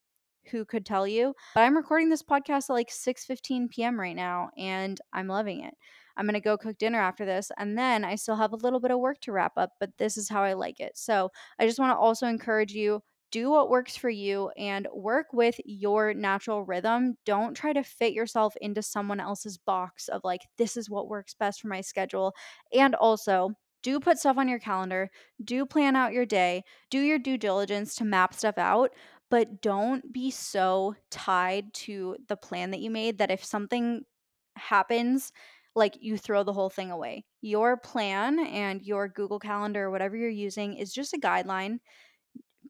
Who 0.52 0.66
could 0.66 0.86
tell 0.86 1.08
you? 1.08 1.36
But 1.54 1.62
I'm 1.64 1.76
recording 1.78 2.10
this 2.10 2.24
podcast 2.24 2.70
at 2.70 2.74
like 2.74 2.91
6:15 2.91 3.68
p.m. 3.70 4.00
right 4.00 4.16
now 4.16 4.50
and 4.58 5.00
I'm 5.14 5.28
loving 5.28 5.64
it. 5.64 5.76
I'm 6.18 6.26
going 6.26 6.34
to 6.34 6.41
go 6.41 6.58
cook 6.58 6.78
dinner 6.78 7.00
after 7.00 7.26
this 7.26 7.52
and 7.58 7.78
then 7.78 8.04
I 8.04 8.16
still 8.16 8.36
have 8.36 8.52
a 8.54 8.58
little 8.58 8.80
bit 8.80 8.91
of 8.91 9.00
work 9.00 9.20
to 9.22 9.32
wrap 9.32 9.54
up, 9.58 9.72
but 9.80 9.91
this 9.97 10.18
is 10.18 10.30
how 10.30 10.43
I 10.43 10.54
like 10.54 10.80
it. 10.80 10.97
So, 10.97 11.32
I 11.60 11.66
just 11.66 11.80
want 11.80 11.91
to 11.93 11.97
also 11.97 12.28
encourage 12.28 12.74
you 12.74 13.02
do 13.32 13.52
what 13.52 13.70
works 13.70 13.95
for 13.95 14.10
you 14.10 14.50
and 14.58 14.88
work 14.93 15.28
with 15.34 15.56
your 15.64 16.14
natural 16.16 16.64
rhythm. 16.66 17.16
Don't 17.26 17.54
try 17.56 17.74
to 17.74 17.84
fit 17.84 18.14
yourself 18.14 18.56
into 18.60 18.82
someone 18.82 19.20
else's 19.20 19.58
box 19.58 20.08
of 20.08 20.22
like, 20.24 20.41
this 20.58 20.76
is 20.76 20.89
what 20.89 21.08
works 21.10 21.36
best 21.36 21.62
for 21.62 21.68
my 21.68 21.82
schedule. 21.82 22.34
And 22.74 22.95
also, 22.95 23.52
do 23.84 24.00
put 24.00 24.18
stuff 24.18 24.38
on 24.38 24.50
your 24.50 24.60
calendar, 24.60 25.10
do 25.43 25.66
plan 25.66 25.95
out 25.95 26.12
your 26.12 26.26
day, 26.26 26.64
do 26.89 27.00
your 27.00 27.20
due 27.20 27.38
diligence 27.38 27.95
to 27.95 28.04
map 28.04 28.34
stuff 28.34 28.58
out, 28.58 28.91
but 29.30 29.62
don't 29.62 30.12
be 30.12 30.32
so 30.32 30.96
tied 31.12 31.74
to 31.74 32.18
the 32.28 32.38
plan 32.38 32.72
that 32.72 32.80
you 32.80 32.90
made 32.90 33.18
that 33.20 33.32
if 33.32 33.44
something 33.44 34.04
happens, 34.58 35.32
like 35.76 35.98
you 36.02 36.18
throw 36.18 36.44
the 36.44 36.54
whole 36.54 36.70
thing 36.70 36.92
away. 36.92 37.26
Your 37.42 37.78
plan 37.78 38.40
and 38.40 38.82
your 38.82 39.08
Google 39.08 39.40
Calendar, 39.40 39.92
whatever 39.92 40.16
you're 40.18 40.30
using, 40.30 40.74
is 40.76 40.92
just 40.94 41.14
a 41.14 41.18
guideline 41.20 41.80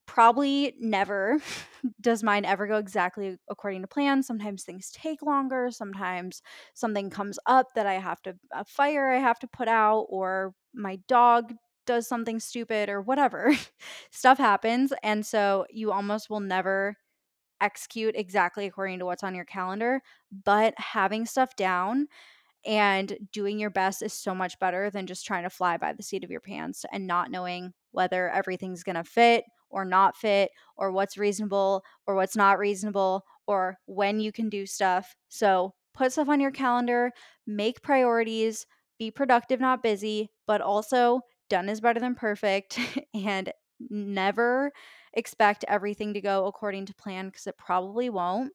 probably 0.05 0.75
never 0.79 1.39
does 2.01 2.23
mine 2.23 2.45
ever 2.45 2.67
go 2.67 2.77
exactly 2.77 3.37
according 3.49 3.81
to 3.81 3.87
plan. 3.87 4.23
Sometimes 4.23 4.63
things 4.63 4.91
take 4.91 5.21
longer. 5.21 5.69
Sometimes 5.71 6.41
something 6.73 7.09
comes 7.09 7.37
up 7.45 7.67
that 7.75 7.85
I 7.85 7.93
have 7.95 8.21
to, 8.23 8.35
a 8.53 8.65
fire 8.65 9.11
I 9.11 9.19
have 9.19 9.39
to 9.39 9.47
put 9.47 9.67
out, 9.67 10.05
or 10.09 10.53
my 10.73 10.97
dog 11.07 11.53
does 11.89 12.07
something 12.07 12.39
stupid, 12.39 12.87
or 12.87 13.01
whatever. 13.01 13.51
Stuff 14.11 14.37
happens. 14.37 14.93
And 15.01 15.25
so 15.25 15.65
you 15.71 15.91
almost 15.91 16.29
will 16.29 16.39
never 16.39 16.95
execute 17.59 18.15
exactly 18.15 18.67
according 18.67 18.99
to 18.99 19.05
what's 19.05 19.23
on 19.23 19.33
your 19.33 19.45
calendar. 19.45 20.01
But 20.45 20.75
having 20.77 21.25
stuff 21.25 21.55
down, 21.55 22.07
and 22.65 23.17
doing 23.31 23.59
your 23.59 23.71
best 23.71 24.03
is 24.03 24.13
so 24.13 24.35
much 24.35 24.59
better 24.59 24.91
than 24.91 25.07
just 25.07 25.25
trying 25.25 25.43
to 25.43 25.49
fly 25.49 25.77
by 25.77 25.93
the 25.93 26.03
seat 26.03 26.23
of 26.23 26.29
your 26.29 26.41
pants 26.41 26.85
and 26.91 27.07
not 27.07 27.31
knowing 27.31 27.73
whether 27.91 28.29
everything's 28.29 28.83
going 28.83 28.97
to 28.97 29.03
fit 29.03 29.45
or 29.71 29.85
not 29.85 30.15
fit 30.15 30.51
or 30.77 30.91
what's 30.91 31.17
reasonable 31.17 31.83
or 32.05 32.15
what's 32.15 32.35
not 32.35 32.59
reasonable 32.59 33.23
or 33.47 33.77
when 33.85 34.19
you 34.19 34.31
can 34.31 34.49
do 34.49 34.65
stuff. 34.65 35.15
So 35.29 35.73
put 35.95 36.11
stuff 36.11 36.29
on 36.29 36.39
your 36.39 36.51
calendar, 36.51 37.11
make 37.47 37.81
priorities, 37.81 38.65
be 38.99 39.09
productive, 39.09 39.59
not 39.59 39.81
busy, 39.81 40.29
but 40.45 40.61
also 40.61 41.21
done 41.49 41.69
is 41.69 41.81
better 41.81 41.99
than 41.99 42.15
perfect 42.15 42.79
and 43.13 43.51
never 43.89 44.71
expect 45.13 45.65
everything 45.67 46.13
to 46.13 46.21
go 46.21 46.45
according 46.47 46.85
to 46.87 46.93
plan 46.95 47.27
because 47.27 47.47
it 47.47 47.57
probably 47.57 48.09
won't, 48.09 48.53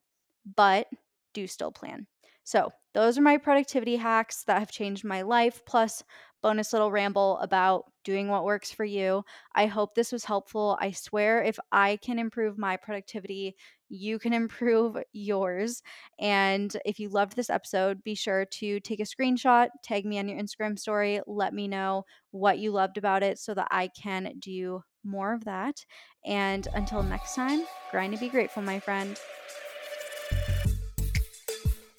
but 0.57 0.89
do 1.33 1.47
still 1.47 1.73
plan. 1.73 2.07
So, 2.45 2.71
those 2.93 3.19
are 3.19 3.23
my 3.23 3.39
productivity 3.39 3.97
hacks 3.97 4.45
that 4.45 4.59
have 4.61 4.71
changed 4.71 5.05
my 5.05 5.23
life, 5.23 5.65
plus 5.67 6.05
bonus 6.43 6.73
little 6.73 6.93
ramble 6.93 7.39
about 7.39 7.91
doing 8.05 8.29
what 8.29 8.45
works 8.45 8.71
for 8.71 8.85
you. 8.85 9.25
I 9.55 9.67
hope 9.67 9.95
this 9.95 10.13
was 10.13 10.25
helpful. 10.25 10.77
I 10.81 10.93
swear, 10.93 11.43
if 11.43 11.59
I 11.73 11.97
can 11.97 12.19
improve 12.19 12.57
my 12.59 12.77
productivity, 12.77 13.57
you 13.95 14.19
can 14.19 14.33
improve 14.33 14.97
yours. 15.13 15.83
And 16.19 16.77
if 16.85 16.99
you 16.99 17.09
loved 17.09 17.37
this 17.37 17.51
episode, 17.51 18.03
be 18.05 18.15
sure 18.15 18.45
to 18.45 18.81
take 18.81 19.01
a 19.01 19.05
screenshot, 19.05 19.69
tag 19.83 20.05
me 20.05 20.19
on 20.19 20.29
your 20.29 20.41
Instagram 20.41 20.79
story, 20.79 21.21
let 21.27 21.55
me 21.55 21.69
know 21.69 22.05
what 22.31 22.59
you 22.59 22.73
loved 22.73 22.99
about 22.99 23.23
it 23.23 23.39
so 23.39 23.55
that 23.55 23.69
I 23.71 23.89
can 23.89 24.35
do 24.39 24.83
more 25.05 25.33
of 25.35 25.45
that. 25.45 25.85
And 26.25 26.67
until 26.75 27.03
next 27.03 27.35
time, 27.35 27.65
grind 27.91 28.15
and 28.15 28.21
be 28.21 28.29
grateful, 28.29 28.63
my 28.63 28.81
friend. 28.81 29.19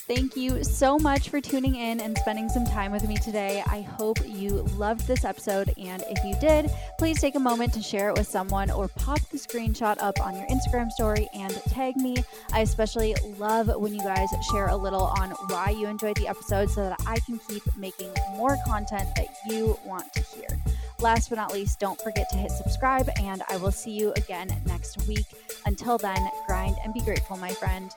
Thank 0.08 0.36
you 0.36 0.64
so 0.64 1.00
much 1.00 1.30
for 1.30 1.42
tuning 1.42 1.74
in 1.74 2.00
and 2.00 2.16
spending 2.20 2.48
some 2.48 2.64
time 2.64 2.92
with 2.92 3.08
me 3.08 3.18
today. 3.18 3.64
I 3.66 3.82
hope 3.82 4.20
you 4.24 4.62
loved 4.78 5.08
this 5.08 5.26
episode. 5.26 5.74
And 5.80 6.04
if 6.08 6.24
you 6.24 6.36
did, 6.40 6.70
please 7.00 7.20
take 7.20 7.34
a 7.34 7.40
moment 7.40 7.74
to 7.74 7.82
share 7.82 8.10
it 8.10 8.18
with 8.18 8.28
someone 8.28 8.70
or 8.70 8.88
pop 8.88 9.20
the 9.32 9.40
screenshot 9.40 9.96
up 10.00 10.24
on 10.24 10.36
your 10.36 10.46
Instagram 10.46 10.92
story 10.92 11.28
and 11.34 11.52
tag 11.70 11.98
me. 11.98 12.18
I 12.54 12.62
especially 12.62 13.16
love 13.40 13.68
when 13.76 13.96
you 13.96 14.02
guys 14.02 14.30
share 14.52 14.68
a 14.68 14.78
little 14.78 15.06
on 15.06 15.32
why 15.50 15.72
you 15.72 15.88
enjoyed 15.88 16.18
the 16.18 16.28
episode 16.28 16.70
so 16.70 16.88
that 16.88 17.02
I 17.08 17.18
can 17.26 17.40
keep 17.50 17.64
making 17.76 18.14
more 18.34 18.60
content 18.68 19.10
that 19.16 19.30
you 19.48 19.76
want 19.84 20.14
to 20.14 20.22
hear. 20.22 20.48
Last 21.00 21.30
but 21.30 21.38
not 21.38 21.52
least, 21.52 21.80
don't 21.80 22.00
forget 22.00 22.30
to 22.30 22.38
hit 22.38 22.52
subscribe, 22.52 23.10
and 23.20 23.42
I 23.50 23.58
will 23.58 23.72
see 23.72 23.92
you 23.92 24.14
again 24.16 24.56
next 24.68 25.08
week. 25.08 25.26
Until 25.66 25.98
then, 25.98 26.30
grind 26.46 26.76
and 26.84 26.94
be 26.94 27.02
grateful, 27.02 27.38
my 27.38 27.54
friend. 27.54 27.90